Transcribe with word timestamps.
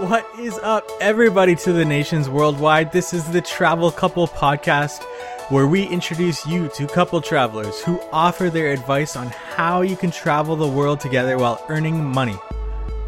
What 0.00 0.26
is 0.40 0.58
up, 0.58 0.90
everybody, 1.00 1.54
to 1.54 1.72
the 1.72 1.84
nations 1.84 2.28
worldwide? 2.28 2.90
This 2.90 3.14
is 3.14 3.30
the 3.30 3.40
Travel 3.40 3.92
Couple 3.92 4.26
Podcast, 4.26 5.04
where 5.50 5.68
we 5.68 5.86
introduce 5.86 6.44
you 6.44 6.68
to 6.74 6.88
couple 6.88 7.20
travelers 7.20 7.80
who 7.80 8.00
offer 8.12 8.50
their 8.50 8.72
advice 8.72 9.14
on 9.14 9.28
how 9.28 9.82
you 9.82 9.96
can 9.96 10.10
travel 10.10 10.56
the 10.56 10.66
world 10.66 10.98
together 10.98 11.38
while 11.38 11.64
earning 11.68 12.04
money. 12.04 12.34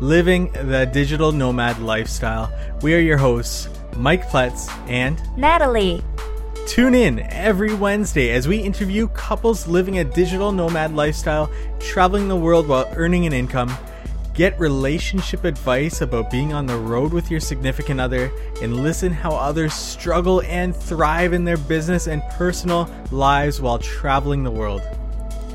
Living 0.00 0.52
the 0.52 0.88
digital 0.92 1.32
nomad 1.32 1.80
lifestyle. 1.80 2.52
We 2.82 2.94
are 2.94 3.00
your 3.00 3.18
hosts, 3.18 3.68
Mike 3.96 4.28
Pletz 4.28 4.70
and 4.88 5.20
Natalie. 5.36 6.04
Tune 6.68 6.94
in 6.94 7.18
every 7.30 7.74
Wednesday 7.74 8.30
as 8.30 8.46
we 8.46 8.58
interview 8.58 9.08
couples 9.08 9.66
living 9.66 9.98
a 9.98 10.04
digital 10.04 10.52
nomad 10.52 10.94
lifestyle, 10.94 11.50
traveling 11.80 12.28
the 12.28 12.36
world 12.36 12.68
while 12.68 12.88
earning 12.94 13.26
an 13.26 13.32
income 13.32 13.76
Get 14.36 14.60
relationship 14.60 15.44
advice 15.44 16.02
about 16.02 16.30
being 16.30 16.52
on 16.52 16.66
the 16.66 16.76
road 16.76 17.10
with 17.14 17.30
your 17.30 17.40
significant 17.40 17.98
other 17.98 18.30
and 18.60 18.82
listen 18.82 19.10
how 19.10 19.30
others 19.30 19.72
struggle 19.72 20.42
and 20.42 20.76
thrive 20.76 21.32
in 21.32 21.44
their 21.44 21.56
business 21.56 22.06
and 22.06 22.22
personal 22.32 22.86
lives 23.10 23.62
while 23.62 23.78
traveling 23.78 24.44
the 24.44 24.50
world. 24.50 24.82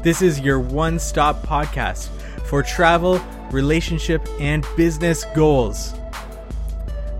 This 0.01 0.23
is 0.23 0.39
your 0.39 0.59
one 0.59 0.97
stop 0.97 1.43
podcast 1.43 2.07
for 2.47 2.63
travel, 2.63 3.21
relationship, 3.51 4.27
and 4.39 4.65
business 4.75 5.25
goals. 5.35 5.93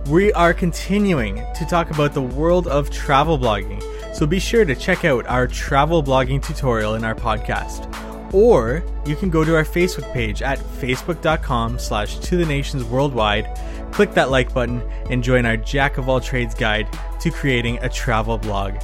We 0.08 0.34
are 0.34 0.56
continuing 0.56 1.36
to 1.36 1.66
talk 1.70 1.92
about 1.92 2.16
the 2.16 2.24
world 2.24 2.68
of 2.68 2.90
travel 2.90 3.38
blogging, 3.38 3.84
so 4.16 4.26
be 4.26 4.40
sure 4.40 4.66
to 4.66 4.74
check 4.74 5.06
out 5.06 5.28
our 5.28 5.46
travel 5.46 6.02
blogging 6.02 6.44
tutorial 6.44 6.96
in 6.96 7.04
our 7.04 7.14
podcast 7.14 7.88
or 8.34 8.84
you 9.06 9.16
can 9.16 9.30
go 9.30 9.44
to 9.44 9.56
our 9.56 9.64
Facebook 9.64 10.12
page 10.14 10.42
at 10.42 10.60
facebook.com 10.60 11.80
slash 11.80 12.20
to 12.20 12.38
the 12.38 12.46
nations 12.46 12.84
worldwide, 12.84 13.60
click 13.92 14.14
that 14.14 14.32
like 14.32 14.54
button, 14.54 14.82
and 15.10 15.24
join 15.24 15.46
our 15.46 15.58
Jack 15.58 15.98
of 15.98 16.10
all 16.10 16.20
trades 16.20 16.54
guide 16.54 16.88
to 17.20 17.32
creating 17.32 17.78
a 17.80 17.90
travel 17.90 18.38
blog. 18.38 18.76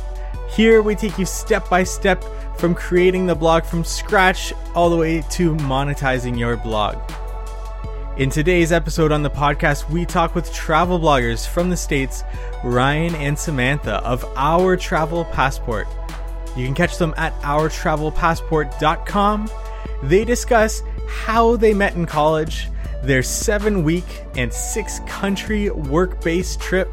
Here 0.50 0.82
we 0.82 0.96
take 0.96 1.18
you 1.18 1.26
step 1.26 1.70
by 1.70 1.84
step 1.84 2.24
from 2.58 2.74
creating 2.74 3.28
the 3.28 3.36
blog 3.36 3.64
from 3.64 3.84
scratch 3.84 4.54
all 4.74 4.90
the 4.90 4.98
way 4.98 5.22
to 5.32 5.56
monetizing 5.56 6.38
your 6.38 6.58
blog. 6.58 6.98
In 8.18 8.32
today's 8.32 8.72
episode 8.72 9.12
on 9.12 9.22
the 9.22 9.30
podcast, 9.30 9.88
we 9.92 10.04
talk 10.04 10.34
with 10.34 10.52
travel 10.52 11.00
bloggers 11.00 11.48
from 11.48 11.70
the 11.70 11.78
States, 11.78 12.24
Ryan 12.64 13.14
and 13.14 13.38
Samantha 13.38 13.98
of 13.98 14.26
Our 14.36 14.76
Travel 14.76 15.26
Passport. 15.26 15.88
You 16.58 16.66
can 16.66 16.74
catch 16.74 16.98
them 16.98 17.14
at 17.18 17.40
ourtravelpassport.com. 17.42 19.52
They 20.04 20.26
discuss 20.26 20.82
how 21.08 21.56
they 21.56 21.74
met 21.74 21.96
in 21.96 22.06
college, 22.08 22.70
their 23.04 23.22
seven 23.22 23.84
week 23.84 24.24
and 24.36 24.52
six 24.52 25.02
country 25.02 25.70
work 25.70 26.20
based 26.22 26.60
trip, 26.60 26.90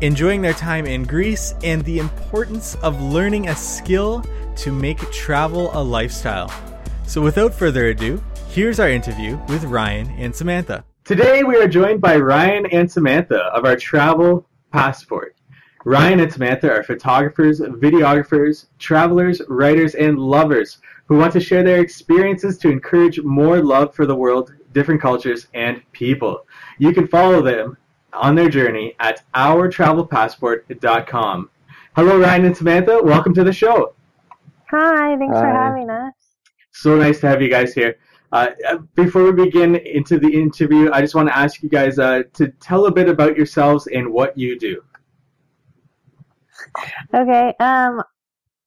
enjoying 0.00 0.40
their 0.40 0.54
time 0.54 0.86
in 0.86 1.02
Greece, 1.04 1.52
and 1.62 1.84
the 1.84 1.98
importance 1.98 2.74
of 2.76 3.02
learning 3.02 3.48
a 3.48 3.54
skill 3.54 4.24
to 4.56 4.72
make 4.72 4.98
travel 5.12 5.70
a 5.74 5.82
lifestyle. 5.82 6.50
So, 7.06 7.20
without 7.20 7.52
further 7.54 7.88
ado, 7.88 8.22
here's 8.48 8.80
our 8.80 8.88
interview 8.88 9.36
with 9.48 9.64
Ryan 9.64 10.08
and 10.12 10.34
Samantha. 10.34 10.86
Today, 11.04 11.44
we 11.44 11.56
are 11.56 11.68
joined 11.68 12.00
by 12.00 12.16
Ryan 12.16 12.64
and 12.72 12.90
Samantha 12.90 13.40
of 13.54 13.66
our 13.66 13.76
Travel 13.76 14.48
Passport. 14.72 15.35
Ryan 15.86 16.18
and 16.18 16.32
Samantha 16.32 16.68
are 16.68 16.82
photographers, 16.82 17.60
videographers, 17.60 18.66
travelers, 18.76 19.40
writers, 19.48 19.94
and 19.94 20.18
lovers 20.18 20.78
who 21.06 21.16
want 21.16 21.32
to 21.34 21.38
share 21.38 21.62
their 21.62 21.80
experiences 21.80 22.58
to 22.58 22.68
encourage 22.68 23.20
more 23.20 23.62
love 23.62 23.94
for 23.94 24.04
the 24.04 24.16
world, 24.16 24.52
different 24.72 25.00
cultures, 25.00 25.46
and 25.54 25.80
people. 25.92 26.44
You 26.80 26.92
can 26.92 27.06
follow 27.06 27.40
them 27.40 27.76
on 28.12 28.34
their 28.34 28.48
journey 28.48 28.96
at 28.98 29.22
ourtravelpassport.com. 29.36 31.50
Hello, 31.94 32.18
Ryan 32.18 32.46
and 32.46 32.56
Samantha. 32.56 33.00
Welcome 33.00 33.32
to 33.34 33.44
the 33.44 33.52
show. 33.52 33.94
Hi, 34.72 35.16
thanks 35.16 35.36
Hi. 35.36 35.40
for 35.40 35.50
having 35.50 35.88
us. 35.88 36.14
So 36.72 36.96
nice 36.96 37.20
to 37.20 37.28
have 37.28 37.40
you 37.40 37.48
guys 37.48 37.74
here. 37.74 37.96
Uh, 38.32 38.48
before 38.96 39.22
we 39.22 39.30
begin 39.44 39.76
into 39.76 40.18
the 40.18 40.34
interview, 40.34 40.90
I 40.92 41.00
just 41.00 41.14
want 41.14 41.28
to 41.28 41.38
ask 41.38 41.62
you 41.62 41.68
guys 41.68 42.00
uh, 42.00 42.24
to 42.32 42.48
tell 42.58 42.86
a 42.86 42.90
bit 42.90 43.08
about 43.08 43.36
yourselves 43.36 43.86
and 43.86 44.12
what 44.12 44.36
you 44.36 44.58
do. 44.58 44.82
Okay. 47.14 47.54
Um, 47.60 48.02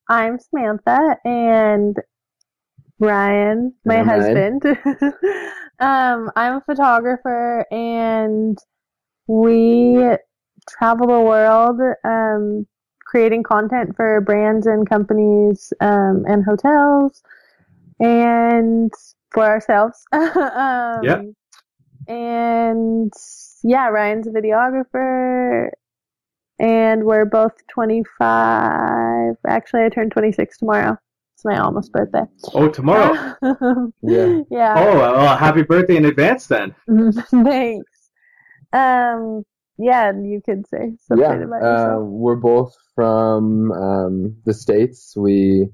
I'm 0.08 0.38
Samantha 0.38 1.16
and 1.24 1.96
Ryan, 2.98 3.74
my 3.84 4.02
husband. 4.02 4.62
um, 5.78 6.30
I'm 6.36 6.56
a 6.56 6.62
photographer 6.66 7.64
and 7.70 8.58
we 9.26 10.04
travel 10.68 11.06
the 11.06 11.20
world, 11.20 11.80
um, 12.04 12.66
creating 13.06 13.42
content 13.42 13.96
for 13.96 14.20
brands 14.20 14.66
and 14.66 14.88
companies, 14.88 15.72
um, 15.80 16.24
and 16.26 16.44
hotels 16.44 17.22
and 18.00 18.92
for 19.30 19.44
ourselves. 19.44 20.04
um, 20.12 21.04
yeah. 21.04 21.20
And 22.08 23.12
yeah, 23.62 23.88
Ryan's 23.88 24.26
a 24.26 24.30
videographer 24.30 25.70
and 26.60 27.04
we're 27.04 27.24
both 27.24 27.52
25. 27.68 29.34
Actually, 29.46 29.84
I 29.84 29.88
turn 29.88 30.10
26 30.10 30.58
tomorrow. 30.58 30.96
It's 31.34 31.44
my 31.44 31.58
almost 31.58 31.90
birthday. 31.90 32.24
Oh, 32.52 32.68
tomorrow. 32.68 33.34
yeah. 34.02 34.42
Yeah. 34.50 34.74
Oh, 34.76 34.98
well, 34.98 35.36
happy 35.38 35.62
birthday 35.62 35.96
in 35.96 36.04
advance 36.04 36.46
then. 36.46 36.74
Thanks. 37.30 38.10
Um, 38.74 39.42
yeah, 39.78 40.12
you 40.12 40.42
can 40.44 40.64
say 40.66 40.92
something 41.06 41.26
yeah, 41.26 41.44
about 41.44 41.62
yourself. 41.62 42.02
Uh, 42.02 42.04
we're 42.04 42.36
both 42.36 42.76
from 42.94 43.72
um, 43.72 44.36
the 44.44 44.52
states. 44.52 45.14
We, 45.16 45.68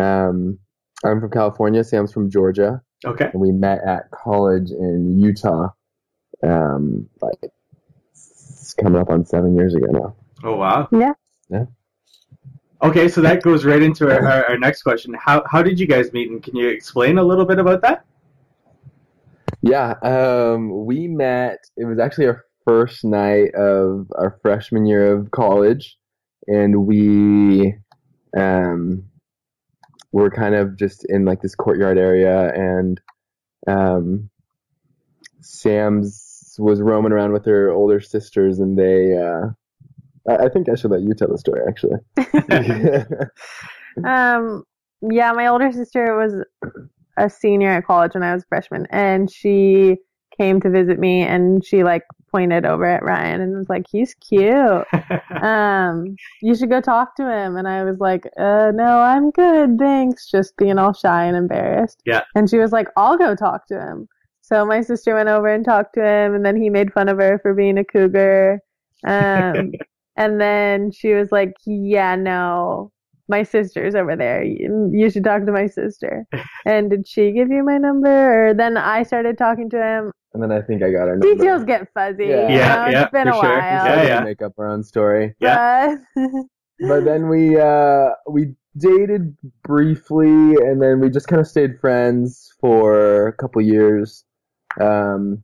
um, 0.00 0.58
I'm 1.04 1.20
from 1.20 1.30
California. 1.30 1.84
Sam's 1.84 2.12
from 2.14 2.30
Georgia. 2.30 2.80
Okay. 3.04 3.28
And 3.30 3.42
we 3.42 3.52
met 3.52 3.80
at 3.86 4.10
college 4.10 4.70
in 4.70 5.18
Utah, 5.18 5.68
um, 6.42 7.10
like 7.20 7.50
coming 8.74 9.00
up 9.00 9.10
on 9.10 9.24
seven 9.24 9.54
years 9.56 9.74
ago 9.74 9.86
now. 9.90 10.16
Oh 10.44 10.56
wow! 10.56 10.88
Yeah. 10.92 11.12
Yeah. 11.48 11.64
Okay, 12.82 13.08
so 13.08 13.22
that 13.22 13.42
goes 13.42 13.64
right 13.64 13.82
into 13.82 14.10
our, 14.10 14.22
our, 14.24 14.50
our, 14.50 14.58
next 14.58 14.82
question. 14.82 15.14
How 15.14 15.42
how 15.50 15.62
did 15.62 15.80
you 15.80 15.86
guys 15.86 16.12
meet, 16.12 16.30
and 16.30 16.42
can 16.42 16.54
you 16.56 16.68
explain 16.68 17.18
a 17.18 17.22
little 17.22 17.46
bit 17.46 17.58
about 17.58 17.82
that? 17.82 18.04
Yeah, 19.62 19.94
um, 20.02 20.84
we 20.84 21.08
met. 21.08 21.58
It 21.76 21.86
was 21.86 21.98
actually 21.98 22.26
our 22.26 22.44
first 22.66 23.04
night 23.04 23.54
of 23.54 24.10
our 24.14 24.38
freshman 24.42 24.84
year 24.84 25.14
of 25.14 25.30
college, 25.30 25.96
and 26.46 26.86
we 26.86 27.74
um, 28.36 29.04
were 30.12 30.30
kind 30.30 30.54
of 30.54 30.76
just 30.76 31.06
in 31.08 31.24
like 31.24 31.40
this 31.40 31.54
courtyard 31.54 31.96
area, 31.96 32.52
and 32.52 33.00
um, 33.66 34.28
Sam's 35.40 36.35
was 36.58 36.80
roaming 36.80 37.12
around 37.12 37.32
with 37.32 37.44
her 37.46 37.70
older 37.70 38.00
sisters, 38.00 38.58
and 38.58 38.78
they. 38.78 39.16
Uh, 39.16 39.50
I 40.28 40.48
think 40.48 40.68
I 40.68 40.74
should 40.74 40.90
let 40.90 41.02
you 41.02 41.14
tell 41.14 41.28
the 41.28 41.38
story, 41.38 41.62
actually. 41.68 42.00
um. 44.04 44.64
Yeah, 45.02 45.32
my 45.32 45.46
older 45.46 45.70
sister 45.72 46.16
was 46.16 46.42
a 47.18 47.30
senior 47.30 47.70
at 47.70 47.86
college 47.86 48.14
when 48.14 48.22
I 48.22 48.34
was 48.34 48.42
a 48.42 48.46
freshman, 48.46 48.86
and 48.90 49.30
she 49.30 49.98
came 50.36 50.60
to 50.60 50.70
visit 50.70 50.98
me, 50.98 51.22
and 51.22 51.64
she 51.64 51.84
like 51.84 52.02
pointed 52.30 52.66
over 52.66 52.84
at 52.84 53.02
Ryan 53.02 53.40
and 53.40 53.56
was 53.56 53.68
like, 53.68 53.86
"He's 53.90 54.14
cute. 54.14 54.84
um, 55.42 56.16
you 56.42 56.54
should 56.54 56.70
go 56.70 56.80
talk 56.80 57.16
to 57.16 57.22
him." 57.22 57.56
And 57.56 57.68
I 57.68 57.84
was 57.84 57.98
like, 57.98 58.26
"Uh, 58.38 58.72
no, 58.74 59.00
I'm 59.00 59.30
good, 59.30 59.78
thanks." 59.78 60.30
Just 60.30 60.56
being 60.56 60.78
all 60.78 60.92
shy 60.92 61.24
and 61.24 61.36
embarrassed. 61.36 62.02
Yeah. 62.04 62.22
And 62.34 62.48
she 62.50 62.58
was 62.58 62.72
like, 62.72 62.88
"I'll 62.96 63.16
go 63.16 63.34
talk 63.34 63.66
to 63.68 63.80
him." 63.80 64.08
So 64.46 64.64
my 64.64 64.80
sister 64.80 65.16
went 65.16 65.28
over 65.28 65.48
and 65.48 65.64
talked 65.64 65.94
to 65.94 66.00
him, 66.00 66.36
and 66.36 66.46
then 66.46 66.54
he 66.54 66.70
made 66.70 66.92
fun 66.92 67.08
of 67.08 67.18
her 67.18 67.40
for 67.40 67.52
being 67.52 67.78
a 67.78 67.84
cougar. 67.84 68.60
Um, 69.04 69.72
and 70.16 70.40
then 70.40 70.92
she 70.92 71.14
was 71.14 71.32
like, 71.32 71.54
"Yeah, 71.66 72.14
no, 72.14 72.92
my 73.26 73.42
sister's 73.42 73.96
over 73.96 74.14
there. 74.14 74.44
You, 74.44 74.88
you 74.92 75.10
should 75.10 75.24
talk 75.24 75.44
to 75.46 75.52
my 75.52 75.66
sister." 75.66 76.26
And 76.64 76.90
did 76.90 77.08
she 77.08 77.32
give 77.32 77.48
you 77.50 77.64
my 77.64 77.76
number, 77.78 78.50
or 78.50 78.54
then 78.54 78.76
I 78.76 79.02
started 79.02 79.36
talking 79.36 79.68
to 79.70 79.76
him? 79.76 80.12
And 80.32 80.40
then 80.40 80.52
I 80.52 80.62
think 80.62 80.80
I 80.84 80.92
got 80.92 81.08
her 81.08 81.16
number. 81.16 81.34
Details 81.34 81.64
get 81.64 81.88
fuzzy. 81.92 82.26
Yeah, 82.26 82.48
yeah, 82.48 82.90
yeah 82.90 83.02
It's 83.02 83.12
been 83.12 83.26
a 83.28 83.32
while. 83.32 83.42
Sure. 83.42 83.58
Yeah, 83.58 84.02
yeah. 84.04 84.20
Make 84.20 84.42
up 84.42 84.52
our 84.58 84.68
own 84.68 84.84
story. 84.84 85.34
Yeah. 85.40 85.96
But, 86.14 86.30
but 86.88 87.04
then 87.04 87.28
we 87.28 87.58
uh, 87.60 88.10
we 88.30 88.54
dated 88.76 89.36
briefly, 89.64 90.54
and 90.54 90.80
then 90.80 91.00
we 91.00 91.10
just 91.10 91.26
kind 91.26 91.40
of 91.40 91.48
stayed 91.48 91.80
friends 91.80 92.52
for 92.60 93.26
a 93.26 93.32
couple 93.32 93.60
years. 93.60 94.24
Um, 94.80 95.42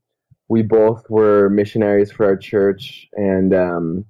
we 0.49 0.63
both 0.63 1.09
were 1.09 1.49
missionaries 1.49 2.13
for 2.13 2.27
our 2.27 2.37
church 2.37 3.09
and 3.15 3.55
um, 3.55 4.05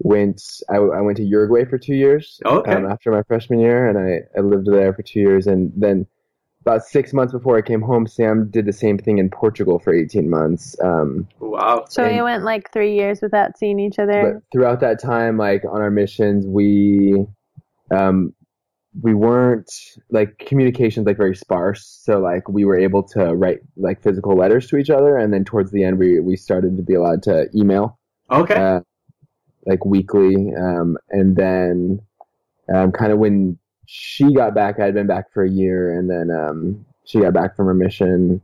went. 0.00 0.42
I, 0.68 0.76
I, 0.76 1.00
went 1.00 1.16
to 1.16 1.24
Uruguay 1.24 1.64
for 1.64 1.78
two 1.78 1.94
years 1.94 2.40
okay. 2.44 2.72
um, 2.72 2.86
after 2.86 3.10
my 3.10 3.22
freshman 3.22 3.58
year, 3.60 3.88
and 3.88 3.98
I, 3.98 4.38
I 4.38 4.42
lived 4.42 4.66
there 4.70 4.92
for 4.92 5.02
two 5.02 5.20
years. 5.20 5.46
And 5.46 5.72
then 5.76 6.06
about 6.60 6.84
six 6.84 7.12
months 7.12 7.32
before 7.32 7.56
I 7.56 7.62
came 7.62 7.80
home, 7.80 8.06
Sam 8.06 8.50
did 8.50 8.66
the 8.66 8.72
same 8.72 8.98
thing 8.98 9.18
in 9.18 9.30
Portugal 9.30 9.78
for 9.78 9.94
18 9.94 10.28
months. 10.28 10.76
Um, 10.82 11.26
Wow. 11.40 11.86
So 11.88 12.04
we 12.04 12.16
And- 12.16 12.24
went 12.24 12.44
like 12.44 12.70
three 12.72 12.94
years 12.94 13.22
without 13.22 13.56
seeing 13.56 13.78
each 13.80 13.98
other. 13.98 14.34
but 14.34 14.42
throughout 14.52 14.80
that 14.80 15.00
time, 15.00 15.38
like 15.38 15.64
on 15.64 15.80
our 15.80 15.90
missions, 15.90 16.46
we 16.46 17.26
um, 17.90 18.34
we 19.02 19.14
weren't 19.14 19.70
like 20.10 20.38
communications 20.38 21.06
like 21.06 21.16
very 21.16 21.36
sparse. 21.36 21.86
So 22.02 22.18
like 22.18 22.48
we 22.48 22.64
were 22.64 22.78
able 22.78 23.02
to 23.04 23.34
write 23.34 23.60
like 23.76 24.02
physical 24.02 24.36
letters 24.36 24.66
to 24.68 24.76
each 24.76 24.90
other, 24.90 25.16
and 25.16 25.32
then 25.32 25.44
towards 25.44 25.70
the 25.70 25.84
end, 25.84 25.98
we 25.98 26.20
we 26.20 26.36
started 26.36 26.76
to 26.76 26.82
be 26.82 26.94
allowed 26.94 27.22
to 27.24 27.48
email 27.54 27.98
Okay. 28.30 28.54
uh, 28.54 28.80
like 29.66 29.84
weekly. 29.84 30.52
Um, 30.54 30.96
and 31.10 31.36
then 31.36 32.00
um, 32.74 32.92
kind 32.92 33.12
of 33.12 33.18
when 33.18 33.58
she 33.86 34.32
got 34.34 34.54
back, 34.54 34.80
I'd 34.80 34.94
been 34.94 35.06
back 35.06 35.32
for 35.32 35.44
a 35.44 35.50
year, 35.50 35.96
and 35.96 36.10
then 36.10 36.30
um, 36.30 36.84
she 37.04 37.20
got 37.20 37.32
back 37.32 37.56
from 37.56 37.66
her 37.66 37.74
mission. 37.74 38.40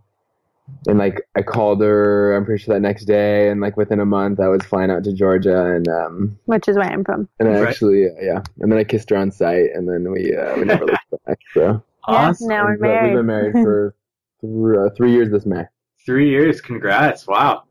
And 0.86 0.98
like 0.98 1.20
I 1.36 1.42
called 1.42 1.80
her, 1.82 2.34
I'm 2.34 2.44
pretty 2.44 2.62
sure 2.62 2.74
that 2.74 2.80
next 2.80 3.04
day, 3.04 3.48
and 3.50 3.60
like 3.60 3.76
within 3.76 4.00
a 4.00 4.06
month, 4.06 4.40
I 4.40 4.48
was 4.48 4.62
flying 4.62 4.90
out 4.90 5.04
to 5.04 5.12
Georgia, 5.12 5.72
and 5.74 5.86
um, 5.88 6.38
which 6.46 6.68
is 6.68 6.76
where 6.76 6.86
I'm 6.90 7.04
from. 7.04 7.28
and 7.38 7.48
I 7.48 7.60
Right. 7.60 7.68
actually, 7.68 8.06
yeah, 8.20 8.42
and 8.60 8.70
then 8.72 8.78
I 8.78 8.84
kissed 8.84 9.10
her 9.10 9.16
on 9.16 9.30
sight, 9.30 9.70
and 9.74 9.88
then 9.88 10.10
we 10.10 10.34
uh, 10.36 10.56
we 10.56 10.64
never 10.64 10.86
looked 10.86 11.26
back. 11.26 11.38
So 11.52 11.82
awesome. 12.04 12.50
Yeah, 12.50 12.56
now 12.56 12.64
we're 12.64 12.72
And, 12.74 12.84
uh, 12.84 13.02
We've 13.08 13.16
been 13.18 13.26
married 13.26 13.52
for 13.52 13.94
th- 14.40 14.52
uh, 14.78 14.94
three 14.96 15.12
years 15.12 15.30
this 15.30 15.44
May. 15.46 15.64
Three 16.04 16.28
years. 16.30 16.60
Congrats. 16.60 17.26
Wow. 17.26 17.64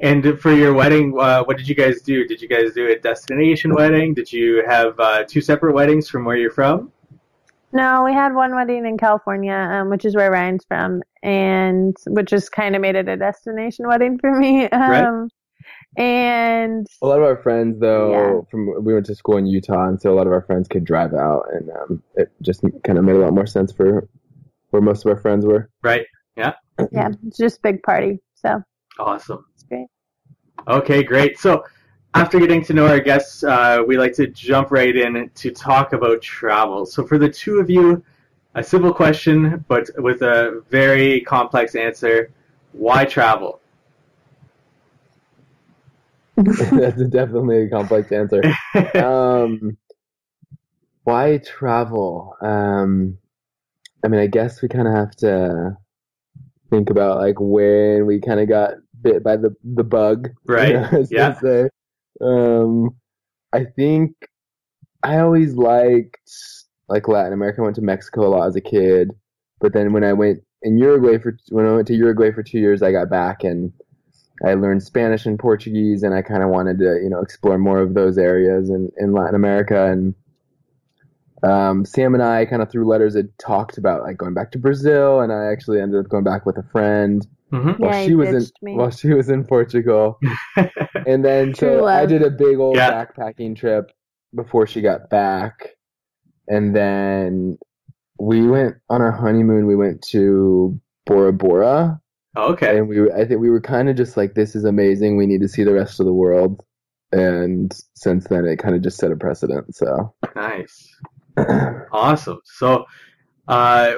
And 0.00 0.38
for 0.40 0.52
your 0.52 0.74
wedding, 0.74 1.14
uh, 1.18 1.42
what 1.44 1.56
did 1.56 1.66
you 1.68 1.74
guys 1.74 2.02
do? 2.02 2.26
Did 2.26 2.42
you 2.42 2.48
guys 2.48 2.72
do 2.74 2.86
a 2.88 2.98
destination 2.98 3.74
wedding? 3.74 4.12
Did 4.14 4.30
you 4.30 4.62
have 4.66 4.98
uh, 5.00 5.24
two 5.24 5.40
separate 5.40 5.72
weddings 5.74 6.08
from 6.08 6.24
where 6.26 6.36
you're 6.36 6.50
from? 6.50 6.92
No, 7.76 8.02
we 8.04 8.12
had 8.14 8.34
one 8.34 8.54
wedding 8.54 8.86
in 8.86 8.96
California, 8.96 9.52
um, 9.52 9.90
which 9.90 10.04
is 10.04 10.16
where 10.16 10.30
Ryan's 10.30 10.64
from, 10.66 11.02
and 11.22 11.94
which 12.06 12.30
just 12.30 12.50
kind 12.52 12.74
of 12.74 12.80
made 12.80 12.96
it 12.96 13.08
a 13.08 13.16
destination 13.16 13.86
wedding 13.86 14.18
for 14.18 14.32
me. 14.38 14.68
Um, 14.72 15.28
And 15.98 16.86
A 17.02 17.06
lot 17.06 17.18
of 17.18 17.24
our 17.24 17.36
friends, 17.42 17.78
though, 17.80 18.10
Yeah. 18.10 18.40
from 18.50 18.84
we 18.84 18.92
went 18.94 19.06
to 19.06 19.14
school 19.14 19.36
in 19.38 19.46
Utah, 19.46 19.88
and 19.88 20.00
so 20.00 20.12
a 20.12 20.16
lot 20.16 20.26
of 20.26 20.32
our 20.32 20.42
friends 20.42 20.68
could 20.68 20.84
drive 20.84 21.14
out, 21.14 21.44
and 21.52 21.70
um, 21.70 22.02
it 22.16 22.30
just 22.42 22.62
kind 22.84 22.98
of 22.98 23.04
made 23.04 23.16
a 23.16 23.18
lot 23.18 23.32
more 23.32 23.46
sense 23.46 23.72
for 23.72 24.06
where 24.70 24.82
most 24.82 25.04
of 25.06 25.10
our 25.10 25.18
friends 25.18 25.44
were. 25.46 25.70
Right. 25.82 26.06
yeah, 26.36 26.52
yeah. 26.92 27.10
it's 27.26 27.38
just 27.38 27.62
big 27.62 27.82
party. 27.82 28.20
So 28.34 28.62
Awesome. 28.98 29.44
it's 29.54 29.64
great. 29.64 29.86
Okay, 30.68 31.02
great. 31.02 31.38
So, 31.38 31.64
after 32.16 32.38
getting 32.40 32.64
to 32.64 32.72
know 32.72 32.86
our 32.86 33.00
guests, 33.00 33.44
uh, 33.44 33.82
we 33.86 33.98
like 33.98 34.14
to 34.14 34.26
jump 34.26 34.70
right 34.70 34.96
in 34.96 35.30
to 35.34 35.50
talk 35.50 35.92
about 35.92 36.22
travel. 36.22 36.86
So, 36.86 37.06
for 37.06 37.18
the 37.18 37.28
two 37.28 37.58
of 37.58 37.68
you, 37.68 38.02
a 38.54 38.62
simple 38.62 38.92
question, 38.92 39.64
but 39.68 39.90
with 39.98 40.22
a 40.22 40.62
very 40.70 41.20
complex 41.20 41.74
answer 41.74 42.30
why 42.72 43.04
travel? 43.04 43.60
That's 46.36 47.02
definitely 47.08 47.62
a 47.62 47.70
complex 47.70 48.12
answer. 48.12 48.42
um, 48.94 49.76
why 51.04 51.38
travel? 51.38 52.36
Um, 52.42 53.18
I 54.04 54.08
mean, 54.08 54.20
I 54.20 54.26
guess 54.26 54.60
we 54.60 54.68
kind 54.68 54.86
of 54.86 54.94
have 54.94 55.16
to 55.16 55.76
think 56.70 56.90
about 56.90 57.18
like 57.18 57.36
when 57.38 58.06
we 58.06 58.20
kind 58.20 58.40
of 58.40 58.48
got 58.48 58.74
bit 59.00 59.22
by 59.22 59.36
the 59.36 59.54
the 59.64 59.84
bug, 59.84 60.30
Right, 60.44 60.74
as 60.92 61.08
they 61.08 61.16
yeah. 61.16 61.68
Um, 62.20 62.90
I 63.52 63.64
think 63.64 64.12
I 65.02 65.18
always 65.18 65.54
liked 65.54 66.30
like 66.88 67.08
Latin 67.08 67.32
America. 67.32 67.60
I 67.60 67.64
went 67.64 67.76
to 67.76 67.82
Mexico 67.82 68.26
a 68.26 68.30
lot 68.30 68.46
as 68.48 68.56
a 68.56 68.60
kid, 68.60 69.10
but 69.60 69.72
then 69.72 69.92
when 69.92 70.04
I 70.04 70.12
went 70.12 70.40
in 70.62 70.78
Uruguay 70.78 71.18
for 71.18 71.36
when 71.50 71.66
I 71.66 71.72
went 71.72 71.86
to 71.88 71.94
Uruguay 71.94 72.32
for 72.32 72.42
two 72.42 72.58
years, 72.58 72.82
I 72.82 72.92
got 72.92 73.10
back 73.10 73.44
and 73.44 73.72
I 74.44 74.54
learned 74.54 74.82
Spanish 74.82 75.24
and 75.26 75.38
Portuguese, 75.38 76.02
and 76.02 76.14
I 76.14 76.22
kind 76.22 76.42
of 76.42 76.50
wanted 76.50 76.78
to, 76.78 77.00
you 77.02 77.08
know, 77.08 77.20
explore 77.20 77.58
more 77.58 77.80
of 77.80 77.94
those 77.94 78.18
areas 78.18 78.68
in, 78.68 78.90
in 78.98 79.12
Latin 79.12 79.34
America. 79.34 79.90
And 79.90 80.14
um, 81.42 81.84
Sam 81.86 82.14
and 82.14 82.22
I 82.22 82.44
kind 82.44 82.60
of 82.60 82.70
through 82.70 82.86
letters 82.86 83.16
had 83.16 83.30
talked 83.38 83.78
about 83.78 84.02
like 84.02 84.18
going 84.18 84.34
back 84.34 84.52
to 84.52 84.58
Brazil, 84.58 85.20
and 85.20 85.32
I 85.32 85.46
actually 85.46 85.80
ended 85.80 86.04
up 86.04 86.10
going 86.10 86.24
back 86.24 86.44
with 86.44 86.58
a 86.58 86.62
friend 86.62 87.26
hmm 87.50 87.72
while 87.72 87.92
Yeah, 87.92 88.06
she 88.06 88.14
was 88.14 88.28
in 88.28 88.46
me. 88.62 88.74
while 88.74 88.90
she 88.90 89.08
was 89.14 89.28
in 89.28 89.44
Portugal. 89.44 90.18
And 91.06 91.24
then 91.24 91.52
True 91.52 91.80
so 91.80 91.86
I 91.86 92.04
did 92.06 92.22
a 92.22 92.30
big 92.30 92.58
old 92.58 92.76
Yeah. 92.76 92.90
backpacking 92.90 93.56
trip 93.56 93.90
before 94.34 94.66
she 94.66 94.80
got 94.80 95.08
back. 95.08 95.76
And 96.48 96.74
then 96.74 97.58
we 98.18 98.46
went 98.48 98.76
on 98.88 99.00
our 99.02 99.12
honeymoon, 99.12 99.66
we 99.66 99.76
went 99.76 100.02
to 100.10 100.80
Bora 101.06 101.32
Bora. 101.32 102.00
okay. 102.36 102.78
And 102.78 102.88
we 102.88 103.10
I 103.12 103.24
think 103.26 103.40
we 103.40 103.50
were 103.50 103.60
kind 103.60 103.88
of 103.88 103.96
just 103.96 104.16
like, 104.16 104.34
this 104.34 104.56
is 104.56 104.64
amazing. 104.64 105.16
We 105.16 105.26
need 105.26 105.42
to 105.42 105.48
see 105.48 105.62
the 105.64 105.72
rest 105.74 106.00
of 106.00 106.06
the 106.06 106.12
world. 106.12 106.62
And 107.12 107.72
since 107.94 108.26
then, 108.26 108.44
it 108.46 108.58
kind 108.58 108.74
of 108.74 108.82
just 108.82 108.98
set 108.98 109.12
a 109.12 109.16
precedent. 109.16 109.74
So 109.76 110.14
Nice. 110.34 110.88
Awesome. 111.92 112.40
So, 112.44 112.86
uh, 113.48 113.94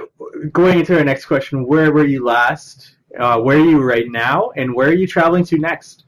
going 0.53 0.81
into 0.81 0.99
our 0.99 1.05
next 1.05 1.25
question, 1.27 1.67
where 1.67 1.91
were 1.93 2.05
you 2.05 2.25
last? 2.25 2.97
Uh, 3.19 3.41
where 3.41 3.59
are 3.59 3.65
you 3.65 3.83
right 3.83 4.09
now? 4.09 4.51
And 4.57 4.75
where 4.75 4.89
are 4.89 4.95
you 4.95 5.07
traveling 5.07 5.45
to 5.45 5.59
next? 5.59 6.05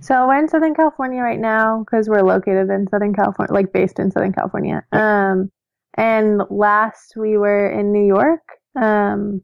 So 0.00 0.26
we're 0.26 0.38
in 0.38 0.48
Southern 0.48 0.74
California 0.74 1.20
right 1.20 1.38
now 1.38 1.80
because 1.80 2.08
we're 2.08 2.22
located 2.22 2.70
in 2.70 2.88
Southern 2.88 3.14
California, 3.14 3.52
like 3.52 3.72
based 3.72 3.98
in 3.98 4.10
Southern 4.10 4.32
California. 4.32 4.82
Um, 4.92 5.50
and 5.94 6.42
last 6.48 7.14
we 7.16 7.36
were 7.36 7.70
in 7.70 7.92
New 7.92 8.06
York. 8.06 8.40
Um, 8.80 9.42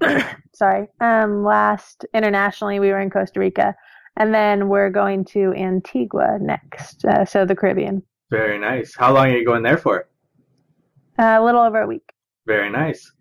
sorry. 0.54 0.88
Um, 1.00 1.44
last 1.44 2.04
internationally 2.12 2.80
we 2.80 2.88
were 2.88 3.00
in 3.00 3.10
Costa 3.10 3.38
Rica, 3.38 3.74
and 4.16 4.34
then 4.34 4.68
we're 4.68 4.90
going 4.90 5.24
to 5.26 5.52
Antigua 5.54 6.38
next. 6.40 7.04
Uh, 7.04 7.24
so 7.24 7.44
the 7.44 7.54
Caribbean. 7.54 8.02
Very 8.30 8.58
nice. 8.58 8.94
How 8.96 9.12
long 9.12 9.28
are 9.28 9.36
you 9.36 9.44
going 9.44 9.62
there 9.62 9.78
for? 9.78 10.08
Uh, 11.18 11.36
a 11.38 11.44
little 11.44 11.60
over 11.60 11.82
a 11.82 11.86
week. 11.86 12.12
Very 12.46 12.70
nice. 12.70 13.12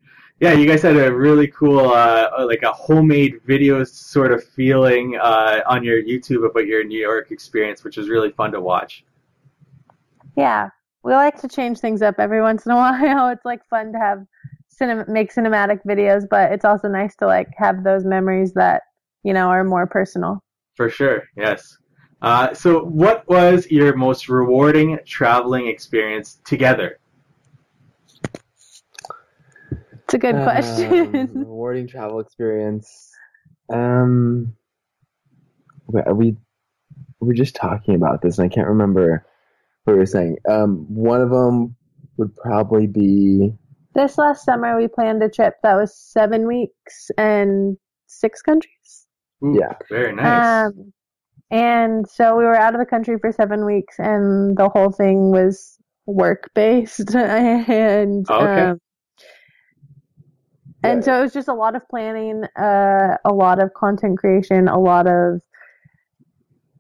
Yeah, 0.42 0.54
you 0.54 0.66
guys 0.66 0.82
had 0.82 0.98
a 0.98 1.14
really 1.14 1.46
cool, 1.50 1.92
uh, 1.92 2.46
like 2.48 2.64
a 2.64 2.74
homemade 2.74 3.42
video 3.46 3.84
sort 3.84 4.32
of 4.32 4.44
feeling 4.44 5.16
uh, 5.22 5.62
on 5.68 5.84
your 5.84 6.02
YouTube 6.02 6.50
about 6.50 6.66
your 6.66 6.84
New 6.84 7.00
York 7.00 7.30
experience, 7.30 7.84
which 7.84 7.96
was 7.96 8.10
really 8.10 8.32
fun 8.32 8.52
to 8.54 8.60
watch. 8.60 9.06
Yeah, 10.36 10.70
we 11.04 11.14
like 11.14 11.40
to 11.42 11.48
change 11.48 11.78
things 11.78 12.02
up 12.02 12.16
every 12.18 12.42
once 12.42 12.66
in 12.66 12.72
a 12.72 12.76
while. 12.76 13.30
It's 13.30 13.46
like 13.46 13.64
fun 13.70 13.94
to 13.94 14.00
have 14.00 14.26
cinem- 14.74 15.08
make 15.08 15.32
cinematic 15.32 15.82
videos, 15.88 16.28
but 16.28 16.52
it's 16.52 16.66
also 16.66 16.88
nice 16.88 17.16
to 17.18 17.28
like 17.28 17.50
have 17.58 17.84
those 17.84 18.04
memories 18.04 18.52
that 18.54 18.82
you 19.22 19.34
know 19.34 19.48
are 19.50 19.64
more 19.64 19.86
personal. 19.86 20.40
For 20.76 20.90
sure, 20.90 21.22
yes. 21.38 21.78
Uh, 22.24 22.52
so, 22.52 22.84
what 22.86 23.30
was 23.30 23.70
your 23.70 23.96
most 23.96 24.28
rewarding 24.28 24.98
traveling 25.06 25.68
experience 25.68 26.40
together? 26.46 26.98
It's 30.12 30.16
a 30.16 30.20
good 30.20 30.36
Um, 30.36 30.44
question. 30.44 31.32
rewarding 31.40 31.88
travel 31.88 32.20
experience. 32.20 33.10
Um, 33.70 34.54
we 35.88 36.02
we 36.12 36.38
were 37.22 37.34
just 37.34 37.56
talking 37.56 37.96
about 37.96 38.22
this, 38.22 38.38
and 38.38 38.44
I 38.46 38.54
can't 38.54 38.68
remember 38.68 39.26
what 39.86 39.94
we 39.94 40.00
were 40.00 40.06
saying. 40.06 40.36
Um, 40.50 40.86
one 40.94 41.22
of 41.22 41.30
them 41.30 41.78
would 42.18 42.36
probably 42.36 42.88
be 42.88 43.54
this 43.96 44.18
last 44.18 44.44
summer, 44.44 44.78
we 44.78 44.90
planned 44.90 45.24
a 45.24 45.30
trip 45.30 45.54
that 45.64 45.76
was 45.76 45.96
seven 45.96 46.46
weeks 46.46 47.10
and 47.18 47.78
six 48.08 48.42
countries. 48.42 49.08
Ooh, 49.46 49.58
Yeah. 49.58 49.76
Very 49.90 50.14
nice. 50.14 50.66
Um, 50.74 50.92
and 51.52 52.06
so 52.06 52.36
we 52.36 52.44
were 52.44 52.56
out 52.58 52.74
of 52.76 52.82
the 52.82 52.86
country 52.86 53.18
for 53.18 53.32
seven 53.32 53.64
weeks, 53.66 53.96
and 53.98 54.58
the 54.58 54.68
whole 54.68 54.92
thing 54.92 55.32
was 55.32 55.78
work 56.06 56.50
based. 56.54 57.16
and 57.16 58.30
Okay. 58.30 58.62
um, 58.62 58.82
and 60.84 61.04
so 61.04 61.20
it 61.20 61.22
was 61.22 61.34
just 61.34 61.48
a 61.48 61.54
lot 61.54 61.76
of 61.76 61.88
planning, 61.90 62.44
uh, 62.60 63.18
a 63.26 63.34
lot 63.34 63.62
of 63.62 63.74
content 63.74 64.18
creation, 64.18 64.68
a 64.68 64.80
lot 64.80 65.08
of 65.08 65.42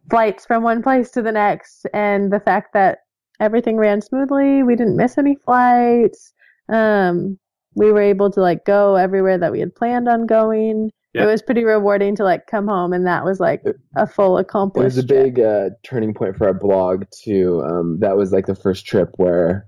flights 0.10 0.46
from 0.46 0.64
one 0.64 0.82
place 0.82 1.12
to 1.12 1.22
the 1.22 1.32
next, 1.32 1.86
and 1.94 2.32
the 2.32 2.40
fact 2.40 2.74
that 2.74 3.00
everything 3.42 3.78
ran 3.78 4.02
smoothly. 4.02 4.64
We 4.64 4.76
didn't 4.76 4.96
miss 4.96 5.18
any 5.18 5.36
flights. 5.36 6.34
Um, 6.70 7.38
we 7.76 7.92
were 7.92 8.02
able 8.02 8.30
to 8.32 8.42
like 8.42 8.66
go 8.66 8.96
everywhere 8.96 9.38
that 9.38 9.52
we 9.52 9.60
had 9.60 9.76
planned 9.76 10.08
on 10.08 10.26
going. 10.26 10.92
Yeah. 11.14 11.24
It 11.24 11.26
was 11.26 11.42
pretty 11.42 11.66
rewarding 11.66 12.16
to 12.18 12.24
like 12.24 12.48
come 12.48 12.68
home, 12.68 12.94
and 12.94 13.06
that 13.06 13.26
was 13.26 13.42
like 13.42 13.64
a 13.98 14.08
full 14.08 14.38
accomplishment. 14.38 14.94
it 14.94 14.96
was 14.96 15.04
a 15.04 15.04
big 15.04 15.40
uh, 15.40 15.70
turning 15.84 16.14
point 16.14 16.38
for 16.38 16.48
our 16.48 16.54
blog 16.54 17.04
too. 17.12 17.62
Um, 17.66 18.00
that 18.00 18.16
was 18.16 18.32
like 18.32 18.46
the 18.46 18.56
first 18.56 18.86
trip 18.86 19.10
where 19.18 19.68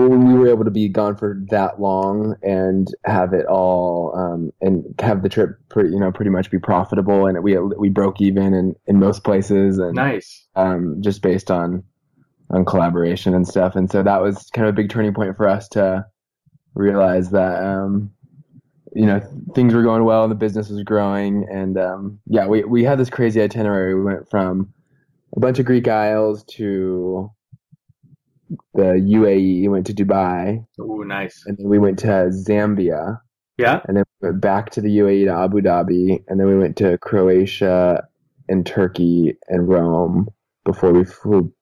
we 0.00 0.34
were 0.34 0.48
able 0.48 0.64
to 0.64 0.70
be 0.70 0.88
gone 0.88 1.16
for 1.16 1.40
that 1.50 1.80
long 1.80 2.36
and 2.42 2.88
have 3.04 3.32
it 3.32 3.46
all 3.46 4.14
um, 4.16 4.52
and 4.60 4.84
have 5.00 5.22
the 5.22 5.28
trip 5.28 5.58
pretty, 5.68 5.90
you 5.90 6.00
know 6.00 6.12
pretty 6.12 6.30
much 6.30 6.50
be 6.50 6.58
profitable 6.58 7.26
and 7.26 7.42
we 7.42 7.58
we 7.58 7.88
broke 7.88 8.20
even 8.20 8.52
in, 8.54 8.74
in 8.86 8.98
most 8.98 9.24
places 9.24 9.78
and 9.78 9.94
nice. 9.94 10.46
um, 10.54 10.96
just 11.00 11.22
based 11.22 11.50
on 11.50 11.82
on 12.50 12.64
collaboration 12.64 13.34
and 13.34 13.46
stuff. 13.46 13.74
And 13.74 13.90
so 13.90 14.02
that 14.02 14.22
was 14.22 14.50
kind 14.50 14.66
of 14.66 14.74
a 14.74 14.76
big 14.76 14.90
turning 14.90 15.14
point 15.14 15.36
for 15.36 15.48
us 15.48 15.68
to 15.70 16.06
realize 16.74 17.30
that 17.30 17.62
um, 17.62 18.10
you 18.94 19.06
know 19.06 19.20
things 19.54 19.74
were 19.74 19.82
going 19.82 20.04
well 20.04 20.22
and 20.22 20.30
the 20.30 20.36
business 20.36 20.68
was 20.68 20.82
growing, 20.82 21.46
and 21.50 21.78
um, 21.78 22.18
yeah, 22.26 22.46
we 22.46 22.64
we 22.64 22.84
had 22.84 22.98
this 22.98 23.10
crazy 23.10 23.40
itinerary. 23.40 23.94
We 23.94 24.04
went 24.04 24.30
from 24.30 24.72
a 25.36 25.40
bunch 25.40 25.58
of 25.58 25.66
Greek 25.66 25.88
Isles 25.88 26.44
to 26.52 27.30
the 28.74 28.94
UAE, 29.18 29.62
we 29.62 29.68
went 29.68 29.86
to 29.86 29.94
Dubai, 29.94 30.64
Ooh, 30.80 31.04
nice. 31.04 31.42
and 31.46 31.56
then 31.58 31.68
we 31.68 31.78
went 31.78 31.98
to 32.00 32.30
Zambia, 32.30 33.20
Yeah. 33.58 33.80
and 33.86 33.96
then 33.96 34.04
we 34.20 34.28
went 34.28 34.40
back 34.40 34.70
to 34.70 34.80
the 34.80 34.98
UAE 34.98 35.24
to 35.26 35.32
Abu 35.32 35.60
Dhabi, 35.60 36.22
and 36.28 36.38
then 36.38 36.46
we 36.46 36.58
went 36.58 36.76
to 36.78 36.98
Croatia 36.98 38.06
and 38.48 38.64
Turkey 38.64 39.36
and 39.48 39.68
Rome 39.68 40.28
before 40.64 40.92
we 40.92 41.04
flew. 41.04 41.52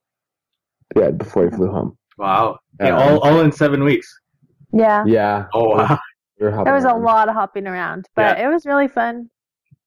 Yeah, 0.97 1.11
before 1.11 1.47
we 1.47 1.51
flew 1.57 1.71
home. 1.71 1.97
Wow. 2.19 2.59
Yeah, 2.81 2.97
Um, 2.97 3.03
all, 3.03 3.19
all 3.21 3.41
in 3.41 3.51
seven 3.53 3.83
weeks. 3.83 4.13
Yeah. 4.73 5.05
Yeah. 5.07 5.47
Oh, 5.55 5.71
wow. 5.77 5.99
we 6.39 6.45
were 6.47 6.51
It 6.53 6.55
hopping 6.57 6.73
was 6.73 6.85
a 6.85 6.93
lot 6.93 7.29
of 7.29 7.35
hopping 7.35 7.67
around, 7.67 8.07
but 8.15 8.39
it 8.39 8.47
was 8.49 8.67
really 8.67 8.89
fun. 8.89 9.31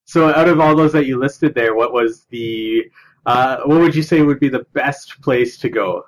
So, 0.06 0.30
out 0.34 0.48
of 0.48 0.60
all 0.60 0.76
those 0.76 0.94
that 0.94 1.06
you 1.06 1.20
listed 1.20 1.54
there, 1.54 1.76
what 1.76 1.92
was 1.94 2.26
the, 2.30 2.86
uh, 3.26 3.58
what 3.66 3.80
would 3.82 3.94
you 3.96 4.02
say 4.02 4.22
would 4.22 4.40
be 4.40 4.48
the 4.50 4.66
best 4.74 5.22
place 5.22 5.58
to 5.60 5.70
go, 5.70 6.04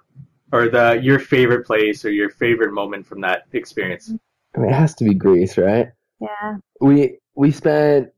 or 0.51 0.67
the 0.69 0.99
your 1.01 1.19
favorite 1.19 1.65
place, 1.65 2.03
or 2.05 2.11
your 2.11 2.29
favorite 2.29 2.73
moment 2.73 3.05
from 3.07 3.21
that 3.21 3.43
experience? 3.53 4.13
I 4.55 4.59
mean, 4.59 4.69
it 4.71 4.75
has 4.75 4.95
to 4.95 5.03
be 5.05 5.13
Greece, 5.13 5.57
right? 5.57 5.87
Yeah. 6.19 6.57
We 6.81 7.17
we 7.35 7.51
spent 7.51 8.09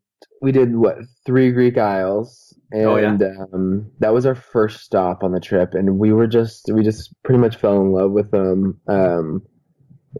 we 0.41 0.51
did 0.51 0.75
what 0.75 0.97
three 1.25 1.51
Greek 1.51 1.77
Isles, 1.77 2.57
and 2.71 2.85
Oh, 2.87 2.95
yeah. 2.97 3.17
um, 3.53 3.91
that 3.99 4.13
was 4.13 4.25
our 4.25 4.35
first 4.35 4.81
stop 4.81 5.23
on 5.23 5.31
the 5.33 5.39
trip, 5.39 5.73
and 5.73 5.99
we 5.99 6.13
were 6.13 6.27
just 6.27 6.69
we 6.71 6.83
just 6.83 7.13
pretty 7.23 7.39
much 7.39 7.57
fell 7.57 7.81
in 7.81 7.91
love 7.91 8.11
with 8.11 8.31
them. 8.31 8.79
Um, 8.87 9.43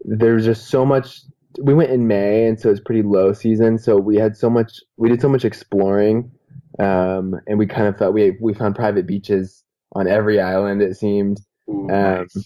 there 0.05 0.33
was 0.35 0.45
just 0.45 0.67
so 0.67 0.85
much. 0.85 1.21
We 1.61 1.73
went 1.73 1.91
in 1.91 2.07
May, 2.07 2.45
and 2.47 2.59
so 2.59 2.69
it's 2.69 2.79
pretty 2.79 3.01
low 3.03 3.33
season. 3.33 3.77
So 3.77 3.97
we 3.97 4.15
had 4.17 4.37
so 4.37 4.49
much. 4.49 4.71
We 4.97 5.09
did 5.09 5.21
so 5.21 5.27
much 5.29 5.43
exploring, 5.43 6.31
um, 6.79 7.35
and 7.47 7.57
we 7.57 7.65
kind 7.67 7.87
of 7.87 7.97
felt 7.97 8.13
we 8.13 8.37
we 8.41 8.53
found 8.53 8.75
private 8.75 9.07
beaches 9.07 9.63
on 9.93 10.07
every 10.07 10.39
island. 10.39 10.81
It 10.81 10.95
seemed, 10.95 11.41
Ooh, 11.69 11.89
Um, 11.89 11.89
nice. 11.89 12.45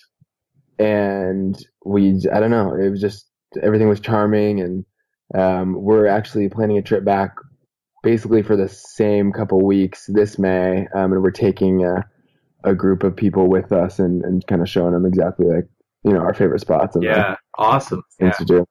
and 0.80 1.58
we 1.86 2.20
I 2.34 2.40
don't 2.40 2.52
know. 2.52 2.74
It 2.76 2.90
was 2.90 3.02
just 3.02 3.30
everything 3.62 3.88
was 3.88 4.00
charming, 4.00 4.62
and 4.62 4.86
um, 5.34 5.76
we're 5.82 6.08
actually 6.08 6.50
planning 6.50 6.78
a 6.78 6.82
trip 6.82 7.06
back, 7.06 7.36
basically 8.04 8.44
for 8.44 8.56
the 8.56 8.68
same 8.70 9.32
couple 9.32 9.62
weeks 9.66 10.06
this 10.14 10.38
May, 10.38 10.88
um, 10.96 11.14
and 11.14 11.22
we're 11.24 11.32
taking 11.32 11.86
a, 11.86 12.04
a 12.64 12.76
group 12.76 13.04
of 13.04 13.16
people 13.16 13.48
with 13.48 13.72
us 13.72 14.00
and, 14.00 14.24
and 14.24 14.46
kind 14.48 14.62
of 14.62 14.70
showing 14.70 14.94
them 14.94 15.06
exactly 15.06 15.48
like 15.48 15.66
you 16.04 16.14
know 16.14 16.20
our 16.20 16.34
favorite 16.34 16.60
spots 16.62 16.96
and 16.96 17.04
the 17.04 17.10
Yeah, 17.10 17.36
awesome. 17.58 18.04
Yeah. 18.20 18.32
things 18.32 18.38
to 18.38 18.46
do. 18.46 18.66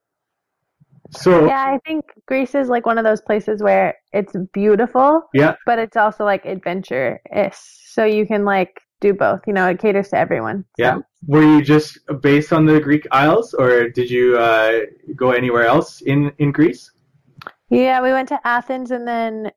So, 1.11 1.47
Yeah, 1.47 1.65
I 1.65 1.79
think 1.87 2.05
Greece 2.27 2.55
is 2.55 2.69
like 2.69 2.87
one 2.87 2.99
of 2.99 3.05
those 3.05 3.21
places 3.21 3.63
where 3.63 3.95
it's 4.13 4.35
beautiful, 4.53 5.23
Yeah. 5.33 5.55
but 5.65 5.79
it's 5.79 5.97
also 5.97 6.25
like 6.25 6.45
adventure-ish. 6.45 7.57
So 7.87 8.05
you 8.05 8.27
can 8.27 8.45
like 8.45 8.81
do 9.07 9.13
both. 9.27 9.41
You 9.49 9.53
know, 9.57 9.67
it 9.73 9.79
caters 9.85 10.09
to 10.13 10.17
everyone. 10.25 10.59
So. 10.79 10.83
Yeah. 10.85 10.97
were 11.33 11.43
you 11.53 11.61
just 11.75 11.99
based 12.29 12.51
on 12.57 12.63
the 12.71 12.79
Greek 12.89 13.05
Isles, 13.25 13.49
or 13.63 13.71
did 13.99 14.09
you 14.17 14.25
uh, 14.49 14.71
go 15.23 15.29
anywhere 15.41 15.67
else 15.75 15.91
in 16.13 16.19
in 16.43 16.49
Greece? 16.59 16.83
Yeah, 17.71 17.97
we 18.07 18.11
went 18.17 18.29
to 18.35 18.39
Athens 18.57 18.91
and 18.97 19.05
then 19.13 19.51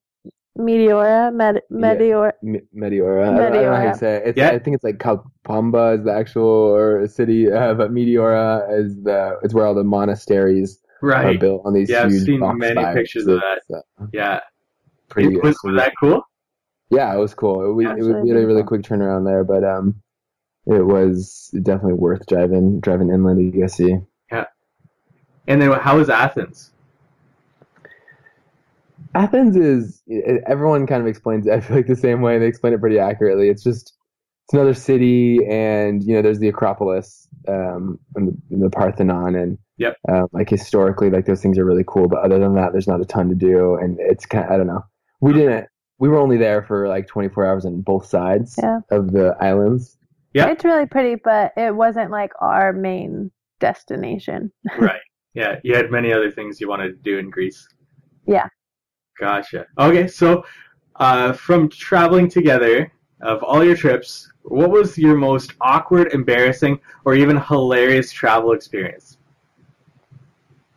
Meteora, 0.58 1.32
Med- 1.42 1.62
Meteor. 1.70 2.34
Me- 2.42 2.62
Meteora. 2.82 3.22
I 3.24 3.38
don't, 3.38 3.42
I 3.42 3.50
don't 3.50 3.64
know 3.66 3.76
how 3.76 3.88
you 3.92 3.96
say 4.06 4.16
it. 4.18 4.22
It's, 4.28 4.38
Yeah. 4.42 4.50
I 4.56 4.60
think 4.60 4.74
it's 4.76 4.84
like 4.90 4.98
Kalpamba 5.06 5.98
is 6.00 6.04
the 6.06 6.14
actual 6.22 6.56
or 6.80 7.08
city, 7.08 7.52
uh, 7.52 7.74
but 7.80 7.92
Meteora 7.92 8.48
is 8.80 8.90
the 9.04 9.20
it's 9.44 9.54
where 9.54 9.66
all 9.68 9.76
the 9.76 9.84
monasteries 9.98 10.80
are 11.04 11.38
built 11.38 11.62
on 11.66 11.74
these 11.78 11.90
Yeah, 11.92 12.04
I've 12.06 12.12
seen 12.30 12.40
many 12.58 12.74
spires. 12.82 12.96
pictures 13.00 13.28
of 13.28 13.40
It's, 13.58 13.70
uh, 13.72 14.06
Yeah. 14.14 14.40
pretty 15.10 15.36
was, 15.38 15.56
was 15.64 15.76
that 15.82 15.94
cool? 16.00 16.22
Yeah, 16.90 17.14
it 17.14 17.20
was 17.20 17.34
cool. 17.34 17.74
We, 17.74 17.86
it 17.86 17.98
was, 17.98 18.08
really 18.08 18.22
we 18.22 18.30
had 18.30 18.38
a 18.38 18.40
really 18.40 18.64
beautiful. 18.64 18.68
quick 18.68 18.82
turnaround 18.84 19.26
there, 19.26 19.44
but 19.44 19.64
um, 19.64 20.02
it 20.66 20.86
was 20.86 21.50
definitely 21.64 21.94
worth 21.94 22.26
driving 22.28 22.80
driving 22.80 23.10
inland 23.10 23.52
to 23.54 23.60
go 23.60 23.68
see. 23.68 23.98
Yeah. 24.32 24.46
And 25.48 25.62
then 25.62 25.72
how 25.74 25.98
was 25.98 26.10
Athens? 26.10 26.72
Athens 29.16 29.56
is 29.56 30.02
everyone 30.46 30.88
kind 30.88 31.02
of 31.02 31.08
explains 31.08 31.48
it. 31.48 31.52
I 31.54 31.60
feel 31.60 31.76
like 31.76 31.88
the 31.88 31.96
same 31.96 32.22
way. 32.22 32.40
They 32.40 32.48
explain 32.48 32.74
it 32.74 32.80
pretty 32.80 33.00
accurately. 33.00 33.50
It's 33.50 33.64
just 33.64 33.94
it's 34.46 34.54
another 34.54 34.74
city, 34.74 35.40
and 35.46 36.02
you 36.04 36.16
know, 36.16 36.22
there's 36.22 36.40
the 36.40 36.48
Acropolis 36.48 37.28
um, 37.50 38.00
and, 38.16 38.30
the, 38.30 38.38
and 38.52 38.64
the 38.64 38.70
Parthenon, 38.70 39.36
and 39.36 39.58
Yep. 39.78 39.96
um, 40.10 40.28
like 40.32 40.50
historically, 40.50 41.10
like 41.12 41.26
those 41.26 41.42
things 41.42 41.58
are 41.58 41.66
really 41.66 41.84
cool. 41.86 42.08
But 42.08 42.24
other 42.24 42.40
than 42.40 42.56
that, 42.56 42.72
there's 42.72 42.88
not 42.88 43.02
a 43.02 43.06
ton 43.06 43.30
to 43.30 43.36
do, 43.36 43.76
and 43.76 43.98
it's 44.00 44.26
kind. 44.26 44.46
Of, 44.46 44.52
I 44.52 44.58
don't 44.58 44.68
know. 44.68 44.84
We 45.22 45.34
didn't. 45.34 45.68
We 46.00 46.10
were 46.10 46.18
only 46.18 46.38
there 46.38 46.64
for 46.64 46.88
like 46.88 47.08
24 47.08 47.46
hours 47.46 47.66
on 47.66 47.82
both 47.82 48.06
sides 48.06 48.56
Yeah. 48.62 48.80
of 48.92 49.12
the 49.12 49.36
islands. 49.40 49.98
Yeah. 50.34 50.48
It's 50.48 50.64
really 50.64 50.86
pretty, 50.86 51.16
but 51.16 51.54
it 51.58 51.76
wasn't 51.76 52.12
like 52.12 52.32
our 52.40 52.72
main 52.74 53.32
destination. 53.60 54.52
right. 54.80 55.02
Yeah, 55.34 55.60
you 55.64 55.76
had 55.76 55.92
many 55.92 56.14
other 56.14 56.32
things 56.32 56.60
you 56.62 56.68
wanted 56.70 56.90
to 56.90 57.02
do 57.04 57.18
in 57.18 57.30
Greece. 57.30 57.68
Yeah. 58.26 58.48
Gotcha. 59.20 59.66
Okay, 59.80 60.08
so 60.08 60.46
uh, 60.98 61.34
from 61.34 61.70
traveling 61.70 62.30
together, 62.30 62.92
of 63.22 63.42
all 63.44 63.64
your 63.64 63.76
trips, 63.76 64.32
what 64.44 64.70
was 64.70 64.98
your 64.98 65.16
most 65.16 65.54
awkward, 65.62 66.14
embarrassing, 66.14 66.80
or 67.06 67.16
even 67.16 67.38
hilarious 67.38 68.12
travel 68.12 68.52
experience? 68.54 69.17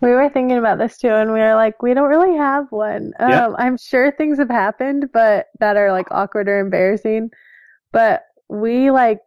We 0.01 0.11
were 0.13 0.31
thinking 0.31 0.57
about 0.57 0.79
this 0.79 0.97
too, 0.99 1.09
and 1.11 1.33
we 1.33 1.41
were 1.41 1.55
like, 1.55 1.83
we 1.83 1.93
don't 1.95 2.09
really 2.09 2.37
have 2.37 2.71
one. 2.73 3.13
Um, 3.21 3.29
Yeah. 3.31 3.49
I'm 3.59 3.77
sure 3.77 4.11
things 4.11 4.39
have 4.39 4.49
happened, 4.51 5.11
but 5.13 5.49
that 5.61 5.77
are 5.77 5.93
like 5.93 6.07
awkward 6.11 6.49
or 6.49 6.59
embarrassing. 6.59 7.31
But 7.93 8.25
we 8.49 8.91
like 8.91 9.21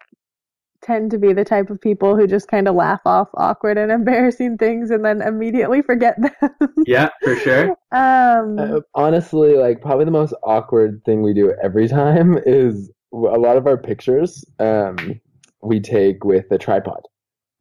tend 0.83 1.11
to 1.11 1.17
be 1.17 1.33
the 1.33 1.45
type 1.45 1.69
of 1.69 1.81
people 1.81 2.15
who 2.17 2.27
just 2.27 2.47
kind 2.49 2.67
of 2.67 2.75
laugh 2.75 3.01
off 3.05 3.29
awkward 3.35 3.77
and 3.77 3.91
embarrassing 3.91 4.57
things 4.57 4.91
and 4.91 5.05
then 5.05 5.21
immediately 5.21 5.81
forget 5.81 6.17
them. 6.21 6.75
Yeah, 6.85 7.09
for 7.23 7.35
sure. 7.35 7.75
um, 7.91 8.57
Uh, 8.57 8.81
honestly, 8.95 9.55
like 9.55 9.81
probably 9.81 10.05
the 10.05 10.11
most 10.11 10.33
awkward 10.43 11.03
thing 11.05 11.21
we 11.23 11.33
do 11.33 11.53
every 11.63 11.87
time 11.89 12.37
is 12.45 12.91
a 13.13 13.17
lot 13.17 13.57
of 13.57 13.67
our 13.67 13.77
pictures 13.77 14.45
um, 14.59 15.19
we 15.61 15.79
take 15.79 16.23
with 16.25 16.51
a 16.51 16.57
tripod. 16.57 17.01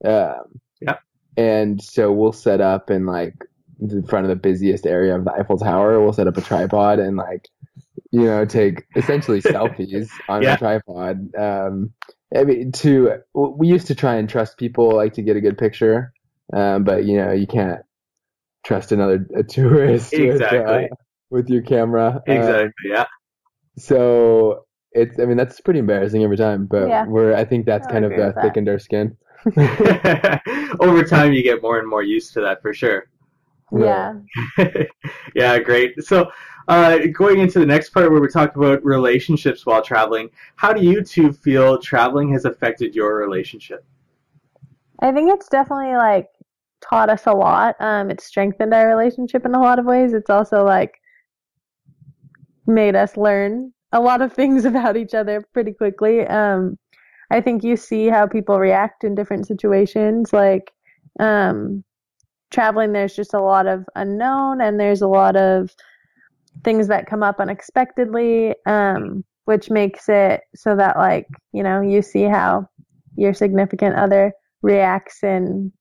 Um, 0.04 0.60
Yeah. 0.71 0.71
And 1.36 1.82
so 1.82 2.12
we'll 2.12 2.32
set 2.32 2.60
up 2.60 2.90
in 2.90 3.06
like 3.06 3.34
in 3.80 4.02
front 4.06 4.24
of 4.24 4.28
the 4.28 4.36
busiest 4.36 4.86
area 4.86 5.16
of 5.16 5.24
the 5.24 5.32
Eiffel 5.32 5.58
Tower. 5.58 6.00
We'll 6.02 6.12
set 6.12 6.28
up 6.28 6.36
a 6.36 6.42
tripod 6.42 6.98
and 6.98 7.16
like 7.16 7.48
you 8.10 8.24
know 8.24 8.44
take 8.44 8.84
essentially 8.96 9.40
selfies 9.42 10.08
on 10.28 10.42
Yeah. 10.42 10.54
a 10.54 10.58
tripod. 10.58 11.34
Um, 11.36 11.92
I 12.36 12.44
mean, 12.44 12.72
to 12.72 13.18
we 13.34 13.66
used 13.68 13.86
to 13.88 13.94
try 13.94 14.16
and 14.16 14.28
trust 14.28 14.56
people 14.58 14.94
like 14.94 15.14
to 15.14 15.22
get 15.22 15.36
a 15.36 15.40
good 15.40 15.58
picture, 15.58 16.12
um, 16.52 16.84
but 16.84 17.04
you 17.04 17.16
know 17.16 17.32
you 17.32 17.46
can't 17.46 17.80
trust 18.64 18.92
another 18.92 19.26
a 19.36 19.42
tourist 19.42 20.12
with, 20.12 20.40
uh, 20.40 20.44
Exactly. 20.44 20.88
with 21.30 21.48
your 21.50 21.62
camera. 21.62 22.22
Uh, 22.28 22.32
Exactly. 22.32 22.90
Yeah. 22.90 23.04
so 23.78 24.64
it's 24.92 25.18
I 25.18 25.24
mean 25.24 25.36
that's 25.36 25.60
pretty 25.60 25.80
embarrassing 25.80 26.22
every 26.22 26.36
time, 26.36 26.66
but 26.66 26.88
Yeah. 26.88 27.06
we're 27.06 27.34
I 27.34 27.44
think 27.44 27.66
that's 27.66 27.86
I 27.86 27.90
kind 27.90 28.04
of 28.04 28.12
uh, 28.12 28.16
with 28.16 28.34
that. 28.34 28.42
thickened 28.42 28.68
our 28.68 28.78
skin. 28.78 29.16
Over 30.80 31.04
time, 31.04 31.32
you 31.32 31.42
get 31.42 31.62
more 31.62 31.78
and 31.78 31.88
more 31.88 32.02
used 32.02 32.32
to 32.34 32.40
that 32.40 32.62
for 32.62 32.72
sure. 32.72 33.08
yeah. 33.76 34.14
yeah, 35.34 35.58
great. 35.58 36.02
So, 36.04 36.30
uh, 36.68 36.98
going 37.12 37.40
into 37.40 37.58
the 37.58 37.66
next 37.66 37.90
part 37.90 38.10
where 38.10 38.20
we 38.20 38.28
talk 38.28 38.54
about 38.56 38.84
relationships 38.84 39.66
while 39.66 39.82
traveling, 39.82 40.30
how 40.56 40.72
do 40.72 40.84
you 40.84 41.02
two 41.02 41.32
feel 41.32 41.78
traveling 41.78 42.32
has 42.32 42.44
affected 42.44 42.94
your 42.94 43.16
relationship? 43.16 43.84
I 45.00 45.10
think 45.10 45.32
it's 45.32 45.48
definitely 45.48 45.96
like 45.96 46.28
taught 46.80 47.10
us 47.10 47.26
a 47.26 47.32
lot. 47.32 47.74
Um, 47.80 48.10
it's 48.10 48.24
strengthened 48.24 48.72
our 48.72 48.86
relationship 48.88 49.44
in 49.44 49.54
a 49.54 49.60
lot 49.60 49.78
of 49.78 49.84
ways. 49.84 50.12
It's 50.12 50.30
also 50.30 50.64
like 50.64 51.00
made 52.66 52.94
us 52.94 53.16
learn 53.16 53.72
a 53.92 54.00
lot 54.00 54.22
of 54.22 54.32
things 54.32 54.64
about 54.66 54.96
each 54.96 55.14
other 55.14 55.42
pretty 55.52 55.72
quickly. 55.72 56.26
Um, 56.26 56.78
I 57.32 57.40
think 57.40 57.64
you 57.64 57.76
see 57.76 58.08
how 58.08 58.26
people 58.26 58.58
react 58.58 59.04
in 59.04 59.14
different 59.14 59.46
situations. 59.46 60.34
Like 60.34 60.70
um, 61.18 61.82
traveling, 62.50 62.92
there's 62.92 63.16
just 63.16 63.32
a 63.32 63.40
lot 63.40 63.66
of 63.66 63.86
unknown, 63.96 64.60
and 64.60 64.78
there's 64.78 65.00
a 65.00 65.08
lot 65.08 65.34
of 65.34 65.70
things 66.62 66.88
that 66.88 67.06
come 67.06 67.22
up 67.22 67.40
unexpectedly, 67.40 68.54
um, 68.66 69.24
which 69.46 69.70
makes 69.70 70.10
it 70.10 70.42
so 70.54 70.76
that 70.76 70.98
like 70.98 71.26
you 71.52 71.62
know 71.62 71.80
you 71.80 72.02
see 72.02 72.24
how 72.24 72.68
your 73.16 73.32
significant 73.32 73.96
other 73.96 74.32
reacts 74.60 75.22
in 75.22 75.72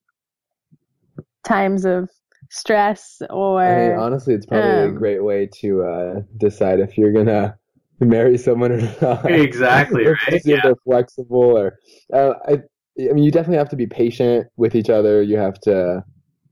times 1.44 1.84
of 1.84 2.10
stress 2.50 3.22
or 3.30 3.62
Hey, 3.62 3.94
honestly, 3.94 4.36
it's 4.36 4.46
probably 4.46 4.70
a 4.70 4.88
um, 4.88 4.96
great 4.96 5.24
way 5.24 5.50
to 5.60 5.84
uh, 5.84 6.22
decide 6.38 6.80
if 6.80 6.98
you're 6.98 7.12
gonna 7.12 7.58
marry 8.06 8.38
someone 8.38 8.72
or 8.72 8.82
not. 9.02 9.26
Exactly, 9.30 10.06
right? 10.06 10.42
See 10.42 10.52
if 10.54 10.58
Yeah. 10.58 10.62
they're 10.62 10.76
flexible, 10.84 11.58
or 11.58 11.78
uh, 12.14 12.34
I, 12.48 12.54
I 13.10 13.14
mean, 13.14 13.24
you 13.24 13.32
definitely 13.32 13.58
have 13.58 13.70
to 13.70 13.76
be 13.76 13.88
patient 13.88 14.48
with 14.58 14.76
each 14.76 14.90
other. 14.90 15.22
You 15.22 15.38
have 15.38 15.60
to 15.62 16.04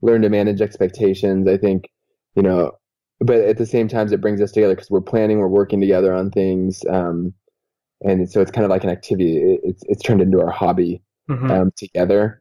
learn 0.02 0.22
to 0.22 0.28
manage 0.28 0.60
expectations. 0.60 1.46
I 1.48 1.56
think, 1.56 1.88
you 2.34 2.42
know, 2.42 2.72
but 3.20 3.40
at 3.40 3.58
the 3.58 3.66
same 3.66 3.88
time, 3.88 4.12
it 4.12 4.20
brings 4.20 4.40
us 4.40 4.52
together 4.52 4.74
because 4.74 4.90
we're 4.90 5.00
planning, 5.02 5.38
we're 5.38 5.48
working 5.48 5.80
together 5.80 6.14
on 6.14 6.30
things. 6.30 6.82
Um, 6.88 7.34
and 8.02 8.30
so 8.30 8.40
it's 8.40 8.50
kind 8.50 8.64
of 8.64 8.70
like 8.70 8.84
an 8.84 8.90
activity. 8.90 9.38
It, 9.38 9.60
it's, 9.64 9.82
it's 9.88 10.02
turned 10.02 10.22
into 10.22 10.40
our 10.40 10.50
hobby 10.50 11.02
Mhm. 11.28 11.50
um, 11.50 11.72
together. 11.76 12.40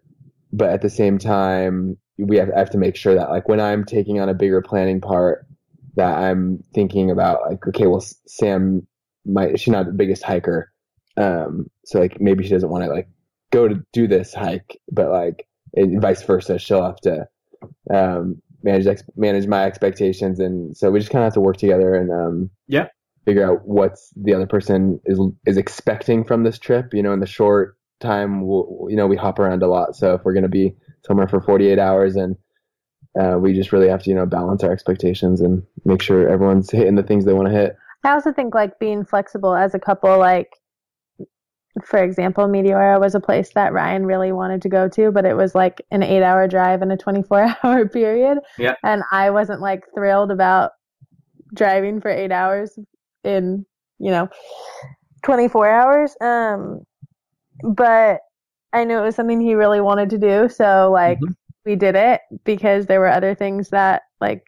But 0.54 0.70
at 0.70 0.82
the 0.82 0.90
same 0.90 1.18
time, 1.18 1.98
we 2.18 2.38
have, 2.38 2.50
I 2.56 2.60
have 2.60 2.70
to 2.72 2.78
make 2.78 2.96
sure 2.96 3.16
that 3.16 3.30
like 3.30 3.48
when 3.50 3.60
I'm 3.60 3.86
taking 3.86 4.20
on 4.20 4.30
a 4.30 4.34
bigger 4.34 4.62
planning 4.62 5.02
part, 5.02 5.46
that 5.96 6.18
I'm 6.18 6.64
thinking 6.74 7.12
about 7.12 7.42
like, 7.50 7.68
okay, 7.68 7.88
well, 7.88 8.04
Sam 8.28 8.88
might, 9.26 9.60
she's 9.60 9.72
not 9.72 9.86
the 9.86 9.92
biggest 9.92 10.24
hiker. 10.24 10.72
Um, 11.18 11.70
so 11.86 12.00
like 12.00 12.20
maybe 12.22 12.44
she 12.44 12.50
doesn't 12.52 12.70
want 12.70 12.84
to 12.86 12.90
like 12.90 13.08
go 13.52 13.68
to 13.68 13.84
do 13.94 14.08
this 14.08 14.34
hike, 14.34 14.80
but 14.92 15.10
like 15.10 15.48
and 15.76 16.02
vice 16.02 16.24
versa, 16.24 16.58
she'll 16.60 16.84
have 16.84 17.00
to, 17.02 17.28
um, 17.94 18.42
manage, 18.64 18.88
ex- 18.88 19.04
manage 19.16 19.48
my 19.48 19.64
expectations. 19.66 20.40
And 20.40 20.76
so 20.76 20.92
we 20.92 21.00
just 21.00 21.12
kind 21.12 21.24
of 21.24 21.28
have 21.28 21.34
to 21.36 21.42
work 21.42 21.58
together 21.58 21.94
and, 21.96 22.12
um, 22.12 22.50
Yeah. 22.68 22.88
figure 23.26 23.50
out 23.50 23.68
what's 23.68 24.12
the 24.16 24.34
other 24.34 24.48
person 24.48 25.00
is, 25.06 25.20
is 25.46 25.58
expecting 25.58 26.24
from 26.24 26.44
this 26.44 26.58
trip, 26.60 26.94
you 26.94 27.04
know, 27.04 27.14
in 27.14 27.20
the 27.20 27.26
short 27.28 27.78
time, 28.00 28.48
we'll, 28.48 28.88
you 28.90 28.96
know, 28.96 29.08
we 29.08 29.16
hop 29.18 29.40
around 29.40 29.62
a 29.62 29.68
lot. 29.68 29.96
So 29.96 30.14
if 30.16 30.24
we're 30.24 30.34
going 30.34 30.44
to 30.44 30.50
be 30.50 30.76
somewhere 31.06 31.28
for 31.28 31.40
48 31.42 31.78
hours 31.80 32.16
and, 32.16 32.36
uh, 33.20 33.38
we 33.40 33.54
just 33.54 33.72
really 33.72 33.90
have 33.90 34.04
to, 34.04 34.10
you 34.10 34.16
know, 34.16 34.26
balance 34.26 34.64
our 34.64 34.72
expectations 34.72 35.42
and 35.42 35.64
make 35.86 36.02
sure 36.02 36.30
everyone's 36.30 36.72
hitting 36.72 36.96
the 36.96 37.04
things 37.04 37.26
they 37.26 37.34
want 37.34 37.48
to 37.48 37.54
hit. 37.54 37.76
I 38.04 38.12
also 38.12 38.32
think 38.32 38.56
like 38.56 38.80
being 38.80 39.04
flexible 39.06 39.56
as 39.56 39.74
a 39.76 39.80
couple, 39.80 40.18
like 40.18 40.50
for 41.86 42.02
example, 42.02 42.48
Meteora 42.48 43.00
was 43.00 43.16
a 43.16 43.20
place 43.20 43.52
that 43.54 43.74
Ryan 43.74 44.06
really 44.06 44.32
wanted 44.32 44.62
to 44.64 44.70
go 44.70 44.90
to, 44.90 45.12
but 45.12 45.26
it 45.26 45.36
was 45.36 45.56
like 45.56 45.82
an 45.92 46.04
eight 46.04 46.24
hour 46.24 46.48
drive 46.48 46.82
in 46.82 46.92
a 46.92 46.98
24 46.98 47.56
hour 47.64 47.88
period. 47.90 48.40
Yeah. 48.58 48.76
And 48.84 49.04
I 49.12 49.30
wasn't 49.30 49.62
like 49.62 49.84
thrilled 49.94 50.32
about 50.32 50.72
driving 51.54 52.02
for 52.02 52.10
eight 52.10 52.32
hours 52.32 52.78
in, 53.24 53.66
you 54.00 54.12
know, 54.12 54.30
24 55.24 55.70
hours. 55.70 56.16
Um, 56.22 56.82
but 57.64 58.22
I 58.74 58.84
knew 58.84 58.98
it 58.98 59.04
was 59.04 59.16
something 59.16 59.42
he 59.42 59.54
really 59.56 59.82
wanted 59.82 60.10
to 60.12 60.18
do. 60.18 60.50
So 60.50 60.90
like 60.92 61.20
Mhm. 61.20 61.36
we 61.66 61.76
did 61.76 61.96
it 61.96 62.22
because 62.46 62.86
there 62.86 63.00
were 63.00 63.08
other 63.10 63.36
things 63.36 63.70
that 63.70 64.04
like 64.22 64.44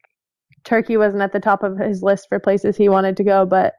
Turkey 0.64 0.98
wasn't 0.98 1.22
at 1.22 1.32
the 1.34 1.40
top 1.40 1.64
of 1.64 1.78
his 1.78 2.04
list 2.04 2.28
for 2.30 2.40
places 2.40 2.78
he 2.78 2.90
wanted 2.90 3.18
to 3.18 3.24
go, 3.24 3.46
but 3.46 3.74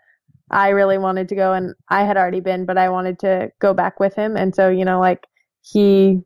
I 0.50 0.68
really 0.70 0.98
wanted 0.98 1.28
to 1.30 1.34
go 1.34 1.52
and 1.52 1.74
I 1.88 2.04
had 2.04 2.16
already 2.16 2.40
been, 2.40 2.66
but 2.66 2.76
I 2.78 2.88
wanted 2.90 3.18
to 3.20 3.50
go 3.60 3.72
back 3.72 4.00
with 4.00 4.14
him. 4.14 4.36
And 4.36 4.54
so, 4.54 4.68
you 4.68 4.84
know, 4.84 5.00
like 5.00 5.26
he 5.62 6.20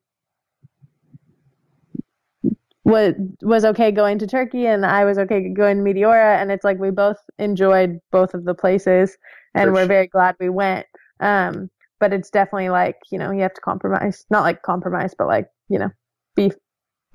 was 2.84 3.14
was 3.42 3.64
okay 3.64 3.90
going 3.90 4.18
to 4.18 4.26
Turkey 4.26 4.66
and 4.66 4.86
I 4.86 5.04
was 5.04 5.18
okay 5.18 5.48
going 5.52 5.78
to 5.78 5.82
Meteora 5.82 6.40
and 6.40 6.52
it's 6.52 6.64
like 6.64 6.78
we 6.78 6.90
both 6.90 7.18
enjoyed 7.38 7.98
both 8.12 8.32
of 8.32 8.44
the 8.44 8.54
places 8.54 9.16
and 9.54 9.70
For 9.70 9.72
we're 9.72 9.80
sure. 9.80 9.86
very 9.86 10.06
glad 10.06 10.36
we 10.40 10.48
went. 10.48 10.86
Um 11.20 11.68
but 11.98 12.12
it's 12.12 12.30
definitely 12.30 12.68
like, 12.68 12.96
you 13.10 13.18
know, 13.18 13.30
you 13.30 13.40
have 13.40 13.54
to 13.54 13.60
compromise. 13.60 14.26
Not 14.30 14.42
like 14.42 14.62
compromise, 14.62 15.14
but 15.16 15.26
like, 15.28 15.48
you 15.68 15.78
know, 15.78 15.90
be 16.34 16.52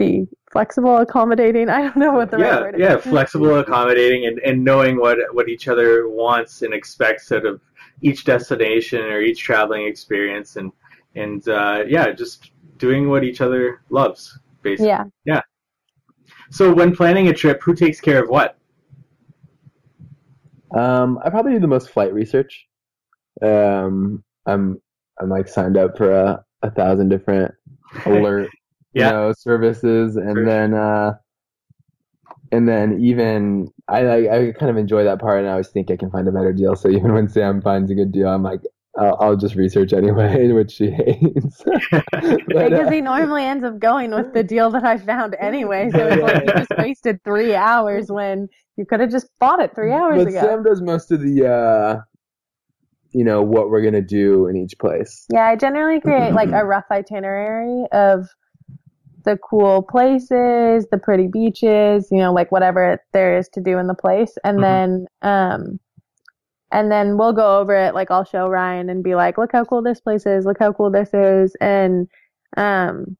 be 0.01 0.27
flexible, 0.51 0.97
accommodating. 0.97 1.69
I 1.69 1.81
don't 1.81 1.97
know 1.97 2.13
what 2.13 2.31
the 2.31 2.37
right 2.37 2.45
yeah, 2.45 2.59
word 2.59 2.79
yeah, 2.79 2.97
is. 2.97 3.03
flexible, 3.03 3.59
accommodating, 3.59 4.25
and, 4.25 4.39
and 4.39 4.63
knowing 4.63 4.99
what 4.99 5.17
what 5.33 5.49
each 5.49 5.67
other 5.67 6.09
wants 6.09 6.61
and 6.61 6.73
expects 6.73 7.31
out 7.31 7.45
of 7.45 7.61
each 8.01 8.23
destination 8.23 9.01
or 9.01 9.21
each 9.21 9.39
traveling 9.39 9.85
experience, 9.85 10.55
and 10.55 10.71
and 11.15 11.47
uh, 11.47 11.83
yeah, 11.87 12.11
just 12.11 12.51
doing 12.77 13.09
what 13.09 13.23
each 13.23 13.41
other 13.41 13.81
loves, 13.89 14.39
basically. 14.61 14.87
Yeah. 15.25 15.41
So 16.49 16.73
when 16.73 16.93
planning 16.93 17.29
a 17.29 17.33
trip, 17.33 17.61
who 17.63 17.73
takes 17.73 18.01
care 18.01 18.21
of 18.21 18.29
what? 18.29 18.57
Um, 20.75 21.19
I 21.23 21.29
probably 21.29 21.53
do 21.53 21.59
the 21.59 21.67
most 21.67 21.89
flight 21.89 22.13
research. 22.13 22.67
Um, 23.41 24.23
I'm 24.45 24.81
I'm 25.19 25.29
like 25.29 25.47
signed 25.47 25.77
up 25.77 25.97
for 25.97 26.11
a, 26.11 26.43
a 26.63 26.71
thousand 26.71 27.09
different 27.09 27.53
alert 28.05 28.49
Yeah. 28.93 29.07
you 29.07 29.11
know 29.13 29.33
services, 29.37 30.15
and 30.15 30.35
Sure. 30.37 30.45
then 30.45 30.73
uh, 30.73 31.13
and 32.51 32.67
then 32.67 32.99
even 33.01 33.69
I 33.87 34.01
like 34.03 34.29
I 34.29 34.51
kind 34.51 34.69
of 34.69 34.77
enjoy 34.77 35.03
that 35.03 35.19
part, 35.19 35.39
and 35.39 35.47
I 35.47 35.51
always 35.51 35.69
think 35.69 35.89
I 35.91 35.97
can 35.97 36.11
find 36.11 36.27
a 36.27 36.31
better 36.31 36.53
deal. 36.53 36.75
So 36.75 36.89
even 36.97 37.13
when 37.13 37.27
Sam 37.29 37.61
finds 37.61 37.91
a 37.91 37.95
good 37.95 38.11
deal, 38.11 38.27
I'm 38.27 38.43
like. 38.43 38.61
I'll, 38.99 39.15
I'll 39.21 39.35
just 39.37 39.55
research 39.55 39.93
anyway, 39.93 40.51
which 40.51 40.71
she 40.71 40.89
hates. 40.91 41.63
But, 42.11 42.43
because 42.69 42.87
uh, 42.87 42.91
he 42.91 42.99
normally 42.99 43.45
ends 43.45 43.63
up 43.63 43.79
going 43.79 44.11
with 44.11 44.33
the 44.33 44.43
deal 44.43 44.69
that 44.71 44.83
I 44.83 44.97
found 44.97 45.33
anyway. 45.39 45.89
So 45.91 46.07
it's 46.07 46.21
like 46.21 46.43
you 46.43 46.51
just 46.51 46.71
wasted 46.77 47.23
three 47.23 47.55
hours 47.55 48.11
when 48.11 48.49
you 48.75 48.85
could 48.85 48.99
have 48.99 49.09
just 49.09 49.29
bought 49.39 49.61
it 49.61 49.73
three 49.73 49.93
hours 49.93 50.25
but 50.25 50.27
ago. 50.27 50.41
Sam 50.41 50.63
does 50.63 50.81
most 50.81 51.09
of 51.09 51.21
the, 51.21 51.47
uh, 51.47 52.01
you 53.13 53.23
know, 53.23 53.41
what 53.41 53.69
we're 53.69 53.81
gonna 53.81 54.01
do 54.01 54.47
in 54.47 54.57
each 54.57 54.77
place. 54.77 55.25
Yeah, 55.31 55.45
I 55.45 55.55
generally 55.55 56.01
create 56.01 56.33
like 56.33 56.51
a 56.51 56.65
rough 56.65 56.85
itinerary 56.91 57.85
of 57.93 58.27
the 59.23 59.37
cool 59.37 59.83
places, 59.83 60.87
the 60.91 60.97
pretty 61.01 61.27
beaches, 61.27 62.07
you 62.11 62.19
know, 62.19 62.33
like 62.33 62.51
whatever 62.51 62.99
there 63.13 63.37
is 63.37 63.49
to 63.49 63.61
do 63.61 63.77
in 63.77 63.87
the 63.87 63.95
place, 63.95 64.37
and 64.43 64.59
Mhm. 64.59 64.61
then 64.61 65.07
um, 65.21 65.79
and 66.71 66.91
then 66.91 67.17
we'll 67.17 67.33
go 67.33 67.59
over 67.59 67.75
it. 67.75 67.93
Like 67.93 68.11
I'll 68.11 68.23
show 68.25 68.47
Ryan 68.47 68.89
and 68.89 69.03
be 69.03 69.15
like, 69.15 69.37
"Look 69.37 69.51
how 69.51 69.65
cool 69.65 69.81
this 69.81 70.01
place 70.01 70.25
is! 70.25 70.45
Look 70.45 70.59
how 70.59 70.73
cool 70.73 70.91
this 70.91 71.13
is!" 71.13 71.55
And 71.61 72.07
um, 72.57 73.17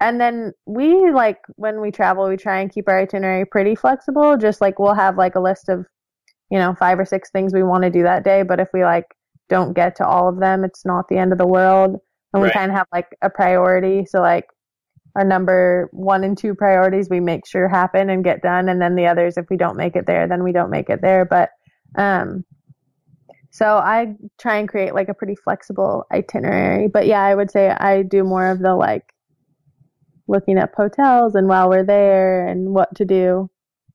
and 0.00 0.20
then 0.20 0.52
we 0.66 1.10
like 1.10 1.38
when 1.56 1.80
we 1.80 1.90
travel, 1.90 2.28
we 2.28 2.36
try 2.36 2.60
and 2.60 2.72
keep 2.72 2.88
our 2.88 3.00
itinerary 3.00 3.44
pretty 3.44 3.74
flexible. 3.74 4.36
Just 4.36 4.60
like 4.60 4.78
we'll 4.78 4.94
have 4.94 5.16
like 5.16 5.34
a 5.36 5.40
list 5.40 5.68
of, 5.68 5.86
you 6.50 6.58
know, 6.58 6.74
five 6.74 6.98
or 6.98 7.04
six 7.04 7.30
things 7.30 7.54
we 7.54 7.62
want 7.62 7.84
to 7.84 7.90
do 7.90 8.02
that 8.02 8.24
day. 8.24 8.42
But 8.42 8.60
if 8.60 8.68
we 8.74 8.84
like 8.84 9.06
don't 9.48 9.74
get 9.74 9.96
to 9.96 10.06
all 10.06 10.28
of 10.28 10.40
them, 10.40 10.64
it's 10.64 10.84
not 10.84 11.08
the 11.08 11.18
end 11.18 11.32
of 11.32 11.38
the 11.38 11.46
world. 11.46 11.96
And 12.32 12.42
we 12.42 12.50
kind 12.50 12.70
of 12.70 12.76
have 12.76 12.88
like 12.92 13.16
a 13.22 13.30
priority. 13.30 14.04
So 14.06 14.20
like 14.20 14.46
our 15.14 15.24
number 15.24 15.88
one 15.92 16.24
and 16.24 16.36
two 16.36 16.54
priorities 16.54 17.08
we 17.08 17.20
make 17.20 17.46
sure 17.46 17.68
happen 17.68 18.10
and 18.10 18.24
get 18.24 18.42
done. 18.42 18.68
And 18.68 18.80
then 18.80 18.96
the 18.96 19.06
others, 19.06 19.36
if 19.36 19.46
we 19.50 19.56
don't 19.56 19.76
make 19.76 19.96
it 19.96 20.06
there, 20.06 20.26
then 20.26 20.42
we 20.42 20.52
don't 20.52 20.70
make 20.70 20.90
it 20.90 21.00
there. 21.02 21.24
But 21.24 21.50
um 21.96 22.44
so 23.50 23.76
I 23.76 24.16
try 24.38 24.56
and 24.56 24.68
create 24.68 24.94
like 24.94 25.08
a 25.08 25.14
pretty 25.14 25.36
flexible 25.36 26.06
itinerary. 26.12 26.88
But 26.88 27.06
yeah, 27.06 27.22
I 27.22 27.36
would 27.36 27.52
say 27.52 27.70
I 27.70 28.02
do 28.02 28.24
more 28.24 28.48
of 28.48 28.58
the 28.58 28.74
like 28.74 29.04
looking 30.26 30.58
up 30.58 30.74
hotels 30.74 31.36
and 31.36 31.46
while 31.46 31.68
we're 31.68 31.84
there 31.84 32.48
and 32.48 32.74
what 32.74 32.92
to 32.96 33.04
do. 33.04 33.48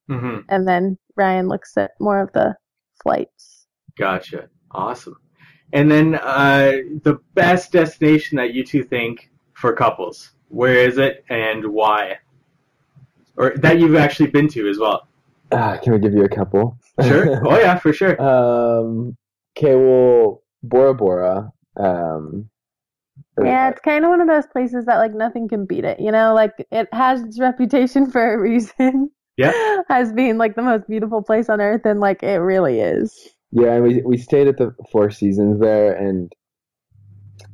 hmm 0.08 0.38
And 0.48 0.66
then 0.66 0.96
Ryan 1.16 1.48
looks 1.48 1.76
at 1.76 1.90
more 2.00 2.20
of 2.20 2.32
the 2.32 2.56
flights. 3.02 3.66
Gotcha. 3.98 4.48
Awesome. 4.70 5.16
And 5.72 5.90
then 5.90 6.14
uh, 6.14 6.72
the 7.02 7.18
best 7.34 7.72
destination 7.72 8.36
that 8.38 8.54
you 8.54 8.64
two 8.64 8.82
think 8.82 9.30
for 9.52 9.74
couples. 9.74 10.32
Where 10.50 10.74
is 10.74 10.98
it 10.98 11.24
and 11.30 11.72
why? 11.72 12.18
Or 13.36 13.54
that 13.56 13.78
you've 13.78 13.94
actually 13.94 14.30
been 14.30 14.48
to 14.48 14.68
as 14.68 14.78
well. 14.78 15.08
Ah, 15.52 15.78
can 15.82 15.92
we 15.92 15.98
give 15.98 16.12
you 16.12 16.24
a 16.24 16.28
couple? 16.28 16.76
Sure. 17.02 17.40
oh 17.48 17.58
yeah, 17.58 17.78
for 17.78 17.92
sure. 17.92 18.20
um. 18.20 19.16
Okay. 19.56 19.74
Well, 19.74 20.42
Bora 20.62 20.94
Bora. 20.94 21.52
Um. 21.76 22.50
Yeah, 23.42 23.70
it's 23.70 23.80
kind 23.80 24.04
of 24.04 24.10
one 24.10 24.20
of 24.20 24.28
those 24.28 24.46
places 24.48 24.84
that 24.84 24.98
like 24.98 25.14
nothing 25.14 25.48
can 25.48 25.64
beat 25.64 25.84
it. 25.84 26.00
You 26.00 26.12
know, 26.12 26.34
like 26.34 26.52
it 26.70 26.88
has 26.92 27.22
its 27.22 27.40
reputation 27.40 28.10
for 28.10 28.34
a 28.34 28.38
reason. 28.38 29.10
Yeah. 29.36 29.78
as 29.88 30.12
being 30.12 30.36
like 30.36 30.56
the 30.56 30.62
most 30.62 30.86
beautiful 30.88 31.22
place 31.22 31.48
on 31.48 31.60
earth, 31.60 31.82
and 31.84 32.00
like 32.00 32.22
it 32.22 32.38
really 32.38 32.80
is. 32.80 33.30
Yeah, 33.52 33.74
and 33.74 33.84
we 33.84 34.02
we 34.04 34.18
stayed 34.18 34.48
at 34.48 34.58
the 34.58 34.74
Four 34.92 35.10
Seasons 35.10 35.60
there, 35.60 35.94
and 35.94 36.32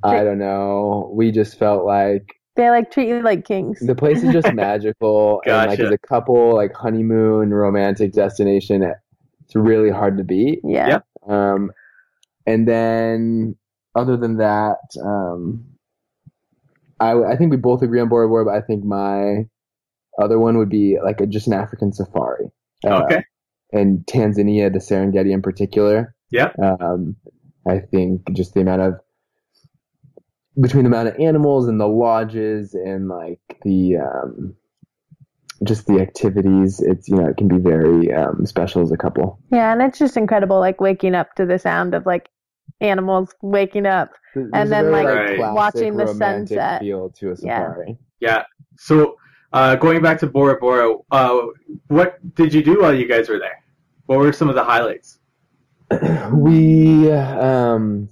I 0.03 0.25
don't 0.25 0.39
know. 0.39 1.11
We 1.15 1.31
just 1.31 1.59
felt 1.59 1.85
like 1.85 2.37
They 2.57 2.71
like 2.71 2.91
treat 2.91 3.09
you 3.09 3.23
like 3.23 3.45
kings. 3.45 3.79
the 3.81 3.95
place 3.95 4.23
is 4.23 4.33
just 4.33 4.53
magical, 4.55 5.43
and 5.45 5.55
like 5.57 5.79
Gotcha. 5.79 5.87
as 5.87 5.93
a 5.93 5.99
couple, 5.99 6.55
like 6.55 6.73
honeymoon 6.75 7.53
romantic 7.53 8.13
destination, 8.13 8.83
it's 9.45 9.55
really 9.55 9.91
hard 9.91 10.17
to 10.19 10.25
beat. 10.25 10.61
yeah. 10.65 10.89
Yep. 10.89 11.05
Um, 11.29 11.71
and 12.47 12.67
then 12.69 13.57
other 13.95 14.17
than 14.17 14.37
that, 14.39 14.79
um, 15.05 15.65
I 17.01 17.13
I 17.33 17.37
think 17.37 17.51
we 17.51 17.57
both 17.59 17.83
agree 17.83 18.01
on 18.01 18.09
Bora 18.09 18.29
Bora, 18.29 18.45
but 18.47 18.55
I 18.55 18.61
think 18.63 18.85
my 18.85 19.45
other 20.23 20.39
one 20.39 20.57
would 20.57 20.71
be 20.71 20.97
like 21.05 21.21
a, 21.21 21.27
just 21.27 21.47
an 21.47 21.53
African 21.53 21.93
safari. 21.93 22.47
Uh, 22.87 23.03
Okay. 23.05 23.23
And 23.73 24.07
Tanzania, 24.07 24.73
the 24.73 24.79
Serengeti 24.79 25.33
in 25.33 25.43
particular. 25.43 26.15
Yeah. 26.31 26.53
Um, 26.63 27.17
I 27.69 27.81
think 27.81 28.33
just 28.33 28.55
the 28.55 28.61
amount 28.61 28.81
of 28.83 28.95
between 30.61 30.85
the 30.85 30.89
amount 30.89 31.09
of 31.09 31.17
animals 31.21 31.69
and 31.69 31.81
the 31.81 31.87
lodges 31.89 32.75
and 32.75 33.09
like 33.09 33.41
the 33.63 33.97
um, 33.99 34.55
just 35.65 35.87
the 35.87 36.01
activities, 36.01 36.81
it's 36.81 37.09
you 37.09 37.17
know 37.17 37.27
it 37.27 37.37
can 37.37 37.49
be 37.49 37.59
very 37.59 38.13
um, 38.13 38.47
special 38.47 38.83
as 38.83 38.93
a 38.93 38.97
couple. 38.97 39.39
Yeah, 39.51 39.73
and 39.73 39.83
it's 39.83 39.99
just 39.99 40.17
incredible, 40.17 40.61
like 40.61 40.81
waking 40.81 41.15
up 41.15 41.35
to 41.37 41.47
the 41.47 41.59
sound 41.59 41.95
of 41.95 42.07
like 42.07 42.29
animals 42.81 43.35
waking 43.43 43.87
up. 43.87 44.11
There's 44.35 44.51
And 44.53 44.71
then, 44.71 44.91
very, 44.91 45.05
like, 45.05 45.37
classic 45.37 45.55
watching 45.57 45.97
the 45.97 46.07
romantic 46.07 46.59
sunset. 46.59 46.81
feel 46.83 47.11
to 47.11 47.27
a 47.33 47.37
Yeah. 47.43 47.61
safari. 47.69 47.99
Yeah. 48.21 48.43
So 48.77 49.17
uh, 49.53 49.77
going 49.77 50.03
back 50.03 50.19
to 50.21 50.27
Bora 50.27 50.59
Bora, 50.59 50.95
uh, 51.11 51.41
what 51.89 52.19
did 52.35 52.53
you 52.53 52.63
do 52.63 52.83
while 52.83 52.95
you 52.95 53.09
guys 53.09 53.29
were 53.29 53.39
there? 53.39 53.63
What 54.07 54.19
were 54.19 54.33
some 54.33 54.49
of 54.49 54.55
the 54.55 54.65
highlights? 54.65 55.19
we 56.35 57.11
um, 57.13 58.09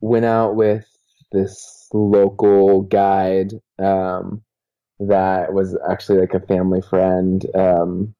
went 0.00 0.24
out 0.24 0.56
with 0.56 0.86
this 1.32 1.88
local 1.92 2.82
guide 2.82 3.52
um, 3.78 4.42
that 5.00 5.52
was 5.52 5.76
actually 5.90 6.20
like 6.20 6.34
a 6.34 6.46
family 6.46 6.82
friend, 6.82 7.44
um, 7.54 8.14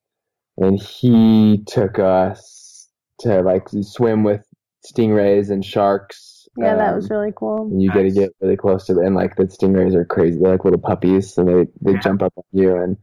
and 0.58 0.80
he 0.80 1.62
took 1.66 1.98
us 1.98 2.88
to 3.20 3.40
like 3.42 3.68
swim 3.82 4.24
with 4.24 4.44
stingrays 4.84 5.50
and 5.50 5.64
sharks. 5.64 6.48
Yeah, 6.56 6.76
that 6.76 6.94
was 6.94 7.10
um, 7.10 7.16
really 7.16 7.32
cool. 7.34 7.68
and 7.70 7.80
you 7.82 7.90
get 7.90 8.02
to 8.02 8.10
get 8.10 8.30
really 8.40 8.56
close 8.56 8.84
to 8.86 8.94
them. 8.94 9.06
And 9.06 9.14
like 9.14 9.36
the 9.36 9.44
stingrays 9.44 9.94
are 9.94 10.04
crazy; 10.04 10.38
they're 10.40 10.52
like 10.52 10.64
little 10.64 10.80
puppies, 10.80 11.32
so 11.32 11.44
they 11.44 11.66
they 11.80 11.92
Yeah. 11.92 12.00
jump 12.00 12.22
up 12.22 12.32
on 12.36 12.44
you. 12.52 12.76
And 12.76 12.96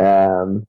um, 0.00 0.66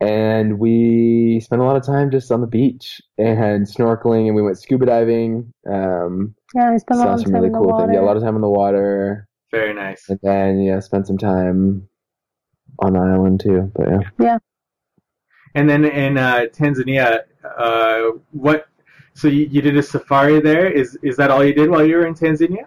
and 0.00 0.58
we 0.58 1.40
spent 1.40 1.62
a 1.62 1.64
lot 1.64 1.76
of 1.76 1.84
time 1.84 2.10
just 2.10 2.30
on 2.32 2.40
the 2.40 2.46
beach 2.46 3.00
and 3.18 3.66
snorkeling, 3.66 4.26
and 4.26 4.34
we 4.34 4.42
went 4.42 4.58
scuba 4.58 4.86
diving. 4.86 5.52
Um, 5.70 6.34
Yeah, 6.54 6.70
I 6.70 6.76
spent 6.78 6.98
a 7.00 7.02
saw 7.02 7.06
lot 7.06 7.14
of 7.14 7.20
some 7.20 7.32
time 7.32 7.34
really 7.34 7.46
in 7.46 7.52
the 7.52 7.58
cool 7.58 7.68
water. 7.68 7.86
things. 7.86 7.94
Yeah, 7.94 8.00
a 8.02 8.06
lot 8.06 8.16
of 8.16 8.22
time 8.22 8.34
in 8.36 8.40
the 8.42 8.48
water, 8.48 9.28
Very 9.50 9.74
nice. 9.74 10.08
and 10.08 10.18
then 10.22 10.60
yeah, 10.60 10.80
spent 10.80 11.06
some 11.06 11.18
time 11.18 11.88
on 12.80 12.94
the 12.94 12.98
island 13.00 13.40
too. 13.40 13.70
But 13.74 13.88
yeah, 13.88 14.00
Yeah. 14.18 14.38
And 15.54 15.70
then 15.70 15.84
in 15.84 16.18
uh, 16.18 16.46
Tanzania, 16.52 17.20
uh, 17.56 18.18
what? 18.32 18.66
So 19.14 19.28
you, 19.28 19.46
you 19.48 19.62
did 19.62 19.76
a 19.76 19.82
safari 19.82 20.40
there. 20.40 20.66
Is 20.68 20.98
is 21.02 21.16
that 21.16 21.30
all 21.30 21.44
you 21.44 21.54
did 21.54 21.70
while 21.70 21.84
you 21.86 21.96
were 21.96 22.06
in 22.06 22.14
Tanzania? 22.14 22.66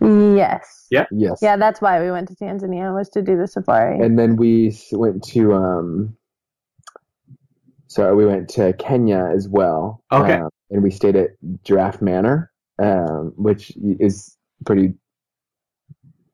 Yes. 0.00 0.86
Yeah. 0.90 1.06
yes, 1.10 1.38
Yeah, 1.40 1.56
that's 1.56 1.80
why 1.80 2.00
we 2.02 2.10
went 2.10 2.28
to 2.28 2.34
Tanzania 2.34 2.94
was 2.94 3.08
to 3.10 3.22
do 3.22 3.36
the 3.38 3.48
safari. 3.48 3.98
and 4.04 4.18
then 4.18 4.36
we 4.36 4.76
went 4.92 5.24
to 5.32 5.54
um 5.54 6.16
sorry 7.96 8.14
we 8.14 8.26
went 8.26 8.48
to 8.48 8.72
kenya 8.74 9.30
as 9.34 9.48
well 9.48 10.02
Okay. 10.12 10.34
um, 10.34 10.50
and 10.70 10.82
we 10.82 10.90
stayed 10.90 11.16
at 11.16 11.30
giraffe 11.64 12.00
manor 12.02 12.52
um 12.78 13.32
which 13.36 13.72
is 13.76 14.36
pretty 14.64 14.94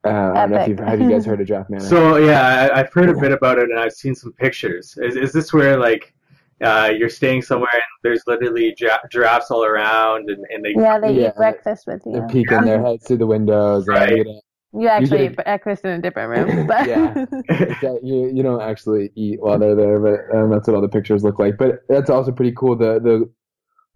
uh, 0.04 0.08
I 0.08 0.12
don't 0.12 0.50
know 0.50 0.56
if 0.56 0.62
Epic. 0.62 0.68
you've 0.70 0.78
have 0.80 1.00
you 1.00 1.08
guys 1.08 1.24
heard 1.24 1.40
of 1.40 1.46
Giraffe 1.46 1.70
Manor? 1.70 1.84
So 1.84 2.16
yeah, 2.16 2.42
I, 2.74 2.80
I've 2.80 2.92
heard 2.92 3.08
a 3.08 3.14
bit 3.14 3.30
about 3.30 3.58
it 3.60 3.70
and 3.70 3.78
I've 3.78 3.92
seen 3.92 4.16
some 4.16 4.32
pictures. 4.32 4.98
Is 5.00 5.14
is 5.14 5.32
this 5.32 5.52
where 5.52 5.76
like 5.76 6.12
uh, 6.60 6.90
you're 6.98 7.08
staying 7.08 7.42
somewhere 7.42 7.70
and 7.72 7.82
there's 8.02 8.24
literally 8.26 8.74
gi- 8.76 8.88
giraffes 9.12 9.52
all 9.52 9.64
around 9.64 10.28
and, 10.28 10.44
and 10.50 10.64
they 10.64 10.74
yeah, 10.76 10.98
they 10.98 11.12
Yeah. 11.12 11.28
eat 11.28 11.36
breakfast 11.36 11.86
with 11.86 12.02
you 12.04 12.14
They're 12.14 12.22
you. 12.22 12.28
peeking 12.28 12.64
their 12.64 12.82
heads 12.84 13.06
through 13.06 13.18
the 13.18 13.28
windows. 13.28 13.86
and 13.86 13.96
Right. 13.96 14.26
You, 14.72 14.80
know, 14.80 14.90
You 14.96 15.06
actually 15.06 15.18
get 15.18 15.34
eat 15.34 15.36
breakfast 15.36 15.84
in 15.84 15.92
a 15.92 16.02
different 16.02 16.30
room, 16.30 16.66
but 16.66 16.90
Yeah. 16.90 17.14
it's 17.48 17.80
that 17.80 18.00
you 18.02 18.30
you 18.34 18.42
don't 18.42 18.62
actually 18.62 19.10
eat 19.14 19.40
while 19.40 19.58
they're 19.58 19.76
there, 19.76 19.98
but 20.00 20.36
um, 20.36 20.50
that's 20.50 20.66
what 20.66 20.74
all 20.76 20.82
the 20.82 20.88
pictures 20.88 21.24
look 21.24 21.38
like. 21.38 21.56
But 21.58 21.80
that's 21.88 22.10
also 22.10 22.32
pretty 22.32 22.52
cool. 22.52 22.76
The 22.76 23.00
the 23.00 23.30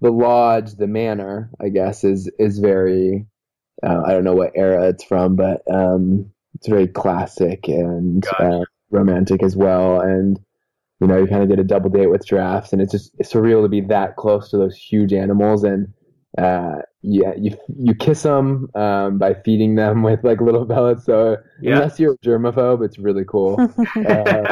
the 0.00 0.10
lodge, 0.12 0.74
the 0.74 0.86
manor, 0.86 1.50
I 1.60 1.68
guess, 1.70 2.04
is 2.04 2.30
is 2.38 2.58
very. 2.58 3.26
Uh, 3.82 4.02
I 4.06 4.12
don't 4.12 4.24
know 4.24 4.34
what 4.34 4.52
era 4.56 4.88
it's 4.88 5.04
from, 5.04 5.36
but 5.36 5.62
um, 5.70 6.32
it's 6.54 6.68
very 6.68 6.88
classic 6.88 7.68
and 7.68 8.24
Gotcha. 8.24 8.36
uh, 8.40 8.64
romantic 8.90 9.42
as 9.42 9.56
well. 9.56 10.00
And 10.00 10.40
you 11.00 11.06
know, 11.06 11.18
you 11.18 11.26
kind 11.26 11.42
of 11.42 11.48
get 11.48 11.58
a 11.58 11.64
double 11.64 11.90
date 11.90 12.08
with 12.08 12.26
giraffes, 12.26 12.72
and 12.72 12.82
it's 12.82 12.92
just 12.92 13.12
it's 13.18 13.32
surreal 13.32 13.62
to 13.62 13.68
be 13.68 13.82
that 13.82 14.16
close 14.16 14.50
to 14.50 14.56
those 14.58 14.76
huge 14.76 15.12
animals. 15.12 15.64
And 15.64 15.92
uh, 16.38 16.76
yeah, 17.07 17.33
you 17.37 17.57
you 17.79 17.95
kiss 17.95 18.23
them 18.25 18.69
um, 18.75 19.19
by 19.19 19.35
feeding 19.35 19.75
them 19.77 20.03
with 20.09 20.25
like 20.25 20.40
little 20.40 20.66
pellets. 20.66 21.05
So 21.05 21.37
Yeah. 21.61 21.75
unless 21.75 22.01
you're 22.01 22.14
a 22.14 22.19
germaphobe, 22.19 22.85
it's 22.85 22.99
really 22.99 23.25
cool. 23.25 23.66
uh, 24.09 24.47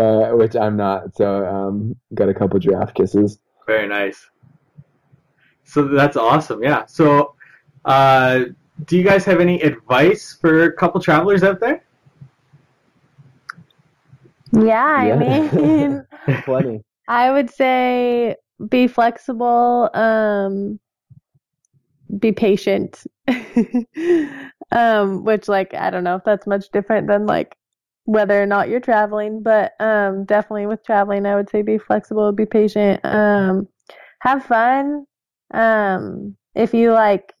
uh, 0.00 0.30
which 0.32 0.56
I'm 0.56 0.76
not. 0.76 1.14
So 1.14 1.46
um, 1.46 1.96
got 2.14 2.28
a 2.28 2.34
couple 2.34 2.58
giraffe 2.58 2.94
kisses. 2.94 3.40
Very 3.66 3.86
nice. 3.88 4.30
So 5.64 5.86
that's 5.88 6.16
awesome. 6.16 6.62
Yeah. 6.62 6.86
So, 6.86 7.34
uh, 7.84 8.44
do 8.86 8.96
you 8.96 9.04
guys 9.04 9.24
have 9.24 9.40
any 9.40 9.60
advice 9.62 10.36
for 10.40 10.64
a 10.64 10.72
couple 10.72 11.00
travelers 11.00 11.42
out 11.42 11.60
there? 11.60 11.84
yeah, 14.52 14.84
I 14.84 15.14
Yeah. 15.14 15.16
mean, 15.16 16.04
Plenty. 16.44 16.82
I 17.08 17.30
would 17.30 17.50
say 17.50 18.36
be 18.68 18.86
flexible, 18.88 19.90
um, 19.94 20.78
be 22.18 22.32
patient. 22.32 23.04
um, 24.72 25.24
which 25.24 25.48
like 25.48 25.74
I 25.74 25.90
don't 25.90 26.04
know 26.04 26.16
if 26.16 26.24
that's 26.24 26.46
much 26.46 26.70
different 26.72 27.08
than 27.08 27.26
like 27.26 27.56
whether 28.04 28.40
or 28.42 28.46
not 28.46 28.68
you're 28.68 28.80
traveling, 28.80 29.42
but 29.42 29.72
um, 29.80 30.24
definitely 30.24 30.66
with 30.66 30.84
traveling, 30.84 31.26
I 31.26 31.34
would 31.34 31.50
say 31.50 31.62
be 31.62 31.78
flexible, 31.78 32.32
be 32.32 32.46
patient, 32.46 33.00
um, 33.04 33.68
have 34.20 34.44
fun. 34.44 35.04
Um, 35.52 36.36
if 36.54 36.72
you 36.72 36.92
like, 36.92 37.34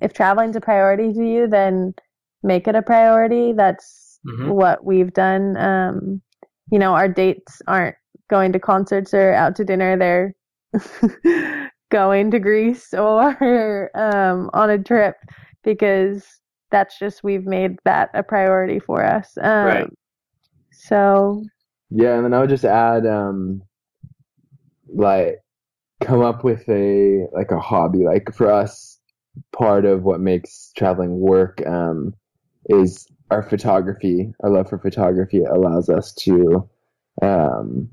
if 0.00 0.12
traveling's 0.14 0.56
a 0.56 0.60
priority 0.60 1.12
to 1.12 1.24
you, 1.24 1.46
then 1.46 1.94
make 2.42 2.66
it 2.68 2.74
a 2.74 2.82
priority. 2.82 3.52
That's 3.52 4.18
Mhm. 4.26 4.54
what 4.54 4.84
we've 4.84 5.12
done. 5.12 5.56
Um, 5.56 6.22
you 6.70 6.78
know, 6.78 6.94
our 6.94 7.08
dates 7.08 7.60
aren't 7.66 7.96
going 8.30 8.52
to 8.52 8.58
concerts 8.60 9.12
or 9.12 9.32
out 9.34 9.56
to 9.56 9.64
dinner. 9.64 9.96
They're 9.98 10.34
going 11.92 12.30
to 12.32 12.40
Greece 12.40 12.92
or 12.98 13.90
um, 13.94 14.50
on 14.52 14.70
a 14.70 14.78
trip 14.78 15.16
because 15.62 16.26
that's 16.72 16.98
just 16.98 17.22
we've 17.22 17.46
made 17.46 17.78
that 17.84 18.10
a 18.14 18.22
priority 18.22 18.80
for 18.80 19.04
us. 19.04 19.36
Um, 19.40 19.66
Right. 19.66 19.90
So 20.72 21.44
Yeah, 21.90 22.16
and 22.16 22.24
then 22.24 22.34
I 22.34 22.40
would 22.40 22.48
just 22.48 22.64
add, 22.64 23.06
um, 23.06 23.62
like, 24.88 25.38
come 26.00 26.22
up 26.22 26.42
with 26.42 26.68
a 26.68 27.26
like 27.32 27.52
a 27.52 27.60
hobby. 27.60 28.04
Like 28.04 28.34
for 28.34 28.50
us, 28.50 28.98
part 29.52 29.84
of 29.84 30.02
what 30.02 30.20
makes 30.20 30.72
traveling 30.76 31.20
work 31.20 31.64
um, 31.66 32.14
is 32.70 33.06
our 33.30 33.42
photography. 33.42 34.32
Our 34.42 34.50
love 34.50 34.68
for 34.70 34.78
photography 34.78 35.42
allows 35.42 35.88
us 35.88 36.12
to. 36.24 36.68
Um, 37.20 37.88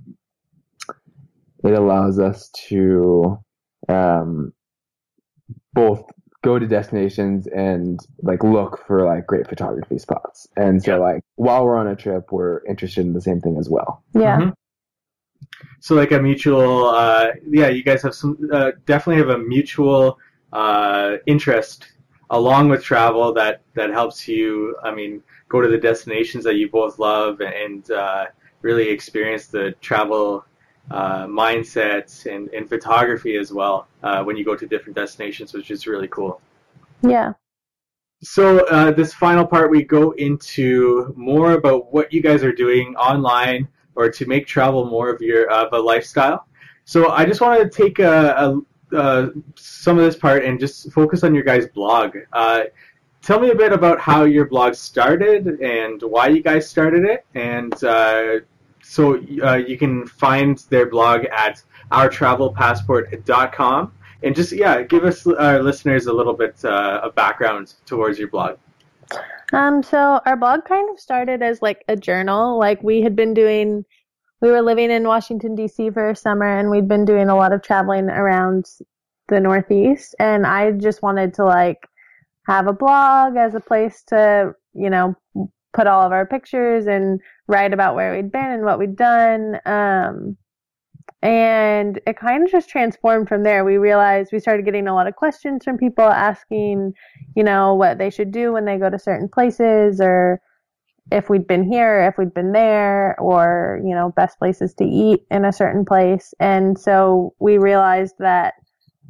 it 1.64 1.74
allows 1.74 2.20
us 2.20 2.50
to 2.70 3.38
um, 3.88 4.54
both 5.74 6.04
go 6.42 6.58
to 6.58 6.68
destinations 6.68 7.48
and 7.48 8.00
like 8.22 8.44
look 8.44 8.86
for 8.88 9.06
like 9.06 9.28
great 9.28 9.48
photography 9.48 9.98
spots. 9.98 10.48
And 10.56 10.82
so 10.82 10.92
Yeah. 10.92 10.98
like 10.98 11.24
while 11.36 11.66
we're 11.66 11.78
on 11.78 11.88
a 11.88 11.96
trip, 11.96 12.32
we're 12.32 12.66
interested 12.66 13.06
in 13.06 13.14
the 13.14 13.22
same 13.22 13.42
thing 13.42 13.58
as 13.58 13.70
well. 13.70 14.04
yeah, 14.14 14.38
Mhm. 14.38 14.54
So 15.80 15.96
like 15.96 16.12
a 16.12 16.20
mutual, 16.22 16.86
uh, 16.88 17.32
yeah, 17.50 17.68
you 17.68 17.84
guys 17.84 18.02
have 18.04 18.16
some 18.16 18.38
uh, 18.52 18.72
definitely 18.86 19.22
have 19.22 19.30
a 19.30 19.38
mutual 19.38 20.20
uh, 20.54 21.18
interest 21.26 21.94
along 22.32 22.70
with 22.70 22.84
travel 22.84 23.34
that 23.34 23.62
that 23.74 23.90
helps 23.90 24.28
you. 24.28 24.76
I 24.84 24.94
mean, 24.94 25.24
go 25.48 25.62
to 25.62 25.68
the 25.68 25.78
destinations 25.78 26.44
that 26.44 26.56
you 26.56 26.70
both 26.70 27.00
love 27.00 27.42
and 27.42 27.90
uh, 27.92 28.28
really 28.62 28.90
experience 28.90 29.48
the 29.48 29.72
travel 29.82 30.46
uh, 30.92 31.26
mindsets 31.28 32.26
and, 32.26 32.50
and 32.50 32.68
photography 32.68 33.38
as 33.38 33.52
well 33.52 33.88
uh, 34.04 34.24
when 34.24 34.36
you 34.36 34.44
go 34.44 34.56
to 34.56 34.68
different 34.68 34.96
destinations, 34.96 35.54
which 35.54 35.72
is 35.72 35.88
really 35.88 36.08
cool. 36.08 36.42
yeah. 37.02 37.34
So 38.22 38.66
uh, 38.68 38.92
this 38.92 39.14
final 39.14 39.46
part, 39.46 39.72
we 39.72 39.84
go 39.84 40.12
into 40.12 41.14
more 41.16 41.54
about 41.54 41.94
what 41.94 42.12
you 42.12 42.22
guys 42.22 42.44
are 42.44 42.52
doing 42.52 42.94
online 42.98 43.68
or 43.96 44.10
to 44.10 44.26
make 44.26 44.46
travel 44.46 44.86
more 44.86 45.10
of 45.10 45.22
your 45.22 45.50
of 45.50 45.72
a 45.72 45.80
lifestyle. 45.80 46.46
So 46.84 47.12
I 47.12 47.26
just 47.26 47.40
wanted 47.40 47.72
to 47.72 47.84
take 47.84 48.00
a, 48.00 48.60
a, 48.92 49.30
some 49.56 49.98
of 49.98 50.04
this 50.04 50.18
part 50.18 50.44
and 50.44 50.60
just 50.60 50.92
focus 50.92 51.24
on 51.24 51.34
your 51.34 51.44
guys' 51.44 51.68
blog. 51.68 52.18
Uh, 52.34 52.64
tell 53.22 53.40
me 53.40 53.52
a 53.52 53.56
bit 53.56 53.72
about 53.72 54.02
how 54.02 54.24
your 54.24 54.48
blog 54.48 54.74
started 54.74 55.62
and 55.62 56.02
why 56.02 56.28
you 56.28 56.42
guys 56.42 56.68
started 56.68 57.06
it, 57.06 57.26
and 57.36 57.84
uh, 57.84 58.40
so 58.90 59.24
uh, 59.44 59.54
you 59.54 59.78
can 59.78 60.08
find 60.08 60.58
their 60.70 60.88
blog 60.88 61.26
at 61.26 61.62
ourtravelpassport.com. 61.92 63.94
And 64.24 64.36
just 64.36 64.52
yeah, 64.52 64.82
give 64.82 65.06
us 65.06 65.28
our 65.28 65.62
listeners 65.62 66.08
a 66.08 66.14
little 66.14 66.34
bit 66.34 66.66
uh, 66.66 67.02
of 67.04 67.14
background 67.14 67.76
towards 67.86 68.18
your 68.18 68.30
blog. 68.30 68.58
Um, 69.54 69.84
so 69.84 70.20
our 70.26 70.36
blog 70.36 70.66
kind 70.66 70.90
of 70.90 71.00
started 71.00 71.44
as 71.44 71.62
like 71.62 71.86
a 71.88 71.96
journal. 71.96 72.58
Like 72.58 72.82
we 72.82 73.04
had 73.04 73.16
been 73.16 73.36
doing, 73.36 73.86
we 74.42 74.50
were 74.50 74.64
living 74.64 74.90
in 74.90 75.04
Washington 75.04 75.54
D.C. 75.54 75.92
for 75.92 76.10
a 76.10 76.16
summer, 76.16 76.58
and 76.58 76.72
we'd 76.72 76.88
been 76.88 77.06
doing 77.06 77.30
a 77.30 77.36
lot 77.36 77.54
of 77.54 77.62
traveling 77.62 78.10
around 78.10 78.66
the 79.28 79.40
Northeast. 79.40 80.16
And 80.18 80.48
I 80.48 80.72
just 80.72 81.04
wanted 81.04 81.36
to 81.36 81.46
like 81.46 81.88
have 82.48 82.66
a 82.66 82.74
blog 82.74 83.36
as 83.36 83.54
a 83.54 83.60
place 83.60 84.02
to, 84.08 84.56
you 84.74 84.90
know, 84.90 85.16
put 85.74 85.88
all 85.88 86.02
of 86.02 86.12
our 86.12 86.26
pictures 86.26 86.88
and 86.88 87.20
write 87.48 87.74
about 87.74 87.96
where 87.96 88.16
we'd 88.16 88.32
been 88.32 88.52
and 88.52 88.64
what 88.64 88.80
we'd 88.80 88.96
done. 88.96 89.60
Um, 89.66 90.38
and 91.22 92.00
it 92.08 92.18
kind 92.18 92.44
of 92.44 92.52
just 92.52 92.70
transformed 92.70 93.28
from 93.28 93.44
there. 93.44 93.66
We 93.66 93.78
realized 93.78 94.32
we 94.32 94.40
started 94.40 94.66
getting 94.66 94.88
a 94.88 94.96
lot 94.96 95.08
of 95.08 95.16
questions 95.16 95.64
from 95.64 95.78
people 95.78 96.06
asking, 96.06 96.94
you 97.36 97.44
know, 97.44 97.74
what 97.74 97.98
they 97.98 98.10
should 98.10 98.32
do 98.32 98.54
when 98.54 98.66
they 98.66 98.78
go 98.78 98.90
to 98.90 98.98
certain 99.00 99.28
places 99.28 100.00
or 100.00 100.42
if 101.12 101.30
we'd 101.30 101.48
been 101.48 101.64
here, 101.64 102.08
if 102.08 102.18
we'd 102.18 102.34
been 102.34 102.52
there, 102.52 103.20
or, 103.20 103.82
you 103.84 103.96
know, 103.96 104.14
best 104.16 104.38
places 104.38 104.74
to 104.76 104.86
eat 104.86 105.22
in 105.32 105.44
a 105.44 105.52
certain 105.52 105.84
place. 105.84 106.34
And 106.40 106.78
so 106.78 107.34
we 107.40 107.58
realized 107.58 108.16
that 108.20 108.54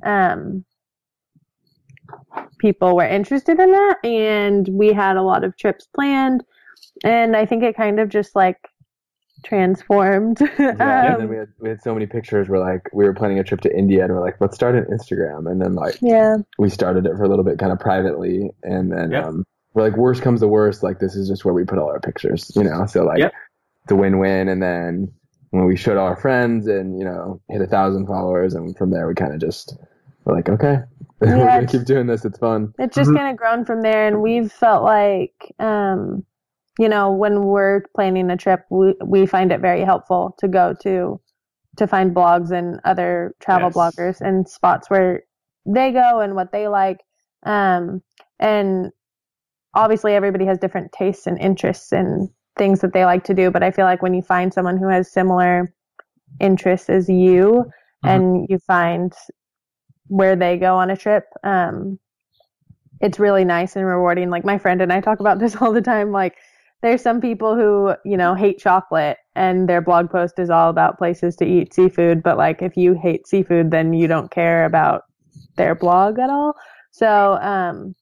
um, 0.05 0.63
people 2.59 2.95
were 2.95 3.07
interested 3.07 3.59
in 3.59 3.71
that, 3.71 3.97
and 4.03 4.67
we 4.69 4.93
had 4.93 5.17
a 5.17 5.21
lot 5.23 5.43
of 5.43 5.55
trips 5.57 5.87
planned. 5.93 6.43
And 7.03 7.35
I 7.35 7.45
think 7.45 7.63
it 7.63 7.75
kind 7.77 7.99
of 7.99 8.09
just 8.09 8.35
like 8.35 8.57
transformed. 9.43 10.39
Yeah, 10.59 11.13
and 11.13 11.15
then 11.15 11.21
Um, 11.21 11.29
we 11.29 11.37
had 11.37 11.47
we 11.59 11.69
had 11.69 11.81
so 11.81 11.93
many 11.93 12.05
pictures. 12.05 12.49
We're 12.49 12.59
like, 12.59 12.89
we 12.93 13.05
were 13.05 13.13
planning 13.13 13.39
a 13.39 13.43
trip 13.43 13.61
to 13.61 13.75
India, 13.77 14.03
and 14.03 14.13
we're 14.13 14.21
like, 14.21 14.35
let's 14.39 14.55
start 14.55 14.75
an 14.75 14.85
Instagram, 14.85 15.49
and 15.49 15.61
then 15.61 15.73
like 15.73 15.97
yeah. 16.01 16.37
we 16.57 16.69
started 16.69 17.05
it 17.05 17.15
for 17.15 17.23
a 17.23 17.29
little 17.29 17.45
bit, 17.45 17.57
kind 17.59 17.71
of 17.71 17.79
privately, 17.79 18.49
and 18.63 18.91
then 18.91 19.11
Yep. 19.11 19.25
um, 19.25 19.45
we're 19.73 19.83
like, 19.83 19.97
worst 19.97 20.21
comes 20.21 20.39
to 20.41 20.47
worst, 20.47 20.83
like 20.83 20.99
this 20.99 21.15
is 21.15 21.27
just 21.29 21.45
where 21.45 21.53
we 21.53 21.63
put 21.63 21.77
all 21.79 21.87
our 21.89 21.99
pictures, 21.99 22.51
you 22.55 22.63
know. 22.63 22.85
So 22.85 23.03
like, 23.03 23.19
Yep. 23.19 23.33
it's 23.83 23.91
a 23.91 23.95
win-win, 23.95 24.49
and 24.49 24.61
then 24.61 25.11
when 25.51 25.65
we 25.65 25.75
showed 25.75 25.97
all 25.97 26.07
our 26.07 26.17
friends, 26.17 26.67
and 26.67 26.99
you 26.99 27.05
know, 27.05 27.39
hit 27.49 27.61
a 27.61 27.67
thousand 27.67 28.07
followers, 28.07 28.53
and 28.55 28.77
from 28.77 28.91
there 28.91 29.07
we 29.07 29.15
kind 29.15 29.33
of 29.33 29.39
just 29.39 29.77
we're 30.25 30.35
like, 30.35 30.49
okay, 30.49 30.79
we're 31.19 31.27
Yeah, 31.37 31.53
gonna 31.53 31.67
keep 31.67 31.85
doing 31.85 32.07
this. 32.07 32.25
It's 32.25 32.39
fun. 32.39 32.73
it's 32.79 32.95
just 32.95 33.11
Mhm. 33.11 33.15
kind 33.15 33.29
of 33.31 33.37
grown 33.37 33.65
from 33.65 33.81
there 33.81 34.07
and 34.07 34.21
we've 34.21 34.51
felt 34.51 34.83
like 34.83 35.53
um 35.59 36.23
you 36.79 36.87
know 36.89 37.11
when 37.11 37.43
we're 37.45 37.81
planning 37.95 38.29
a 38.31 38.37
trip 38.37 38.61
we, 38.69 38.93
we 39.05 39.25
find 39.25 39.51
it 39.51 39.59
very 39.61 39.83
helpful 39.83 40.35
to 40.39 40.47
go 40.47 40.73
to 40.81 41.19
to 41.77 41.87
find 41.87 42.15
blogs 42.15 42.51
and 42.51 42.79
other 42.85 43.33
travel 43.39 43.69
Yes. 43.69 43.75
bloggers 43.75 44.21
and 44.21 44.47
spots 44.47 44.89
where 44.89 45.23
they 45.65 45.91
go 45.91 46.19
and 46.21 46.35
what 46.35 46.51
they 46.51 46.67
like 46.67 46.99
um 47.45 48.01
and 48.39 48.91
obviously 49.75 50.13
everybody 50.13 50.45
has 50.45 50.57
different 50.57 50.91
tastes 50.91 51.27
and 51.27 51.39
interests 51.39 51.91
and 51.91 52.29
things 52.57 52.81
that 52.81 52.93
they 52.93 53.05
like 53.05 53.23
to 53.23 53.33
do 53.33 53.51
but 53.51 53.63
i 53.63 53.71
feel 53.71 53.85
like 53.85 54.01
when 54.01 54.13
you 54.13 54.21
find 54.21 54.53
someone 54.53 54.77
who 54.77 54.87
has 54.87 55.11
similar 55.11 55.73
interests 56.39 56.89
as 56.89 57.09
you 57.09 57.65
Mhm. 58.03 58.09
and 58.09 58.47
you 58.49 58.57
find 58.59 59.13
where 60.09 60.35
they 60.35 60.57
go 60.57 60.75
on 60.75 60.89
a 60.89 60.97
trip 60.97 61.25
um 61.43 61.97
it's 63.01 63.19
really 63.19 63.45
nice 63.45 63.75
and 63.75 63.85
rewarding. 63.85 64.29
Like 64.29 64.45
my 64.45 64.57
friend 64.57 64.81
and 64.81 64.91
i 64.91 65.01
talk 65.01 65.19
about 65.19 65.39
this 65.39 65.55
all 65.55 65.71
the 65.71 65.81
time. 65.81 66.11
Like 66.11 66.37
there's 66.81 67.01
some 67.01 67.19
people 67.19 67.55
who 67.55 67.93
you 68.09 68.17
know 68.17 68.33
hate 68.35 68.57
chocolate 68.57 69.17
and 69.35 69.67
their 69.67 69.81
blog 69.81 70.09
post 70.09 70.39
is 70.39 70.49
all 70.49 70.69
about 70.69 70.97
places 70.97 71.35
to 71.35 71.45
eat 71.45 71.73
seafood 71.73 72.23
but 72.23 72.37
like 72.37 72.61
if 72.61 72.77
you 72.77 72.93
hate 72.93 73.27
seafood 73.27 73.69
then 73.71 73.93
you 73.93 74.07
don't 74.07 74.31
care 74.31 74.65
about 74.65 75.03
their 75.57 75.75
blog 75.75 76.19
at 76.19 76.29
all. 76.29 76.55
So 76.91 77.37
um 77.41 77.95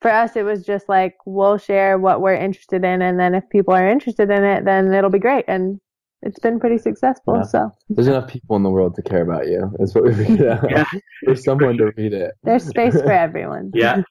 for 0.00 0.10
us 0.10 0.36
it 0.36 0.42
was 0.42 0.64
just 0.64 0.88
like 0.88 1.16
we'll 1.26 1.58
share 1.58 1.98
what 1.98 2.20
we're 2.20 2.34
interested 2.34 2.84
in 2.84 3.02
and 3.02 3.18
then 3.18 3.34
if 3.34 3.48
people 3.50 3.74
are 3.74 3.90
interested 3.90 4.30
in 4.30 4.44
it 4.44 4.64
then 4.64 4.92
it'll 4.92 5.10
be 5.10 5.18
great. 5.18 5.44
And 5.48 5.80
it's 6.24 6.38
been 6.40 6.58
pretty 6.58 6.78
successful 6.78 7.34
Yeah. 7.36 7.42
so 7.42 7.70
There's 7.88 8.08
enough 8.08 8.28
people 8.28 8.56
in 8.56 8.62
the 8.62 8.70
world 8.70 8.94
to 8.96 9.02
care 9.02 9.22
about 9.22 9.46
you. 9.46 9.70
Is 9.80 9.94
what 9.94 10.04
we 10.04 10.14
figured 10.14 10.48
out. 10.54 10.70
Yeah. 10.70 10.84
For 11.24 11.36
someone 11.36 11.76
to 11.78 11.92
read 11.96 12.12
it. 12.12 12.32
there's 12.42 12.64
space 12.66 12.94
for 13.00 13.12
everyone 13.26 13.70
Yeah. 13.74 14.02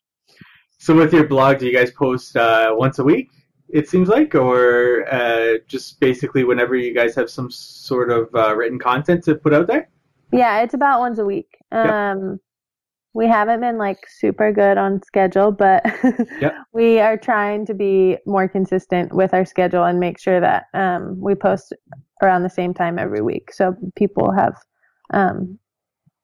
So 0.78 0.96
with 0.96 1.14
your 1.14 1.28
blog, 1.28 1.60
do 1.60 1.66
you 1.66 1.74
guys 1.74 1.92
post 1.92 2.36
uh, 2.36 2.74
once 2.76 3.00
a 3.00 3.04
week? 3.04 3.30
It 3.70 3.88
seems 3.90 4.10
like, 4.10 4.36
or 4.36 5.06
uh, 5.12 5.60
just 5.68 6.00
basically 6.00 6.44
whenever 6.44 6.76
you 6.76 6.94
guys 6.94 7.16
have 7.16 7.30
some 7.30 7.50
sort 7.50 8.12
of 8.12 8.28
uh, 8.36 8.54
written 8.56 8.78
content 8.78 9.24
to 9.24 9.36
put 9.36 9.54
out 9.54 9.68
there. 9.68 9.90
Yeah, 10.34 10.62
it's 10.62 10.74
about 10.74 11.00
once 11.00 11.20
a 11.20 11.26
week. 11.26 11.48
Yep. 11.72 11.90
Um, 11.90 12.40
we 13.14 13.28
haven't 13.28 13.62
been 13.62 13.78
like 13.78 14.08
super 14.08 14.52
good 14.52 14.78
on 14.78 15.02
schedule, 15.04 15.52
but 15.52 15.84
Yep. 16.42 16.54
we 16.74 17.00
are 17.00 17.18
trying 17.18 17.66
to 17.68 17.74
be 17.74 18.18
more 18.26 18.48
consistent 18.48 19.14
with 19.14 19.34
our 19.34 19.46
schedule 19.46 19.84
and 19.84 20.00
make 20.00 20.20
sure 20.20 20.40
that 20.40 20.66
um, 20.74 21.20
we 21.20 21.36
post 21.36 21.74
around 22.22 22.44
the 22.44 22.50
same 22.50 22.74
time 22.74 22.98
every 22.98 23.22
week, 23.22 23.54
so 23.54 23.76
people 23.96 24.32
have, 24.32 24.56
um, 25.14 25.60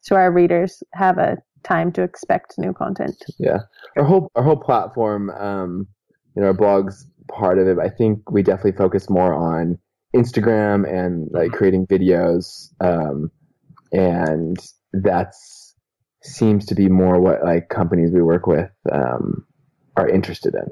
so 0.02 0.15
our 0.15 0.32
readers 0.32 0.82
have 0.93 1.17
a 1.17 1.38
time 1.63 1.91
to 1.91 2.02
expect 2.02 2.58
new 2.58 2.73
content. 2.73 3.23
Yeah, 3.38 3.60
our 3.97 4.04
whole 4.04 4.32
our 4.36 4.43
whole 4.43 4.56
platform, 4.58 5.30
um, 5.32 5.88
you 6.36 6.41
know, 6.41 6.47
our 6.47 6.54
blog's 6.54 7.06
part 7.30 7.60
of 7.60 7.67
it. 7.67 7.78
I 7.80 7.89
think 7.89 8.32
we 8.32 8.41
definitely 8.41 8.78
focus 8.78 9.10
more 9.10 9.34
on 9.34 9.78
Instagram 10.15 10.89
and 10.91 11.28
like 11.32 11.52
creating 11.52 11.86
videos, 11.88 12.69
um, 12.80 13.30
and 13.91 14.58
that's 14.93 15.59
seems 16.21 16.65
to 16.67 16.75
be 16.75 16.89
more 16.89 17.19
what 17.19 17.43
like 17.43 17.69
companies 17.69 18.12
we 18.12 18.21
work 18.21 18.47
with 18.47 18.69
um, 18.91 19.45
are 19.95 20.10
interested 20.10 20.53
in. 20.53 20.65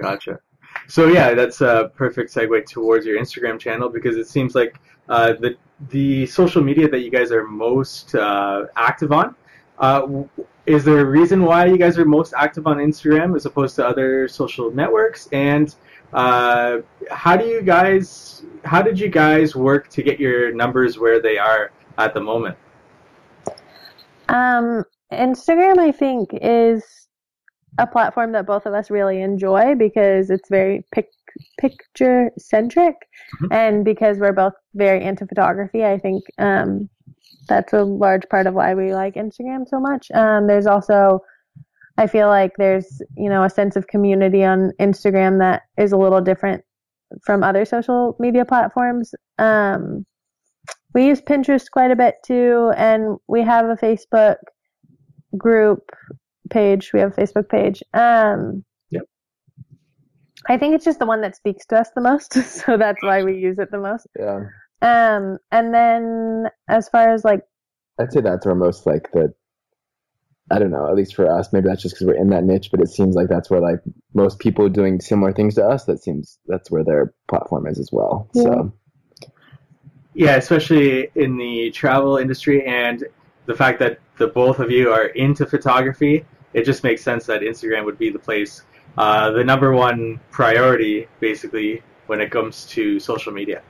Gotcha. 0.00 0.40
So 0.88 1.08
yeah, 1.08 1.34
that's 1.34 1.60
a 1.60 1.90
perfect 1.96 2.32
segue 2.32 2.66
towards 2.66 3.06
your 3.06 3.18
Instagram 3.20 3.58
channel 3.58 3.88
because 3.88 4.16
it 4.16 4.28
seems 4.28 4.54
like 4.54 4.78
uh, 5.08 5.34
the 5.34 5.56
the 5.90 6.26
social 6.26 6.62
media 6.62 6.88
that 6.88 7.00
you 7.00 7.10
guys 7.10 7.32
are 7.32 7.44
most 7.44 8.14
uh, 8.14 8.64
active 8.76 9.12
on. 9.12 9.34
Uh, 9.78 10.24
is 10.64 10.84
there 10.84 11.00
a 11.00 11.04
reason 11.04 11.44
why 11.44 11.66
you 11.66 11.76
guys 11.76 11.98
are 11.98 12.04
most 12.04 12.32
active 12.36 12.66
on 12.66 12.78
Instagram 12.78 13.36
as 13.36 13.44
opposed 13.46 13.76
to 13.76 13.86
other 13.86 14.26
social 14.26 14.70
networks? 14.70 15.28
And 15.32 15.74
uh, 16.12 16.78
how 17.10 17.36
do 17.36 17.46
you 17.46 17.62
guys? 17.62 18.44
How 18.64 18.82
did 18.82 18.98
you 18.98 19.08
guys 19.08 19.54
work 19.54 19.88
to 19.90 20.02
get 20.02 20.18
your 20.18 20.52
numbers 20.52 20.98
where 20.98 21.20
they 21.20 21.38
are 21.38 21.72
at 21.98 22.14
the 22.14 22.20
moment? 22.20 22.56
Um, 24.28 24.84
Instagram, 25.12 25.78
I 25.78 25.92
think, 25.92 26.30
is 26.32 26.84
a 27.78 27.86
platform 27.86 28.32
that 28.32 28.46
both 28.46 28.66
of 28.66 28.74
us 28.74 28.90
really 28.90 29.20
enjoy 29.20 29.74
because 29.74 30.30
it's 30.30 30.48
very 30.48 30.84
pic- 30.92 31.10
picture 31.60 32.30
centric, 32.38 32.96
Mhm. 33.42 33.48
and 33.54 33.84
because 33.84 34.18
we're 34.18 34.32
both 34.32 34.54
very 34.74 35.04
into 35.04 35.26
photography, 35.26 35.84
I 35.84 35.98
think 35.98 36.24
um, 36.38 36.88
that's 37.48 37.72
a 37.72 37.84
large 37.84 38.28
part 38.28 38.46
of 38.46 38.54
why 38.54 38.74
we 38.74 38.94
like 38.94 39.14
Instagram 39.14 39.68
so 39.68 39.78
much. 39.78 40.10
Um, 40.12 40.46
there's 40.46 40.66
also, 40.66 41.20
I 41.98 42.06
feel 42.06 42.28
like 42.28 42.52
there's 42.58 43.02
you 43.16 43.28
know 43.28 43.44
a 43.44 43.50
sense 43.50 43.76
of 43.76 43.86
community 43.86 44.44
on 44.44 44.72
Instagram 44.80 45.38
that 45.38 45.62
is 45.78 45.92
a 45.92 45.96
little 45.98 46.20
different 46.20 46.64
from 47.24 47.42
other 47.42 47.64
social 47.64 48.16
media 48.18 48.44
platforms. 48.44 49.14
Um, 49.38 50.06
we 50.94 51.06
use 51.06 51.20
Pinterest 51.20 51.70
quite 51.70 51.90
a 51.90 51.96
bit 51.96 52.16
too, 52.24 52.72
and 52.76 53.18
we 53.28 53.42
have 53.42 53.66
a 53.66 53.76
Facebook 53.76 54.36
group 55.36 55.90
page. 56.50 56.92
We 56.92 57.00
have 57.00 57.12
a 57.16 57.20
Facebook 57.20 57.48
page. 57.48 57.82
Um, 57.94 58.64
Yep. 58.90 59.02
I 60.48 60.58
think 60.58 60.74
it's 60.74 60.84
just 60.84 60.98
the 60.98 61.06
one 61.06 61.20
that 61.22 61.36
speaks 61.36 61.66
to 61.66 61.78
us 61.78 61.90
the 61.94 62.00
most, 62.00 62.32
so 62.44 62.76
that's 62.76 63.02
why 63.02 63.22
we 63.24 63.36
use 63.36 63.58
it 63.58 63.70
the 63.70 63.78
most. 63.78 64.06
Yeah, 64.18 64.40
Um, 64.82 65.38
and 65.50 65.74
then 65.74 66.46
as 66.68 66.88
far 66.88 67.12
as 67.12 67.24
like, 67.24 67.40
I'd 67.98 68.12
say 68.12 68.20
that's 68.20 68.46
our 68.46 68.54
most 68.54 68.86
like 68.86 69.10
the. 69.12 69.32
I 70.48 70.60
don't 70.60 70.70
know. 70.70 70.86
At 70.88 70.94
least 70.94 71.16
for 71.16 71.28
us, 71.28 71.52
maybe 71.52 71.66
that's 71.68 71.82
just 71.82 71.96
because 71.96 72.06
we're 72.06 72.14
in 72.14 72.28
that 72.28 72.44
niche. 72.44 72.70
But 72.70 72.80
it 72.80 72.88
seems 72.88 73.16
like 73.16 73.28
that's 73.28 73.50
where 73.50 73.60
like 73.60 73.80
most 74.14 74.38
people 74.38 74.68
doing 74.68 75.00
similar 75.00 75.32
things 75.32 75.56
to 75.56 75.64
us. 75.66 75.86
That 75.86 76.00
seems 76.02 76.38
that's 76.46 76.70
where 76.70 76.84
their 76.84 77.12
platform 77.28 77.66
is 77.66 77.80
as 77.80 77.90
well. 77.90 78.30
Yeah. 78.32 78.42
So 78.44 78.72
Yeah, 80.16 80.36
especially 80.36 81.10
in 81.14 81.36
the 81.36 81.70
travel 81.72 82.16
industry 82.16 82.66
and 82.66 83.04
the 83.44 83.54
fact 83.54 83.78
that 83.80 84.00
the 84.16 84.28
both 84.28 84.60
of 84.60 84.70
you 84.70 84.90
are 84.90 85.08
into 85.08 85.44
photography, 85.44 86.24
it 86.54 86.64
just 86.64 86.82
makes 86.82 87.02
sense 87.02 87.26
that 87.26 87.42
Instagram 87.42 87.84
would 87.84 87.98
be 87.98 88.08
the 88.08 88.18
place, 88.18 88.62
uh, 88.96 89.30
the 89.32 89.44
number 89.44 89.72
one 89.72 90.18
priority, 90.30 91.06
basically, 91.20 91.82
when 92.06 92.22
it 92.22 92.30
comes 92.30 92.64
to 92.68 92.98
social 92.98 93.30
media. 93.30 93.60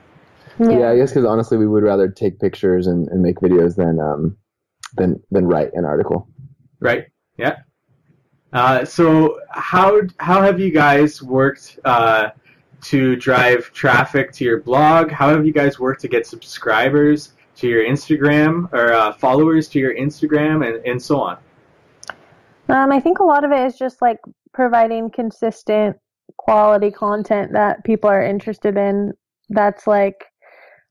Yeah, 0.60 0.90
I 0.90 0.96
guess 0.96 1.10
because 1.10 1.24
honestly, 1.24 1.58
we 1.58 1.66
would 1.66 1.82
rather 1.82 2.08
take 2.08 2.38
pictures 2.38 2.86
and, 2.86 3.08
and 3.08 3.20
make 3.20 3.38
videos 3.38 3.74
than 3.74 3.98
um 3.98 4.36
than 4.96 5.20
than 5.32 5.46
write 5.46 5.70
an 5.72 5.84
article. 5.84 6.28
Right? 6.78 7.06
Yeah. 7.38 7.56
Uh, 8.52 8.84
so 8.84 9.40
how 9.50 10.00
how 10.18 10.42
have 10.42 10.60
you 10.60 10.70
guys 10.70 11.20
worked 11.20 11.80
uh, 11.84 12.30
to 12.86 13.16
drive 13.16 13.72
traffic 13.72 14.32
to 14.32 14.44
your 14.44 14.60
blog? 14.60 15.10
How 15.10 15.30
have 15.30 15.44
you 15.44 15.52
guys 15.52 15.80
worked 15.80 16.00
to 16.02 16.08
get 16.08 16.26
subscribers 16.26 17.32
to 17.56 17.68
your 17.68 17.84
Instagram 17.84 18.72
or 18.72 18.92
uh, 18.92 19.12
followers 19.12 19.68
to 19.70 19.78
your 19.80 19.94
Instagram 19.94 20.66
and, 20.66 20.84
and 20.86 21.02
so 21.02 21.20
on? 21.20 21.38
Um, 22.68 22.92
I 22.92 23.00
think 23.00 23.18
a 23.18 23.24
lot 23.24 23.44
of 23.44 23.50
it 23.50 23.66
is 23.66 23.76
just 23.76 24.00
like 24.00 24.18
providing 24.52 25.10
consistent 25.10 25.96
quality 26.36 26.90
content 26.90 27.52
that 27.52 27.82
people 27.84 28.08
are 28.08 28.22
interested 28.22 28.76
in. 28.76 29.12
That's 29.48 29.86
like 29.86 30.24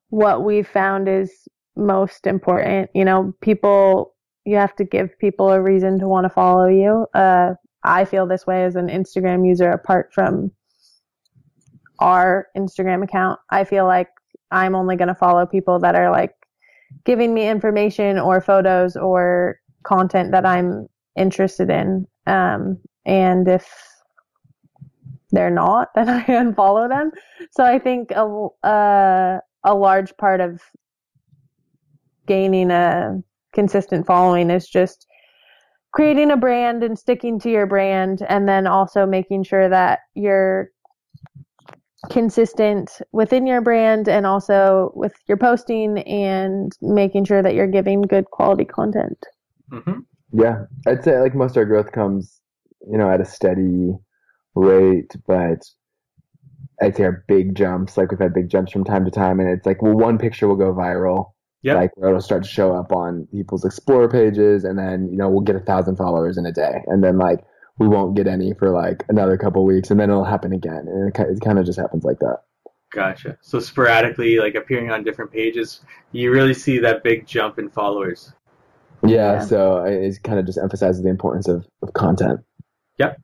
what 0.10 0.44
we've 0.44 0.68
found 0.68 1.08
is 1.08 1.48
most 1.78 2.28
important. 2.28 2.90
You 2.94 3.06
know, 3.06 3.34
people, 3.42 4.16
you 4.46 4.58
have 4.58 4.76
to 4.76 4.84
give 4.84 5.18
people 5.20 5.50
a 5.50 5.62
reason 5.62 6.00
to 6.00 6.08
want 6.10 6.26
to 6.26 6.30
follow 6.30 6.68
you. 6.68 7.08
Uh, 7.14 7.54
I 7.84 8.04
feel 8.04 8.28
this 8.28 8.46
way 8.46 8.66
as 8.66 8.76
an 8.76 8.88
Instagram 8.88 9.48
user 9.48 9.72
apart 9.72 10.14
from 10.14 10.52
our 12.00 12.48
Instagram 12.58 13.04
account. 13.04 13.40
I 13.50 13.64
feel 13.64 13.86
like 13.86 14.10
I'm 14.52 14.76
only 14.76 14.96
going 14.96 15.08
to 15.08 15.16
follow 15.16 15.46
people 15.46 15.80
that 15.80 15.96
are 15.96 16.12
like 16.12 16.34
giving 17.04 17.34
me 17.34 17.48
information 17.48 18.20
or 18.20 18.42
photos 18.42 18.96
or 18.96 19.60
content 19.84 20.32
that 20.32 20.46
I'm 20.46 20.88
interested 21.16 21.70
in. 21.70 22.08
Um, 22.28 22.80
and 23.06 23.48
if 23.48 23.68
they're 25.32 25.50
not, 25.50 25.90
then 25.96 26.10
I 26.10 26.24
unfollow 26.24 26.90
them. 26.90 27.12
So 27.52 27.64
I 27.64 27.80
think 27.80 28.12
a 28.12 29.40
a 29.68 29.74
large 29.74 30.16
part 30.18 30.42
of 30.42 30.62
gaining 32.28 32.70
a 32.72 33.22
consistent 33.54 34.06
following 34.06 34.52
is 34.52 34.68
just 34.68 35.08
creating 35.92 36.30
a 36.30 36.38
brand 36.38 36.84
and 36.84 37.00
sticking 37.00 37.40
to 37.40 37.50
your 37.50 37.66
brand 37.66 38.22
and 38.28 38.48
then 38.48 38.68
also 38.68 39.06
making 39.06 39.44
sure 39.44 39.70
that 39.70 40.00
you're 40.14 40.70
consistent 42.10 43.02
within 43.12 43.46
your 43.48 43.62
brand 43.62 44.08
and 44.08 44.26
also 44.26 44.92
with 44.96 45.14
your 45.28 45.38
posting 45.38 46.00
and 46.00 46.72
making 46.82 47.26
sure 47.26 47.42
that 47.42 47.54
you're 47.54 47.68
giving 47.68 48.02
good 48.02 48.26
quality 48.32 48.66
content. 48.66 49.18
Mm-hmm. 49.72 50.00
Yeah, 50.34 50.66
I'd 50.88 51.04
say 51.04 51.20
like 51.20 51.36
most 51.36 51.52
of 51.52 51.58
our 51.58 51.66
growth 51.66 51.92
comes, 51.92 52.42
you 52.90 52.98
know, 52.98 53.10
at 53.10 53.22
a 53.22 53.26
steady 53.26 53.94
rate, 54.56 55.16
but 55.28 55.64
I'd 56.82 56.96
say 56.96 57.04
our 57.04 57.24
big 57.28 57.56
jumps, 57.56 57.98
like 57.98 58.12
we've 58.12 58.20
had 58.20 58.34
big 58.34 58.50
jumps 58.50 58.72
from 58.72 58.84
time 58.84 59.06
to 59.06 59.12
time, 59.12 59.40
and 59.40 59.50
it's 59.50 59.66
like, 59.66 59.82
well, 59.82 59.94
one 59.94 60.18
picture 60.18 60.48
will 60.48 60.56
go 60.56 60.74
viral, 60.74 61.32
Yep. 61.64 61.76
like 61.78 61.92
where 61.96 62.10
it'll 62.10 62.22
start 62.22 62.44
to 62.44 62.50
show 62.50 62.76
up 62.76 62.92
on 62.92 63.28
people's 63.32 63.66
Explorer 63.66 64.10
pages, 64.10 64.64
and 64.64 64.78
then 64.78 65.08
you 65.10 65.18
know 65.18 65.30
we'll 65.30 65.42
get 65.42 65.56
a 65.56 65.62
thousand 65.62 65.96
followers 65.96 66.38
in 66.38 66.46
a 66.46 66.52
day, 66.52 66.84
and 66.88 67.04
then 67.04 67.18
like 67.18 67.40
we 67.78 67.88
won't 67.88 68.16
get 68.16 68.28
any 68.28 68.54
for 68.54 68.70
like 68.72 69.04
another 69.10 69.38
couple 69.38 69.66
weeks, 69.66 69.92
and 69.92 70.00
then 70.00 70.10
it'll 70.10 70.24
happen 70.24 70.54
again, 70.54 70.88
and 70.88 71.10
it, 71.10 71.42
kind 71.42 71.60
of 71.60 71.66
just 71.66 71.80
happens 71.80 72.04
like 72.04 72.20
that. 72.20 72.40
Gotcha. 72.92 73.38
So 73.42 73.60
sporadically, 73.60 74.38
like 74.40 74.56
appearing 74.56 74.92
on 74.92 75.04
different 75.04 75.32
pages, 75.32 75.82
you 76.14 76.32
really 76.32 76.54
see 76.54 76.80
that 76.80 77.04
big 77.04 77.28
jump 77.28 77.60
in 77.60 77.70
followers. 77.70 78.32
Yeah, 79.04 79.34
Yeah. 79.34 79.40
so 79.40 79.84
it, 79.84 80.04
it 80.04 80.24
kind 80.24 80.40
of 80.40 80.46
just 80.46 80.58
emphasizes 80.58 81.04
the 81.04 81.10
importance 81.10 81.48
of, 81.50 81.68
of 81.82 81.94
content. 81.94 82.40
Yep. 82.98 83.22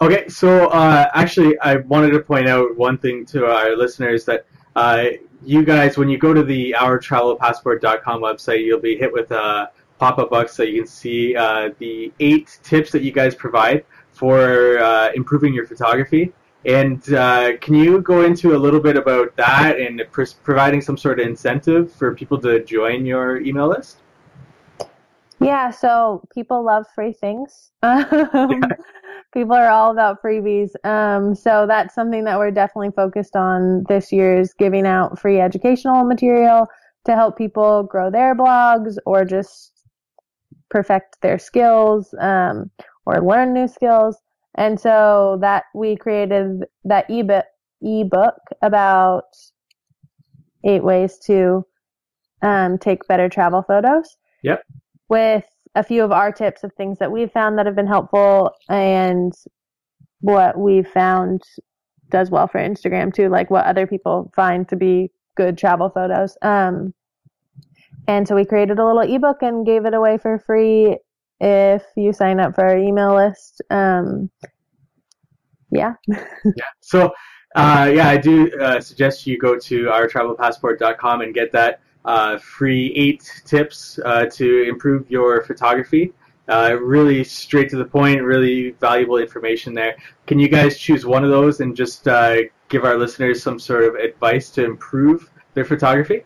Okay, 0.00 0.28
so 0.28 0.66
uh, 0.66 1.08
actually, 1.14 1.58
I 1.60 1.76
wanted 1.76 2.10
to 2.10 2.20
point 2.20 2.48
out 2.48 2.76
one 2.76 2.98
thing 2.98 3.24
to 3.26 3.46
our 3.46 3.76
listeners 3.76 4.24
that 4.26 4.44
uh, 4.74 5.04
you 5.44 5.64
guys, 5.64 5.96
when 5.96 6.08
you 6.08 6.18
go 6.18 6.34
to 6.34 6.42
the 6.42 6.74
OurTravelPassport.com 6.78 8.20
website, 8.20 8.64
you'll 8.64 8.80
be 8.80 8.96
hit 8.96 9.12
with 9.12 9.30
a 9.30 9.70
pop-up 9.98 10.30
box 10.30 10.54
so 10.54 10.62
you 10.62 10.80
can 10.80 10.86
see 10.86 11.34
uh, 11.36 11.70
the 11.78 12.12
eight 12.20 12.58
tips 12.62 12.90
that 12.92 13.02
you 13.02 13.12
guys 13.12 13.34
provide 13.34 13.84
for 14.12 14.78
uh, 14.78 15.10
improving 15.14 15.52
your 15.52 15.66
photography. 15.66 16.32
And 16.64 17.12
uh, 17.14 17.56
can 17.58 17.74
you 17.74 18.00
go 18.00 18.24
into 18.24 18.56
a 18.56 18.58
little 18.58 18.80
bit 18.80 18.96
about 18.96 19.36
that 19.36 19.78
and 19.78 20.02
pr- 20.10 20.24
providing 20.42 20.80
some 20.80 20.96
sort 20.96 21.20
of 21.20 21.26
incentive 21.26 21.92
for 21.92 22.14
people 22.14 22.38
to 22.40 22.64
join 22.64 23.06
your 23.06 23.40
email 23.40 23.68
list? 23.68 23.98
Yeah, 25.38 25.70
so 25.70 26.22
people 26.34 26.64
love 26.64 26.86
free 26.94 27.12
things. 27.12 27.70
People 29.34 29.54
are 29.54 29.68
all 29.68 29.90
about 29.90 30.22
freebies. 30.22 30.70
Um, 30.82 31.34
so 31.34 31.66
that's 31.66 31.94
something 31.94 32.24
that 32.24 32.38
we're 32.38 32.50
definitely 32.50 32.90
focused 32.96 33.36
on 33.36 33.84
this 33.86 34.10
year 34.10 34.38
is 34.38 34.54
giving 34.54 34.86
out 34.86 35.18
free 35.18 35.40
educational 35.40 36.04
material 36.04 36.66
to 37.04 37.14
help 37.14 37.36
people 37.36 37.82
grow 37.82 38.10
their 38.10 38.34
blogs 38.34 38.96
or 39.04 39.26
just 39.26 39.72
perfect 40.70 41.20
their 41.22 41.38
skills 41.38 42.14
um, 42.20 42.70
or 43.04 43.20
learn 43.22 43.52
new 43.52 43.68
skills. 43.68 44.16
And 44.56 44.80
so 44.80 45.38
that 45.42 45.64
we 45.74 45.96
created 45.96 46.64
that 46.84 47.10
ebook 47.10 47.44
ebook 47.82 48.38
about 48.62 49.24
eight 50.64 50.82
ways 50.82 51.18
to 51.26 51.64
um, 52.42 52.78
take 52.78 53.06
better 53.06 53.28
travel 53.28 53.62
photos. 53.62 54.16
Yep. 54.42 54.62
With 55.08 55.44
a 55.74 55.82
few 55.82 56.02
of 56.02 56.10
our 56.10 56.32
tips 56.32 56.64
of 56.64 56.72
things 56.72 56.98
that 56.98 57.12
we've 57.12 57.30
found 57.30 57.58
that 57.58 57.66
have 57.66 57.76
been 57.76 57.86
helpful 57.86 58.52
and 58.68 59.32
what 60.20 60.58
we've 60.58 60.88
found 60.88 61.42
does 62.10 62.30
well 62.30 62.48
for 62.48 62.58
Instagram 62.58 63.12
too, 63.12 63.28
like 63.28 63.50
what 63.50 63.66
other 63.66 63.86
people 63.86 64.32
find 64.34 64.68
to 64.68 64.76
be 64.76 65.10
good 65.36 65.58
travel 65.58 65.90
photos. 65.90 66.36
Um, 66.42 66.94
and 68.08 68.26
so 68.26 68.34
we 68.34 68.44
created 68.44 68.78
a 68.78 68.84
little 68.84 69.02
ebook 69.02 69.42
and 69.42 69.66
gave 69.66 69.84
it 69.86 69.94
away 69.94 70.18
for 70.18 70.38
free 70.38 70.96
if 71.40 71.82
you 71.96 72.12
sign 72.12 72.40
up 72.40 72.54
for 72.54 72.64
our 72.64 72.78
email 72.78 73.14
list. 73.14 73.62
Um, 73.70 74.30
yeah. 75.70 75.94
yeah. 76.08 76.22
So, 76.80 77.12
uh, 77.54 77.90
yeah, 77.92 78.08
I 78.08 78.16
do 78.16 78.50
uh, 78.60 78.80
suggest 78.80 79.26
you 79.26 79.38
go 79.38 79.58
to 79.58 79.84
ourtravelpassport.com 79.84 81.20
and 81.22 81.34
get 81.34 81.52
that 81.52 81.80
uh, 82.04 82.38
free 82.38 82.92
eight 82.94 83.42
tips 83.44 83.98
uh, 84.04 84.26
to 84.26 84.68
improve 84.68 85.10
your 85.10 85.42
photography. 85.42 86.12
Uh, 86.48 86.76
really 86.80 87.24
straight 87.24 87.68
to 87.68 87.76
the 87.76 87.84
point, 87.84 88.22
really 88.22 88.70
valuable 88.80 89.16
information 89.16 89.74
there. 89.74 89.96
Can 90.28 90.38
you 90.38 90.48
guys 90.48 90.78
choose 90.78 91.04
one 91.04 91.24
of 91.24 91.30
those 91.30 91.60
and 91.60 91.74
just 91.74 92.06
uh, 92.06 92.36
give 92.68 92.84
our 92.84 92.96
listeners 92.96 93.42
some 93.42 93.58
sort 93.58 93.82
of 93.82 93.96
advice 93.96 94.50
to 94.50 94.64
improve 94.64 95.28
their 95.54 95.64
photography? 95.64 96.22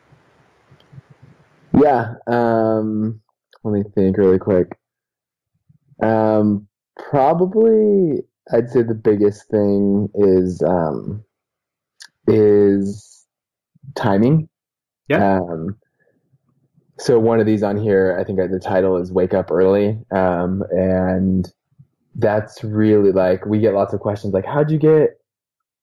Yeah. 1.80 2.14
Um, 2.26 3.20
let 3.64 3.72
me 3.72 3.82
think 3.94 4.16
really 4.16 4.38
quick. 4.38 4.78
Um, 6.02 6.66
probably, 6.98 8.22
I'd 8.52 8.70
say 8.70 8.82
the 8.82 8.94
biggest 8.94 9.48
thing 9.50 10.08
is 10.14 10.62
um, 10.62 11.24
is 12.26 13.26
timing. 13.94 14.48
Yeah. 15.08 15.38
Um, 15.38 15.76
so 16.98 17.18
one 17.18 17.40
of 17.40 17.46
these 17.46 17.62
on 17.62 17.76
here, 17.76 18.16
I 18.20 18.24
think 18.24 18.38
the 18.38 18.60
title 18.60 18.96
is 18.96 19.12
"Wake 19.12 19.34
Up 19.34 19.50
Early," 19.50 19.98
um, 20.10 20.62
and 20.70 21.50
that's 22.14 22.62
really 22.62 23.12
like 23.12 23.46
we 23.46 23.58
get 23.58 23.74
lots 23.74 23.94
of 23.94 24.00
questions 24.00 24.34
like, 24.34 24.46
"How'd 24.46 24.70
you 24.70 24.78
get?" 24.78 25.18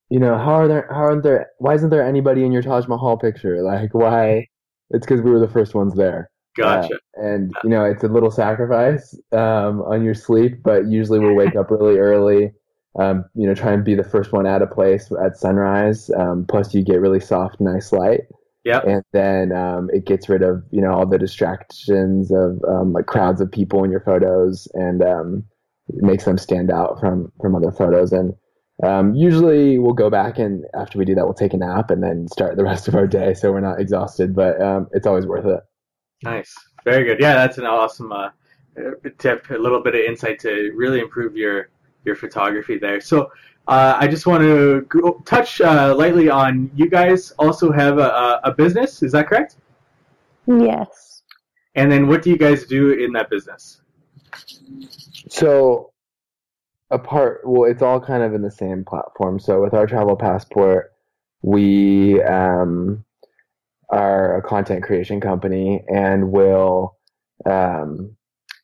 You 0.10 0.19
know, 0.19 0.38
how 0.38 0.53
are 0.53 0.67
there? 0.67 0.88
How 0.89 1.07
aren't 1.07 1.23
there? 1.23 1.47
Why 1.57 1.73
isn't 1.73 1.89
there 1.89 2.05
anybody 2.05 2.45
in 2.45 2.51
your 2.51 2.62
Taj 2.62 2.88
Mahal 2.88 3.17
picture? 3.17 3.62
Like, 3.62 3.93
why? 3.93 4.47
It's 4.89 5.06
because 5.06 5.21
we 5.21 5.32
were 5.32 5.39
the 5.39 5.47
first 5.47 5.76
ones 5.76 5.95
there. 5.95 6.30
Gotcha. 6.56 6.95
Uh, 6.95 7.21
and 7.21 7.54
you 7.63 7.69
know, 7.69 7.86
it's 7.86 8.04
a 8.04 8.08
little 8.08 8.32
sacrifice 8.32 9.17
um, 9.32 9.82
on 9.82 10.04
your 10.04 10.15
sleep, 10.15 10.63
but 10.63 10.88
usually 10.88 11.19
we'll 11.19 11.36
wake 11.36 11.56
up 11.56 11.69
really 11.69 11.97
early. 11.97 12.52
Um, 13.00 13.26
you 13.36 13.45
know, 13.45 13.54
try 13.54 13.73
and 13.73 13.86
be 13.86 13.93
the 13.93 14.04
first 14.04 14.34
one 14.34 14.47
out 14.47 14.63
of 14.63 14.71
place 14.71 15.12
at 15.23 15.38
sunrise. 15.38 16.10
Um, 16.17 16.45
plus, 16.50 16.73
you 16.73 16.84
get 16.84 17.00
really 17.00 17.19
soft, 17.19 17.62
nice 17.62 17.91
light. 17.91 18.21
Yep. 18.65 18.84
And 18.86 19.04
then 19.13 19.52
um, 19.52 19.89
it 19.93 20.06
gets 20.06 20.28
rid 20.28 20.41
of 20.41 20.63
you 20.71 20.82
know 20.82 20.91
all 20.91 21.06
the 21.06 21.19
distractions 21.19 22.32
of 22.32 22.62
um, 22.67 22.91
like 22.91 23.06
crowds 23.06 23.39
of 23.39 23.52
people 23.52 23.84
in 23.84 23.91
your 23.91 24.02
photos, 24.02 24.67
and 24.73 25.04
um, 25.04 25.43
it 25.89 26.04
makes 26.04 26.26
them 26.26 26.38
stand 26.38 26.71
out 26.71 27.00
from 27.00 27.32
from 27.39 27.56
other 27.56 27.71
photos. 27.71 28.12
And 28.12 28.34
um, 28.83 29.15
usually 29.15 29.79
we'll 29.79 29.93
go 29.93 30.09
back 30.09 30.37
and 30.37 30.65
after 30.73 30.99
we 30.99 31.05
do 31.05 31.15
that, 31.15 31.25
we'll 31.25 31.33
take 31.33 31.53
a 31.53 31.57
nap 31.57 31.89
and 31.89 32.01
then 32.01 32.27
start 32.27 32.57
the 32.57 32.63
rest 32.63 32.87
of 32.87 32.95
our 32.95 33.07
day, 33.07 33.33
so 33.33 33.51
we're 33.51 33.59
not 33.59 33.79
exhausted. 33.79 34.35
But 34.35 34.61
um, 34.61 34.87
it's 34.93 35.07
always 35.07 35.25
worth 35.25 35.45
it. 35.45 35.61
Nice. 36.23 36.55
Very 36.83 37.03
good. 37.03 37.19
Yeah, 37.19 37.33
that's 37.33 37.57
an 37.57 37.65
awesome 37.65 38.11
uh, 38.11 38.29
uh, 38.77 39.09
tip. 39.17 39.49
A 39.49 39.55
little 39.55 39.81
bit 39.81 39.95
of 39.95 40.01
insight 40.01 40.39
to 40.39 40.71
really 40.75 40.99
improve 40.99 41.35
your 41.35 41.69
your 42.05 42.15
photography 42.15 42.77
there. 42.77 43.01
So 43.01 43.31
uh, 43.67 43.97
I 43.99 44.07
just 44.07 44.25
want 44.25 44.43
to 44.43 44.81
go, 44.83 45.21
touch 45.25 45.59
uh, 45.59 45.93
lightly 45.95 46.29
on 46.29 46.71
you 46.75 46.89
guys 46.89 47.31
also 47.31 47.71
have 47.71 47.97
a, 47.97 48.09
a, 48.09 48.41
a 48.45 48.51
business. 48.53 49.03
Is 49.03 49.11
that 49.11 49.27
correct? 49.27 49.57
Yes. 50.45 51.23
And 51.75 51.91
then 51.91 52.07
what 52.07 52.21
do 52.21 52.29
you 52.29 52.37
guys 52.37 52.65
do 52.65 52.93
in 52.93 53.11
that 53.13 53.29
business? 53.29 53.81
So, 55.29 55.91
apart, 56.89 57.41
well, 57.45 57.69
it's 57.69 57.82
all 57.82 58.00
kind 58.00 58.23
of 58.23 58.34
in 58.34 58.41
the 58.41 58.52
same 58.52 58.84
platform. 58.86 59.39
So, 59.39 59.62
with 59.62 59.73
our 59.73 59.88
travel 59.88 60.15
passport, 60.15 60.93
we 61.41 62.21
um, 62.23 63.04
are 63.89 64.38
a 64.38 64.41
content 64.41 64.84
creation 64.84 65.21
company 65.21 65.84
and 65.88 66.32
will 66.32 66.97
um, 67.45 68.15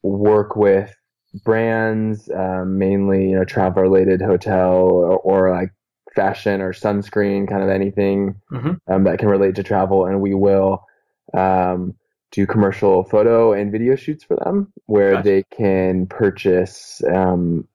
work 0.01 0.55
with 0.55 0.95
brands, 1.43 2.29
um, 2.35 2.77
mainly 2.77 3.29
you 3.29 3.35
know 3.35 3.45
travel 3.45 3.81
related 3.81 4.21
hotel 4.21 4.73
or, 4.73 5.17
or 5.17 5.51
like 5.51 5.71
fashion 6.15 6.61
or 6.61 6.73
sunscreen, 6.73 7.47
kind 7.47 7.63
of 7.63 7.69
anything 7.69 8.35
Mhm. 8.51 8.77
um, 8.87 9.03
that 9.05 9.17
can 9.19 9.29
relate 9.29 9.55
to 9.55 9.63
travel, 9.63 10.05
and 10.05 10.21
we 10.21 10.33
will 10.33 10.85
um, 11.33 11.95
do 12.31 12.45
commercial 12.45 13.03
photo 13.03 13.53
and 13.53 13.71
video 13.71 13.95
shoots 13.95 14.23
for 14.23 14.35
them 14.37 14.71
where 14.87 15.13
Gotcha. 15.13 15.23
they 15.23 15.43
can 15.55 16.07
purchase 16.07 17.01
um, 17.11 17.67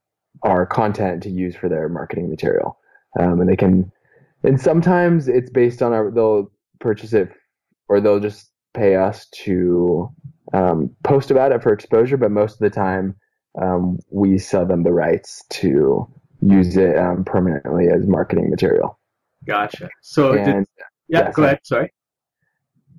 our 0.42 0.66
content 0.66 1.22
to 1.24 1.30
use 1.30 1.56
for 1.56 1.68
their 1.68 1.88
marketing 1.88 2.30
material, 2.30 2.78
um, 3.18 3.40
and 3.40 3.48
they 3.48 3.56
can. 3.56 3.90
And 4.44 4.60
sometimes 4.60 5.28
it's 5.28 5.50
based 5.50 5.82
on 5.82 5.92
our. 5.92 6.10
They'll 6.10 6.50
purchase 6.80 7.12
it, 7.12 7.30
or 7.88 8.00
they'll 8.00 8.20
just 8.20 8.50
pay 8.74 8.96
us 8.96 9.26
to 9.44 10.08
um, 10.52 10.90
post 11.02 11.30
about 11.30 11.52
it 11.52 11.62
for 11.62 11.72
exposure. 11.72 12.16
But 12.16 12.30
most 12.30 12.52
of 12.54 12.58
the 12.60 12.70
time, 12.70 13.16
um, 13.60 13.98
we 14.10 14.38
sell 14.38 14.64
them 14.64 14.84
the 14.84 14.92
rights 14.92 15.44
to 15.50 16.06
use 16.40 16.76
it 16.76 16.96
um, 16.96 17.24
permanently 17.24 17.88
as 17.88 18.06
marketing 18.06 18.48
material. 18.50 18.98
Gotcha. 19.46 19.88
So 20.02 20.32
did, 20.34 20.46
yeah, 20.46 20.62
yeah, 21.08 21.32
go 21.32 21.42
sorry. 21.42 21.46
ahead. 21.46 21.60
Sorry. 21.64 21.92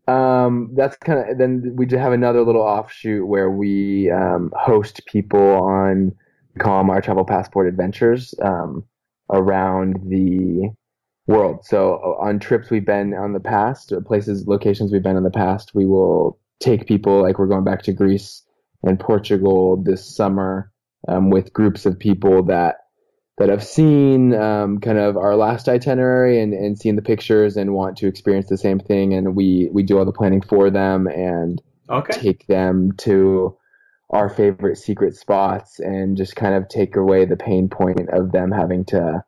um, 0.07 0.71
that's 0.75 0.97
kind 0.97 1.29
of 1.29 1.37
then 1.37 1.73
we 1.75 1.85
just 1.85 2.01
have 2.01 2.13
another 2.13 2.43
little 2.43 2.61
offshoot 2.61 3.27
where 3.27 3.49
we 3.49 4.09
um, 4.11 4.51
host 4.57 5.01
people 5.05 5.39
on 5.39 6.15
we 6.55 6.59
call 6.59 6.89
our 6.89 7.01
travel 7.01 7.25
passport 7.25 7.67
adventures, 7.67 8.33
um, 8.41 8.83
around 9.31 9.97
the 10.09 10.69
world. 11.27 11.63
So 11.63 11.93
uh, 11.93 12.25
on 12.25 12.39
trips 12.39 12.69
we've 12.69 12.85
been 12.85 13.13
on 13.13 13.33
the 13.33 13.39
past, 13.39 13.91
or 13.91 14.01
places, 14.01 14.47
locations 14.47 14.91
we've 14.91 15.03
been 15.03 15.17
in 15.17 15.23
the 15.23 15.29
past, 15.29 15.75
we 15.75 15.85
will 15.85 16.39
take 16.59 16.87
people, 16.87 17.21
like 17.21 17.39
we're 17.39 17.47
going 17.47 17.63
back 17.63 17.83
to 17.83 17.93
Greece 17.93 18.43
and 18.83 18.99
Portugal 18.99 19.81
this 19.81 20.15
summer 20.15 20.71
um, 21.07 21.29
with 21.29 21.53
groups 21.53 21.85
of 21.85 21.99
people 21.99 22.43
that 22.45 22.77
that 23.37 23.47
have 23.47 23.63
seen 23.63 24.33
um, 24.33 24.79
kind 24.81 24.97
of 24.97 25.15
our 25.15 25.37
last 25.37 25.69
itinerary 25.69 26.41
and, 26.41 26.53
and 26.53 26.77
seen 26.77 26.97
the 26.97 27.01
pictures 27.01 27.55
and 27.55 27.73
want 27.73 27.97
to 27.97 28.07
experience 28.07 28.49
the 28.49 28.57
same 28.57 28.79
thing. 28.79 29.13
And 29.13 29.33
we, 29.33 29.69
we 29.71 29.81
do 29.81 29.97
all 29.97 30.03
the 30.03 30.11
planning 30.11 30.41
for 30.41 30.69
them 30.69 31.07
and 31.07 31.61
Okay. 31.89 32.19
take 32.19 32.45
them 32.47 32.91
to 32.97 33.57
our 34.09 34.29
favorite 34.29 34.77
secret 34.77 35.15
spots 35.15 35.79
and 35.79 36.17
just 36.17 36.35
kind 36.35 36.55
of 36.55 36.67
take 36.67 36.95
away 36.95 37.25
the 37.25 37.37
pain 37.37 37.69
point 37.69 38.09
of 38.11 38.31
them 38.31 38.51
having 38.51 38.83
to 38.85 39.23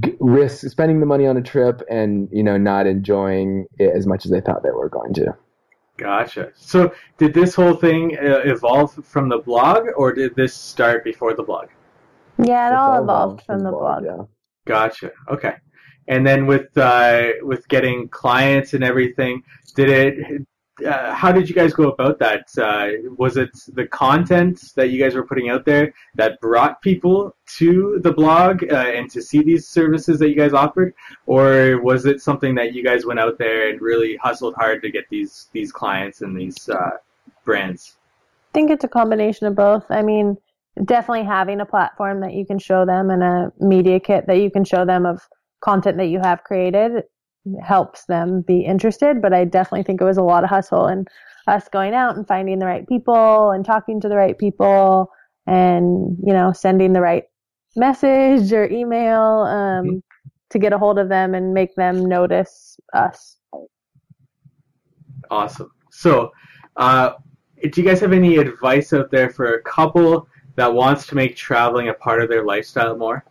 g- 0.00 0.16
risk 0.18 0.66
spending 0.68 1.00
the 1.00 1.06
money 1.06 1.26
on 1.26 1.36
a 1.36 1.42
trip 1.42 1.82
and 1.88 2.28
you 2.32 2.42
know 2.42 2.56
not 2.56 2.86
enjoying 2.86 3.66
it 3.78 3.94
as 3.94 4.06
much 4.06 4.24
as 4.24 4.32
they 4.32 4.40
thought 4.40 4.62
they 4.62 4.70
were 4.70 4.88
going 4.88 5.14
to 5.14 5.34
Gotcha. 5.96 6.52
So, 6.54 6.92
did 7.16 7.32
this 7.32 7.54
whole 7.54 7.74
thing 7.74 8.18
uh, 8.18 8.40
evolve 8.44 8.92
from 9.04 9.30
the 9.30 9.38
blog, 9.38 9.86
or 9.96 10.12
did 10.12 10.34
this 10.34 10.54
start 10.54 11.04
before 11.04 11.34
the 11.34 11.42
blog? 11.42 11.68
Yeah, 12.38 12.68
it 12.68 12.74
It's 12.74 12.80
all 12.80 13.02
evolved 13.02 13.42
from 13.46 13.62
the 13.62 13.70
blog. 13.70 14.04
yeah 14.04 14.22
Gotcha. 14.66 15.12
Okay. 15.30 15.54
And 16.08 16.26
then 16.26 16.46
with 16.46 16.76
uh, 16.76 17.28
with 17.42 17.66
getting 17.68 18.08
clients 18.08 18.74
and 18.74 18.84
everything, 18.84 19.42
did 19.74 19.88
it? 19.88 20.46
Uh, 20.84 21.14
how 21.14 21.32
did 21.32 21.48
you 21.48 21.54
guys 21.54 21.72
go 21.72 21.90
about 21.90 22.18
that? 22.18 22.46
Uh, 22.58 22.88
was 23.16 23.38
it 23.38 23.50
the 23.72 23.86
content 23.86 24.72
that 24.74 24.90
you 24.90 25.02
guys 25.02 25.14
were 25.14 25.24
putting 25.24 25.48
out 25.48 25.64
there 25.64 25.94
that 26.14 26.38
brought 26.40 26.82
people 26.82 27.34
to 27.46 27.98
the 28.02 28.12
blog 28.12 28.62
uh, 28.70 28.76
and 28.76 29.10
to 29.10 29.22
see 29.22 29.42
these 29.42 29.66
services 29.66 30.18
that 30.18 30.28
you 30.28 30.34
guys 30.36 30.52
offered, 30.52 30.92
or 31.24 31.80
was 31.80 32.04
it 32.04 32.20
something 32.20 32.54
that 32.56 32.74
you 32.74 32.84
guys 32.84 33.06
went 33.06 33.18
out 33.18 33.38
there 33.38 33.70
and 33.70 33.80
really 33.80 34.16
hustled 34.16 34.54
hard 34.54 34.82
to 34.82 34.90
get 34.90 35.08
these 35.08 35.48
these 35.52 35.72
clients 35.72 36.20
and 36.20 36.38
these 36.38 36.68
uh, 36.68 36.90
brands? 37.46 37.96
I 38.52 38.52
think 38.52 38.70
it's 38.70 38.84
a 38.84 38.88
combination 38.88 39.46
of 39.46 39.54
both. 39.54 39.86
I 39.90 40.02
mean, 40.02 40.36
definitely 40.84 41.24
having 41.24 41.60
a 41.60 41.66
platform 41.66 42.20
that 42.20 42.34
you 42.34 42.44
can 42.44 42.58
show 42.58 42.84
them 42.84 43.08
and 43.08 43.22
a 43.22 43.52
media 43.58 43.98
kit 43.98 44.26
that 44.26 44.38
you 44.38 44.50
can 44.50 44.64
show 44.64 44.84
them 44.84 45.06
of 45.06 45.26
content 45.60 45.96
that 45.96 46.08
you 46.08 46.20
have 46.20 46.44
created 46.44 47.04
helps 47.62 48.04
them 48.06 48.42
be 48.42 48.60
interested. 48.60 49.22
But 49.22 49.32
I 49.32 49.44
definitely 49.44 49.84
think 49.84 50.00
it 50.00 50.04
was 50.04 50.16
a 50.18 50.22
lot 50.22 50.44
of 50.44 50.50
hustle 50.50 50.86
and 50.86 51.08
us 51.46 51.68
going 51.68 51.94
out 51.94 52.16
and 52.16 52.26
finding 52.26 52.58
the 52.58 52.66
right 52.66 52.88
people 52.88 53.50
and 53.50 53.64
talking 53.64 54.00
to 54.00 54.08
the 54.08 54.16
right 54.16 54.36
people 54.36 55.10
and, 55.46 56.16
you 56.24 56.32
know, 56.32 56.52
sending 56.52 56.92
the 56.92 57.00
right 57.00 57.24
message 57.76 58.52
or 58.52 58.68
email 58.70 59.42
um, 59.42 59.86
Mhm. 59.86 60.02
to 60.50 60.58
get 60.58 60.72
a 60.72 60.78
hold 60.78 60.98
of 60.98 61.08
them 61.08 61.34
and 61.34 61.54
make 61.54 61.74
them 61.76 62.04
notice 62.04 62.78
us. 62.92 63.38
Awesome. 65.30 65.70
So, 65.90 66.32
uh, 66.76 67.14
do 67.62 67.80
you 67.80 67.86
guys 67.86 68.00
have 68.00 68.12
any 68.12 68.36
advice 68.36 68.92
out 68.92 69.10
there 69.10 69.30
for 69.30 69.54
a 69.54 69.62
couple 69.62 70.28
that 70.56 70.72
wants 70.72 71.06
to 71.08 71.14
make 71.14 71.36
traveling 71.36 71.88
a 71.88 71.94
part 71.94 72.22
of 72.22 72.28
their 72.28 72.44
lifestyle 72.44 72.96
more? 72.96 73.24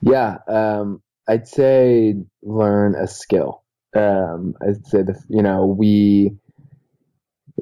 yeah 0.00 0.36
um, 0.48 1.00
i'd 1.28 1.46
say 1.48 2.14
learn 2.42 2.94
a 2.94 3.06
skill 3.06 3.62
um, 3.96 4.54
i'd 4.66 4.84
say 4.86 5.02
the 5.02 5.14
you 5.28 5.42
know 5.42 5.66
we 5.66 6.36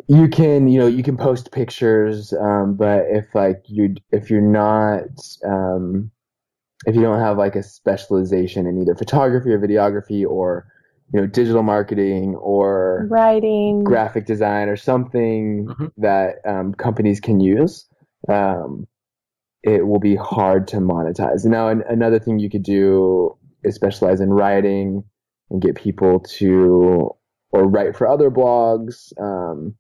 you 0.09 0.29
can 0.29 0.69
you 0.69 0.79
know 0.79 0.87
you 0.87 1.03
can 1.03 1.17
post 1.17 1.53
pictures 1.53 2.33
um, 2.35 2.75
but 2.75 3.05
if 3.11 3.27
like 3.35 3.63
you 3.67 3.95
if 4.11 4.31
you're 4.31 4.41
not 4.41 5.03
um, 5.45 6.11
if 6.87 6.95
you 6.97 7.03
don't 7.03 7.21
have 7.21 7.39
like 7.39 7.57
a 7.57 7.63
specialization 7.63 8.67
in 8.67 8.81
either 8.81 8.95
photography 8.95 9.51
or 9.51 9.59
videography 9.59 10.27
or 10.27 10.67
you 11.13 11.21
know 11.21 11.27
digital 11.27 11.63
marketing 11.63 12.35
or 12.37 13.07
Writing. 13.11 13.85
graphic 13.85 14.27
design 14.27 14.69
or 14.69 14.77
something 14.77 15.67
Mhm. 15.67 15.93
that 15.99 16.37
um, 16.47 16.75
companies 16.75 17.21
can 17.21 17.39
use, 17.41 17.87
um, 18.29 18.87
it 19.63 19.87
will 19.87 20.01
be 20.01 20.17
hard 20.17 20.67
to 20.69 20.79
monetize. 20.79 21.45
Now, 21.45 21.69
an, 21.69 21.83
another 21.89 22.19
thing 22.19 22.39
you 22.39 22.51
could 22.51 22.63
do 22.63 23.37
is 23.42 23.42
specialize 23.71 24.21
in 24.21 24.31
writing 24.31 25.05
and 25.51 25.63
get 25.63 25.77
people 25.77 26.21
to 26.21 27.11
or 27.51 27.69
write 27.69 27.97
for 27.97 28.09
other 28.09 28.31
blogs 28.31 29.13
um, 29.21 29.75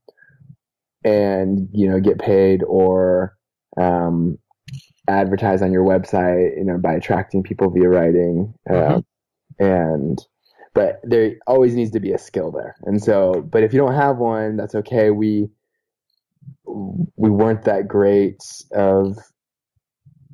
and 1.05 1.68
you 1.72 1.89
know 1.89 2.01
get 2.01 2.18
paid 2.18 2.62
or 2.64 3.37
um, 3.80 4.39
advertise 5.09 5.62
on 5.62 5.72
your 5.72 5.85
website 5.85 6.57
you 6.57 6.64
know 6.64 6.78
by 6.78 6.93
attracting 6.93 7.43
people 7.43 7.70
via 7.70 7.89
writing 7.89 8.55
um, 8.70 9.05
and 9.59 10.24
but 10.74 11.01
there 11.03 11.35
always 11.47 11.74
needs 11.74 11.91
to 11.91 12.01
be 12.01 12.12
a 12.12 12.18
skill 12.18 12.51
there. 12.51 12.76
And 12.83 13.03
so 13.03 13.47
but 13.51 13.62
if 13.62 13.72
you 13.72 13.78
don't 13.78 13.95
have 13.95 14.18
one 14.18 14.57
that's 14.57 14.74
okay. 14.74 15.11
We 15.11 15.49
we 16.64 17.30
weren't 17.30 17.64
that 17.64 17.87
great 17.87 18.43
of 18.72 19.18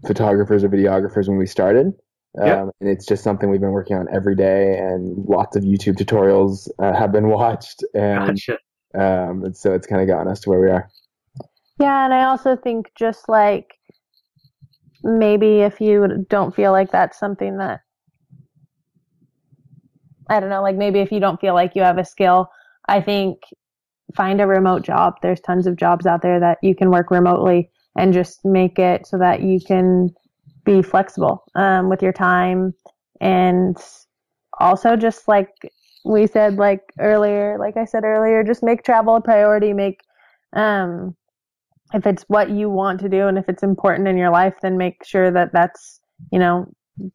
photographers 0.06 0.62
or 0.62 0.68
videographers 0.68 1.28
when 1.28 1.38
we 1.38 1.46
started 1.46 1.92
Yep. 2.36 2.58
um, 2.58 2.70
and 2.80 2.90
it's 2.90 3.06
just 3.06 3.24
something 3.24 3.50
we've 3.50 3.60
been 3.60 3.70
working 3.70 3.96
on 3.96 4.06
every 4.12 4.36
day 4.36 4.76
and 4.78 5.24
lots 5.26 5.56
of 5.56 5.64
youtube 5.64 5.96
tutorials 5.96 6.68
uh, 6.78 6.92
have 6.92 7.10
been 7.10 7.28
watched 7.38 7.82
and 7.94 8.36
Gotcha. 8.36 8.58
um, 8.94 9.44
and 9.44 9.56
so 9.56 9.72
it's 9.72 9.86
kind 9.86 10.02
of 10.02 10.08
gotten 10.08 10.30
us 10.30 10.40
to 10.40 10.50
where 10.50 10.60
we 10.60 10.70
are 10.70 10.90
Yeah, 11.80 12.04
and 12.04 12.12
I 12.12 12.24
also 12.24 12.56
think 12.56 12.90
just 12.94 13.28
like 13.28 13.78
maybe 15.02 15.60
if 15.60 15.80
you 15.80 16.26
don't 16.28 16.54
feel 16.54 16.72
like 16.72 16.90
that's 16.90 17.18
something 17.18 17.58
that 17.58 17.80
I 20.30 20.40
don't 20.40 20.50
know, 20.50 20.62
like 20.62 20.76
maybe 20.76 21.00
if 21.00 21.10
you 21.10 21.20
don't 21.20 21.40
feel 21.40 21.54
like 21.54 21.74
you 21.74 21.82
have 21.82 21.98
a 21.98 22.04
skill, 22.04 22.50
I 22.88 23.00
think 23.00 23.38
find 24.14 24.40
a 24.40 24.46
remote 24.46 24.82
job. 24.82 25.14
There's 25.22 25.40
tons 25.40 25.66
of 25.66 25.76
jobs 25.76 26.06
out 26.06 26.22
there 26.22 26.40
that 26.40 26.58
you 26.62 26.74
can 26.74 26.90
work 26.90 27.10
remotely 27.10 27.70
and 27.96 28.12
just 28.12 28.44
make 28.44 28.78
it 28.78 29.06
so 29.06 29.18
that 29.18 29.42
you 29.42 29.60
can 29.60 30.10
be 30.68 30.82
flexible 30.82 31.44
um, 31.54 31.88
with 31.88 32.02
your 32.02 32.12
time. 32.12 32.74
And 33.20 33.76
also 34.60 34.96
just 34.96 35.26
like 35.26 35.50
we 36.04 36.26
said 36.26 36.56
like 36.56 36.80
earlier 37.00 37.56
like 37.58 37.76
i 37.76 37.84
said 37.84 38.02
earlier 38.04 38.42
just 38.42 38.62
make 38.62 38.82
travel 38.82 39.16
a 39.16 39.20
priority. 39.20 39.72
Make 39.72 40.00
um 40.54 41.16
if 41.94 42.06
it's 42.06 42.24
what 42.28 42.50
you 42.50 42.68
want 42.68 43.00
to 43.00 43.08
do 43.08 43.26
and 43.28 43.38
if 43.38 43.48
it's 43.48 43.62
important 43.62 44.08
in 44.08 44.16
your 44.16 44.30
life 44.30 44.54
then 44.62 44.76
make 44.76 45.04
sure 45.04 45.30
that 45.30 45.52
that's 45.52 46.00
you 46.32 46.38
know 46.38 46.66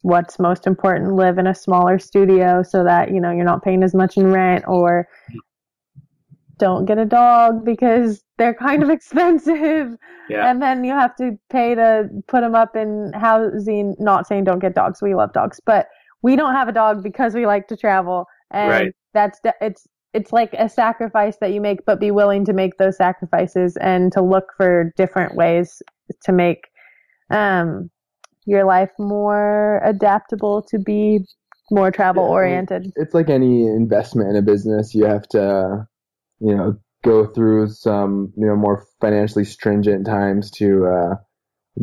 what's 0.02 0.38
most 0.38 0.66
important. 0.66 1.14
Live 1.14 1.38
in 1.38 1.46
a 1.46 1.54
smaller 1.54 1.98
studio 1.98 2.62
so 2.62 2.82
that 2.84 3.12
you 3.12 3.20
know 3.20 3.30
you're 3.30 3.44
not 3.44 3.62
paying 3.62 3.82
as 3.82 3.94
much 3.94 4.16
in 4.16 4.32
rent 4.32 4.64
or 4.66 5.08
don't 6.58 6.84
get 6.84 6.98
a 6.98 7.04
dog 7.04 7.64
because 7.64 8.22
they're 8.38 8.54
kind 8.54 8.82
of 8.82 8.90
expensive 8.98 9.96
Yeah. 10.28 10.50
and 10.50 10.62
then 10.62 10.84
you 10.84 10.92
have 10.92 11.14
to 11.16 11.38
pay 11.50 11.74
to 11.74 12.08
put 12.28 12.40
them 12.42 12.54
up 12.54 12.76
in 12.76 13.12
housing 13.14 13.94
not 13.98 14.26
saying 14.26 14.44
don't 14.44 14.58
get 14.60 14.74
dogs 14.74 15.02
we 15.02 15.14
love 15.14 15.32
dogs 15.32 15.60
but 15.64 15.88
we 16.22 16.36
don't 16.36 16.54
have 16.54 16.68
a 16.68 16.72
dog 16.72 17.02
because 17.02 17.34
we 17.34 17.46
like 17.46 17.68
to 17.68 17.76
travel 17.76 18.26
and 18.50 18.68
Right. 18.70 18.92
that's 19.12 19.40
it's 19.60 19.86
it's 20.12 20.32
like 20.32 20.54
a 20.54 20.68
sacrifice 20.68 21.36
that 21.40 21.52
you 21.52 21.60
make 21.60 21.84
but 21.84 21.98
be 22.00 22.10
willing 22.10 22.44
to 22.44 22.52
make 22.52 22.76
those 22.78 22.96
sacrifices 22.96 23.76
and 23.78 24.12
to 24.12 24.22
look 24.22 24.52
for 24.56 24.92
different 24.96 25.34
ways 25.34 25.82
to 26.22 26.32
make 26.32 26.68
um 27.30 27.90
your 28.46 28.64
life 28.64 28.90
more 28.98 29.80
adaptable 29.84 30.62
to 30.62 30.78
be 30.78 31.20
more 31.70 31.90
travel 31.90 32.22
oriented 32.22 32.92
it's 32.96 33.14
like 33.14 33.30
any 33.30 33.66
investment 33.66 34.28
in 34.28 34.36
a 34.36 34.42
business 34.42 34.94
you 34.94 35.04
have 35.04 35.26
to 35.28 35.86
you 36.44 36.54
know 36.54 36.76
go 37.04 37.26
through 37.26 37.68
some 37.68 38.32
you 38.36 38.46
know 38.46 38.56
more 38.56 38.86
financially 39.00 39.44
stringent 39.44 40.06
times 40.06 40.50
to 40.50 40.86
uh, 40.86 41.14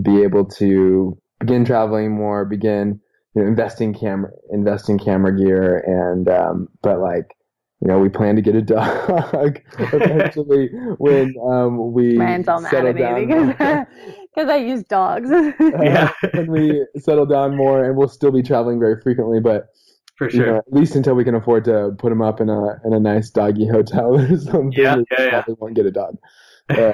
be 0.01 0.23
able 0.23 0.45
to 0.45 1.17
begin 1.39 1.65
traveling 1.65 2.15
more 2.15 2.45
begin 2.45 2.99
you 3.35 3.41
know 3.41 3.47
investing 3.47 3.93
camera 3.93 4.31
investing 4.51 4.97
camera 4.99 5.35
gear 5.35 5.83
and 5.85 6.27
um, 6.29 6.67
but 6.81 6.99
like 6.99 7.35
you 7.81 7.87
know 7.87 7.99
we 7.99 8.09
plan 8.09 8.35
to 8.35 8.41
get 8.41 8.55
a 8.55 8.61
dog 8.61 9.59
eventually 9.79 10.69
when 10.97 11.33
um, 11.49 11.93
we 11.93 12.17
Ryan's 12.17 12.47
all 12.47 12.61
mad 12.61 12.69
settle 12.69 12.89
at 12.89 12.95
me 12.95 13.01
down 13.01 13.47
because 13.47 13.85
because 14.33 14.49
I 14.49 14.57
use 14.57 14.83
dogs. 14.83 15.29
Yeah. 15.59 16.11
when 16.33 16.51
we 16.51 16.85
settle 16.97 17.25
down 17.25 17.55
more 17.55 17.83
and 17.83 17.97
we'll 17.97 18.07
still 18.07 18.31
be 18.31 18.43
traveling 18.43 18.79
very 18.79 19.01
frequently 19.01 19.39
but 19.39 19.69
For 20.21 20.29
you 20.29 20.39
know, 20.39 20.45
sure. 20.45 20.57
at 20.57 20.71
least 20.71 20.95
until 20.95 21.15
we 21.15 21.23
can 21.23 21.33
afford 21.33 21.65
to 21.65 21.95
put 21.97 22.11
him 22.11 22.21
up 22.21 22.41
in 22.41 22.49
a 22.49 22.79
in 22.85 22.93
a 22.93 22.99
nice 22.99 23.31
doggy 23.31 23.67
hotel 23.67 24.15
or 24.19 24.37
something. 24.37 24.71
Yeah, 24.71 24.97
we 24.97 25.05
yeah, 25.11 25.23
yeah. 25.23 25.29
probably 25.29 25.55
won't 25.59 25.73
get 25.73 25.85
a 25.85 25.91
dog. 25.91 26.17
Uh, 26.69 26.93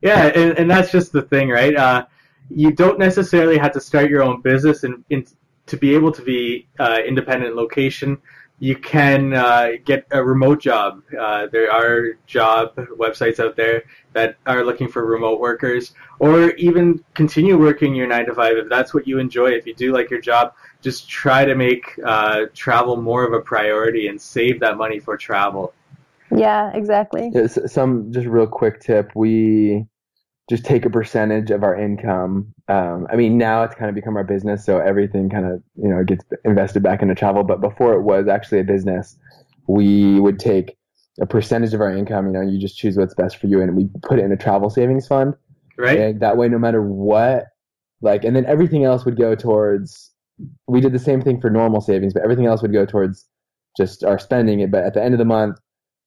Yeah, 0.00 0.26
and, 0.26 0.56
and 0.56 0.70
that's 0.70 0.92
just 0.92 1.12
the 1.12 1.22
thing, 1.22 1.48
right? 1.48 1.74
Uh, 1.74 2.06
you 2.48 2.72
don't 2.72 3.00
necessarily 3.00 3.58
have 3.58 3.72
to 3.72 3.80
start 3.80 4.08
your 4.08 4.22
own 4.22 4.40
business 4.40 4.84
and 4.84 5.04
in, 5.10 5.26
to 5.66 5.76
be 5.76 5.92
able 5.92 6.12
to 6.12 6.22
be 6.22 6.68
uh, 6.78 6.98
independent 7.04 7.56
location 7.56 8.16
you 8.60 8.76
can 8.76 9.34
uh, 9.34 9.72
get 9.84 10.06
a 10.10 10.22
remote 10.22 10.60
job. 10.60 11.02
Uh, 11.18 11.46
there 11.52 11.70
are 11.70 12.18
job 12.26 12.74
websites 12.98 13.38
out 13.38 13.56
there 13.56 13.84
that 14.14 14.36
are 14.46 14.64
looking 14.64 14.88
for 14.88 15.06
remote 15.06 15.40
workers, 15.40 15.92
or 16.18 16.50
even 16.52 17.04
continue 17.14 17.56
working 17.56 17.94
your 17.94 18.08
nine 18.08 18.26
to 18.26 18.34
five 18.34 18.56
if 18.56 18.68
that's 18.68 18.92
what 18.92 19.06
you 19.06 19.18
enjoy. 19.18 19.50
If 19.50 19.66
you 19.66 19.74
do 19.74 19.92
like 19.92 20.10
your 20.10 20.20
job, 20.20 20.54
just 20.82 21.08
try 21.08 21.44
to 21.44 21.54
make 21.54 21.98
uh, 22.04 22.46
travel 22.54 22.96
more 22.96 23.24
of 23.24 23.32
a 23.32 23.40
priority 23.40 24.08
and 24.08 24.20
save 24.20 24.60
that 24.60 24.76
money 24.76 25.00
for 25.00 25.16
travel. 25.16 25.72
Yeah, 26.34 26.70
exactly. 26.74 27.32
Some 27.66 28.12
just 28.12 28.26
real 28.26 28.46
quick 28.46 28.80
tip: 28.80 29.10
we 29.14 29.86
just 30.48 30.64
take 30.64 30.84
a 30.84 30.90
percentage 30.90 31.50
of 31.50 31.62
our 31.62 31.74
income. 31.74 32.54
Um, 32.68 33.06
I 33.10 33.16
mean, 33.16 33.38
now 33.38 33.62
it's 33.62 33.74
kind 33.74 33.88
of 33.88 33.94
become 33.94 34.16
our 34.16 34.24
business, 34.24 34.64
so 34.64 34.78
everything 34.78 35.28
kind 35.30 35.46
of 35.46 35.62
you 35.76 35.88
know 35.88 36.04
gets 36.04 36.24
invested 36.44 36.82
back 36.82 37.02
into 37.02 37.14
travel. 37.14 37.44
But 37.44 37.60
before 37.60 37.94
it 37.94 38.02
was 38.02 38.28
actually 38.28 38.60
a 38.60 38.64
business, 38.64 39.16
we 39.66 40.20
would 40.20 40.38
take 40.38 40.76
a 41.20 41.26
percentage 41.26 41.74
of 41.74 41.80
our 41.80 41.94
income. 41.94 42.26
You 42.26 42.32
know, 42.32 42.40
you 42.40 42.58
just 42.58 42.78
choose 42.78 42.96
what's 42.96 43.14
best 43.14 43.36
for 43.36 43.46
you, 43.46 43.60
and 43.62 43.76
we 43.76 43.88
put 44.02 44.18
it 44.18 44.24
in 44.24 44.32
a 44.32 44.36
travel 44.36 44.70
savings 44.70 45.06
fund. 45.06 45.34
Right. 45.76 45.98
And 45.98 46.20
that 46.20 46.36
way, 46.36 46.48
no 46.48 46.58
matter 46.58 46.82
what, 46.82 47.46
like, 48.00 48.24
and 48.24 48.34
then 48.34 48.46
everything 48.46 48.84
else 48.84 49.04
would 49.04 49.16
go 49.16 49.34
towards. 49.34 50.12
We 50.66 50.80
did 50.80 50.92
the 50.92 50.98
same 50.98 51.20
thing 51.22 51.40
for 51.40 51.50
normal 51.50 51.80
savings, 51.80 52.14
but 52.14 52.22
everything 52.22 52.46
else 52.46 52.62
would 52.62 52.72
go 52.72 52.86
towards 52.86 53.26
just 53.76 54.04
our 54.04 54.18
spending 54.18 54.60
it. 54.60 54.70
But 54.70 54.84
at 54.84 54.94
the 54.94 55.02
end 55.02 55.14
of 55.14 55.18
the 55.18 55.24
month, 55.24 55.58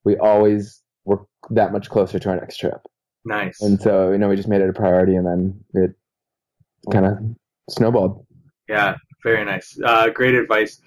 we 0.04 0.16
always 0.16 0.82
were 1.04 1.26
that 1.50 1.72
much 1.72 1.90
closer 1.90 2.18
to 2.18 2.28
our 2.30 2.36
next 2.36 2.56
trip. 2.56 2.80
Nice. 3.24 3.60
And 3.62 3.80
so, 3.80 4.12
you 4.12 4.18
know, 4.18 4.28
we 4.28 4.36
just 4.36 4.48
made 4.48 4.60
it 4.60 4.68
a 4.68 4.72
priority 4.72 5.14
and 5.14 5.26
then 5.26 5.64
it 5.74 5.92
kind 6.90 7.06
of 7.06 7.18
snowballed. 7.70 8.26
Yeah, 8.68 8.96
very 9.22 9.44
nice. 9.44 9.78
Uh, 9.84 10.08
great 10.08 10.34
advice. 10.34 10.80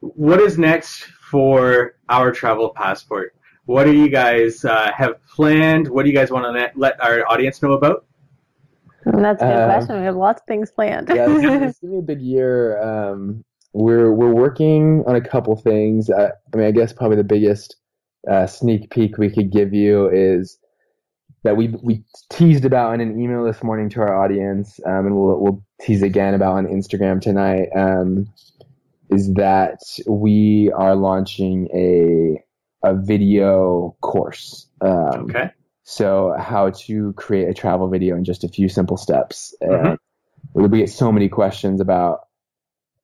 What 0.00 0.40
is 0.40 0.58
next 0.58 1.04
for 1.30 1.96
our 2.08 2.32
travel 2.32 2.70
passport? 2.70 3.34
What 3.64 3.84
do 3.84 3.92
you 3.92 4.08
guys 4.08 4.64
uh, 4.64 4.90
have 4.96 5.14
planned? 5.26 5.88
What 5.88 6.04
do 6.04 6.10
you 6.10 6.14
guys 6.14 6.30
want 6.30 6.44
to 6.44 6.72
let 6.76 7.02
our 7.02 7.28
audience 7.28 7.62
know 7.62 7.72
about? 7.72 8.04
That's 9.04 9.42
a 9.42 9.46
good 9.46 9.54
uh, 9.54 9.66
question. 9.66 9.98
We 9.98 10.04
have 10.04 10.16
lots 10.16 10.40
of 10.40 10.46
things 10.46 10.70
planned. 10.70 11.08
yeah, 11.08 11.26
this, 11.26 11.42
this 11.42 11.74
is 11.74 11.78
gonna 11.82 11.92
be 11.92 11.98
a 11.98 12.02
big 12.02 12.20
year. 12.20 12.80
Um, 12.82 13.44
we're 13.72 14.12
we're 14.12 14.34
working 14.34 15.04
on 15.06 15.16
a 15.16 15.20
couple 15.20 15.56
things. 15.56 16.10
Uh, 16.10 16.30
I 16.52 16.56
mean, 16.56 16.66
I 16.66 16.70
guess 16.70 16.92
probably 16.92 17.16
the 17.16 17.24
biggest 17.24 17.76
uh, 18.30 18.46
sneak 18.46 18.90
peek 18.90 19.16
we 19.18 19.30
could 19.30 19.50
give 19.50 19.72
you 19.72 20.08
is 20.10 20.58
that 21.44 21.56
we 21.56 21.68
we 21.82 22.04
teased 22.30 22.64
about 22.64 22.94
in 22.94 23.00
an 23.00 23.20
email 23.20 23.44
this 23.44 23.62
morning 23.62 23.88
to 23.90 24.00
our 24.00 24.22
audience, 24.22 24.78
um, 24.86 25.06
and 25.06 25.16
we'll 25.16 25.40
we'll 25.40 25.64
tease 25.80 26.02
again 26.02 26.34
about 26.34 26.56
on 26.56 26.66
Instagram 26.66 27.20
tonight. 27.20 27.68
Um, 27.74 28.32
is 29.10 29.32
that 29.34 29.80
we 30.06 30.70
are 30.74 30.94
launching 30.94 31.68
a 31.74 32.42
a 32.86 32.94
video 32.94 33.96
course. 34.00 34.66
Um, 34.80 35.30
okay. 35.30 35.50
So 35.90 36.32
how 36.38 36.70
to 36.70 37.12
create 37.14 37.48
a 37.48 37.52
travel 37.52 37.88
video 37.88 38.14
in 38.14 38.22
just 38.22 38.44
a 38.44 38.48
few 38.48 38.68
simple 38.68 38.96
steps. 38.96 39.52
Mm-hmm. 39.60 39.94
we 40.54 40.78
get 40.78 40.88
so 40.88 41.10
many 41.10 41.28
questions 41.28 41.80
about 41.80 42.20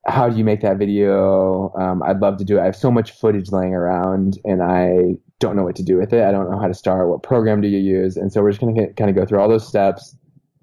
how 0.07 0.29
do 0.29 0.39
you 0.39 0.45
make 0.45 0.61
that 0.61 0.79
video? 0.79 1.73
Um, 1.77 2.01
I'd 2.05 2.21
love 2.21 2.37
to 2.37 2.45
do 2.45 2.59
it. 2.59 2.61
I 2.61 2.67
have 2.67 2.77
so 2.77 2.93
much 2.93 3.11
footage 3.11 3.51
laying 3.51 3.75
around, 3.75 4.39
and 4.45 4.63
I 4.63 5.17
don't 5.41 5.57
know 5.57 5.65
what 5.65 5.75
to 5.77 5.83
do 5.83 5.97
with 5.97 6.13
it. 6.13 6.23
I 6.23 6.31
don't 6.31 6.49
know 6.49 6.61
how 6.61 6.69
to 6.69 6.75
start. 6.75 7.09
What 7.09 7.25
program 7.25 7.61
do 7.61 7.67
you 7.67 7.81
use? 7.81 8.17
And 8.17 8.33
so 8.33 8.41
we're 8.41 8.53
just 8.53 8.61
going 8.61 8.77
to 8.77 8.93
kind 8.93 9.11
of 9.11 9.17
go 9.17 9.27
through 9.27 9.41
all 9.41 9.49
those 9.49 9.67
steps, 9.67 10.17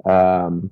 um, 0.09 0.71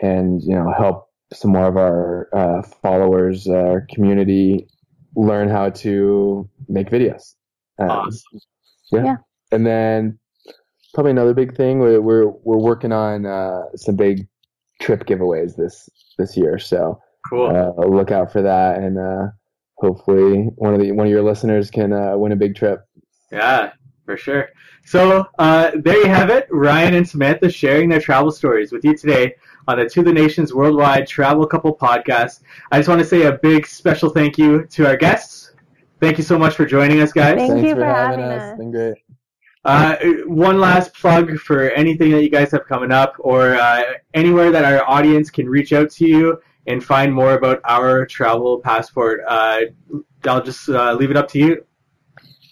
and 0.00 0.40
you 0.40 0.54
know 0.54 0.72
help 0.72 1.08
some 1.32 1.50
more 1.50 1.66
of 1.66 1.76
our 1.76 2.28
uh, 2.32 2.62
followers, 2.62 3.48
our 3.48 3.84
community, 3.92 4.68
learn 5.16 5.48
how 5.48 5.70
to 5.70 6.48
make 6.68 6.90
videos. 6.90 7.34
Um, 7.76 7.90
awesome. 7.90 8.40
yeah. 8.92 9.04
yeah. 9.04 9.16
And 9.50 9.66
then 9.66 10.20
probably 10.96 11.10
another 11.10 11.34
big 11.34 11.54
thing 11.54 11.78
we're 11.78 12.00
we're, 12.00 12.26
we're 12.26 12.56
working 12.56 12.90
on 12.90 13.26
uh, 13.26 13.64
some 13.76 13.96
big 13.96 14.26
trip 14.80 15.04
giveaways 15.04 15.54
this 15.54 15.90
this 16.16 16.38
year. 16.38 16.58
So 16.58 16.98
cool. 17.28 17.54
Uh, 17.54 17.84
look 17.86 18.10
out 18.10 18.32
for 18.32 18.40
that, 18.40 18.78
and 18.78 18.98
uh, 18.98 19.26
hopefully 19.74 20.48
one 20.56 20.72
of 20.72 20.80
the 20.80 20.92
one 20.92 21.06
of 21.06 21.10
your 21.10 21.22
listeners 21.22 21.70
can 21.70 21.92
uh, 21.92 22.16
win 22.16 22.32
a 22.32 22.36
big 22.36 22.56
trip. 22.56 22.80
Yeah, 23.30 23.72
for 24.06 24.16
sure. 24.16 24.48
So 24.86 25.26
uh, 25.38 25.72
there 25.74 25.98
you 25.98 26.06
have 26.06 26.30
it. 26.30 26.48
Ryan 26.50 26.94
and 26.94 27.06
Samantha 27.06 27.50
sharing 27.50 27.90
their 27.90 28.00
travel 28.00 28.30
stories 28.30 28.72
with 28.72 28.82
you 28.82 28.96
today 28.96 29.34
on 29.68 29.78
the 29.78 29.86
To 29.90 30.02
the 30.02 30.12
Nations 30.12 30.54
Worldwide 30.54 31.06
Travel 31.06 31.46
Couple 31.46 31.76
podcast. 31.76 32.40
I 32.72 32.78
just 32.78 32.88
want 32.88 33.00
to 33.02 33.06
say 33.06 33.24
a 33.24 33.32
big 33.32 33.66
special 33.66 34.08
thank 34.08 34.38
you 34.38 34.64
to 34.68 34.86
our 34.86 34.96
guests. 34.96 35.52
Thank 36.00 36.16
you 36.16 36.24
so 36.24 36.38
much 36.38 36.54
for 36.54 36.64
joining 36.64 37.02
us, 37.02 37.12
guys. 37.12 37.36
Thank 37.36 37.52
Thanks 37.52 37.68
you 37.68 37.74
for, 37.74 37.80
for 37.80 37.86
having, 37.86 38.20
having 38.20 38.32
us. 38.32 38.42
us. 38.42 38.50
It's 38.50 38.58
been 38.58 38.70
great. 38.70 38.96
Uh, 39.66 39.96
one 40.26 40.60
last 40.60 40.94
plug 40.94 41.36
for 41.38 41.70
anything 41.70 42.12
that 42.12 42.22
you 42.22 42.30
guys 42.30 42.52
have 42.52 42.64
coming 42.66 42.92
up 42.92 43.14
or 43.18 43.56
uh, 43.56 43.82
anywhere 44.14 44.52
that 44.52 44.64
our 44.64 44.88
audience 44.88 45.28
can 45.28 45.48
reach 45.48 45.72
out 45.72 45.90
to 45.90 46.06
you 46.06 46.40
and 46.68 46.84
find 46.84 47.12
more 47.12 47.34
about 47.34 47.60
our 47.64 48.06
travel 48.06 48.60
passport. 48.60 49.20
Uh, 49.26 49.62
I'll 50.24 50.42
just 50.42 50.68
uh, 50.68 50.94
leave 50.94 51.10
it 51.10 51.16
up 51.16 51.28
to 51.30 51.38
you. 51.38 51.64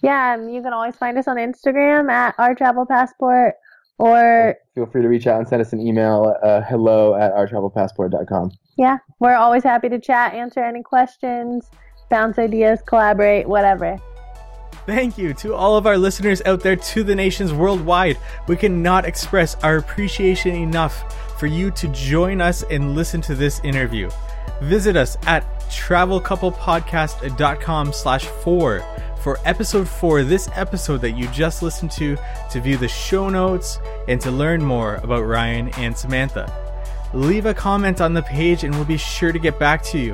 Yeah, 0.03 0.37
you 0.37 0.61
can 0.61 0.73
always 0.73 0.97
find 0.97 1.17
us 1.17 1.29
on 1.29 1.37
Instagram 1.37 2.11
at 2.11 2.35
our 2.39 2.55
travel 2.55 2.85
passport 2.85 3.55
or 3.99 4.57
feel 4.75 4.87
free 4.87 5.03
to 5.03 5.09
reach 5.09 5.27
out 5.27 5.39
and 5.39 5.49
send 5.49 5.63
us 5.63 5.73
an 5.73 5.81
email 5.81 6.35
uh, 6.43 6.61
hello 6.63 7.15
at 7.15 7.33
ourtravelpassport.com. 7.35 8.51
Yeah, 8.77 8.99
we're 9.21 9.37
always 9.37 9.63
happy 9.63 9.89
to 9.89 10.01
chat, 10.01 10.35
answer 10.35 10.61
any 10.65 10.83
questions, 10.83 11.71
bounce 12.11 12.39
ideas, 12.39 12.81
collaborate, 12.85 13.49
whatever. 13.49 14.01
Thank 14.87 15.17
you 15.17 15.33
to 15.35 15.55
all 15.55 15.77
of 15.77 15.87
our 15.87 15.97
listeners 15.97 16.43
out 16.45 16.59
there 16.61 16.77
to 16.77 17.03
the 17.03 17.15
nations 17.15 17.55
worldwide. 17.55 18.19
We 18.47 18.57
cannot 18.57 19.07
express 19.07 19.55
our 19.63 19.79
appreciation 19.79 20.55
enough 20.55 21.41
for 21.41 21.47
you 21.47 21.71
to 21.71 21.89
join 21.89 22.43
us 22.43 22.63
and 22.65 22.95
listen 22.95 23.23
to 23.23 23.35
this 23.35 23.61
interview. 23.65 24.11
Visit 24.61 24.97
us 24.97 25.17
at 25.27 25.43
travelcouplepodcast.com 25.71 27.93
slash 27.93 28.27
four 28.27 28.85
for 29.25 29.41
episode 29.47 29.89
four, 29.89 30.23
this 30.23 30.51
episode 30.55 31.01
that 31.01 31.13
you 31.13 31.27
just 31.29 31.63
listened 31.63 31.91
to, 31.93 32.19
to 32.51 32.61
view 32.61 32.77
the 32.77 32.89
show 32.89 33.31
notes 33.31 33.81
and 34.07 34.21
to 34.21 34.31
learn 34.31 34.63
more 34.63 34.97
about 34.97 35.25
Ryan 35.25 35.71
and 35.79 35.97
Samantha. 35.97 36.53
Leave 37.15 37.47
a 37.47 37.55
comment 37.55 38.03
on 38.03 38.13
the 38.13 38.21
page 38.21 38.65
and 38.65 38.75
we'll 38.75 38.85
be 38.85 38.99
sure 38.99 39.33
to 39.33 39.39
get 39.39 39.59
back 39.59 39.83
to 39.85 39.99
you. 39.99 40.13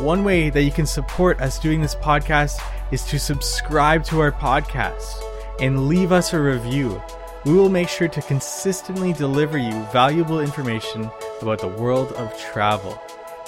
One 0.00 0.24
way 0.24 0.50
that 0.50 0.62
you 0.62 0.70
can 0.70 0.84
support 0.84 1.40
us 1.40 1.58
doing 1.58 1.80
this 1.80 1.94
podcast 1.94 2.60
is 2.90 3.04
to 3.04 3.18
subscribe 3.18 4.04
to 4.04 4.20
our 4.20 4.32
podcast 4.32 5.22
and 5.60 5.88
leave 5.88 6.12
us 6.12 6.32
a 6.32 6.40
review. 6.40 7.00
We 7.44 7.54
will 7.54 7.68
make 7.68 7.88
sure 7.88 8.08
to 8.08 8.22
consistently 8.22 9.12
deliver 9.12 9.58
you 9.58 9.72
valuable 9.92 10.40
information 10.40 11.10
about 11.40 11.60
the 11.60 11.68
world 11.68 12.12
of 12.12 12.38
travel. 12.38 13.00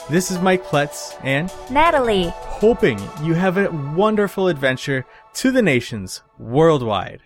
This 0.08 0.30
is 0.30 0.40
Mike 0.40 0.64
Pletz 0.64 1.18
and 1.22 1.52
Natalie, 1.70 2.32
hoping 2.34 2.98
you 3.22 3.34
have 3.34 3.56
a 3.56 3.70
wonderful 3.70 4.48
adventure 4.48 5.06
to 5.34 5.50
the 5.50 5.62
nations 5.62 6.22
worldwide. 6.38 7.22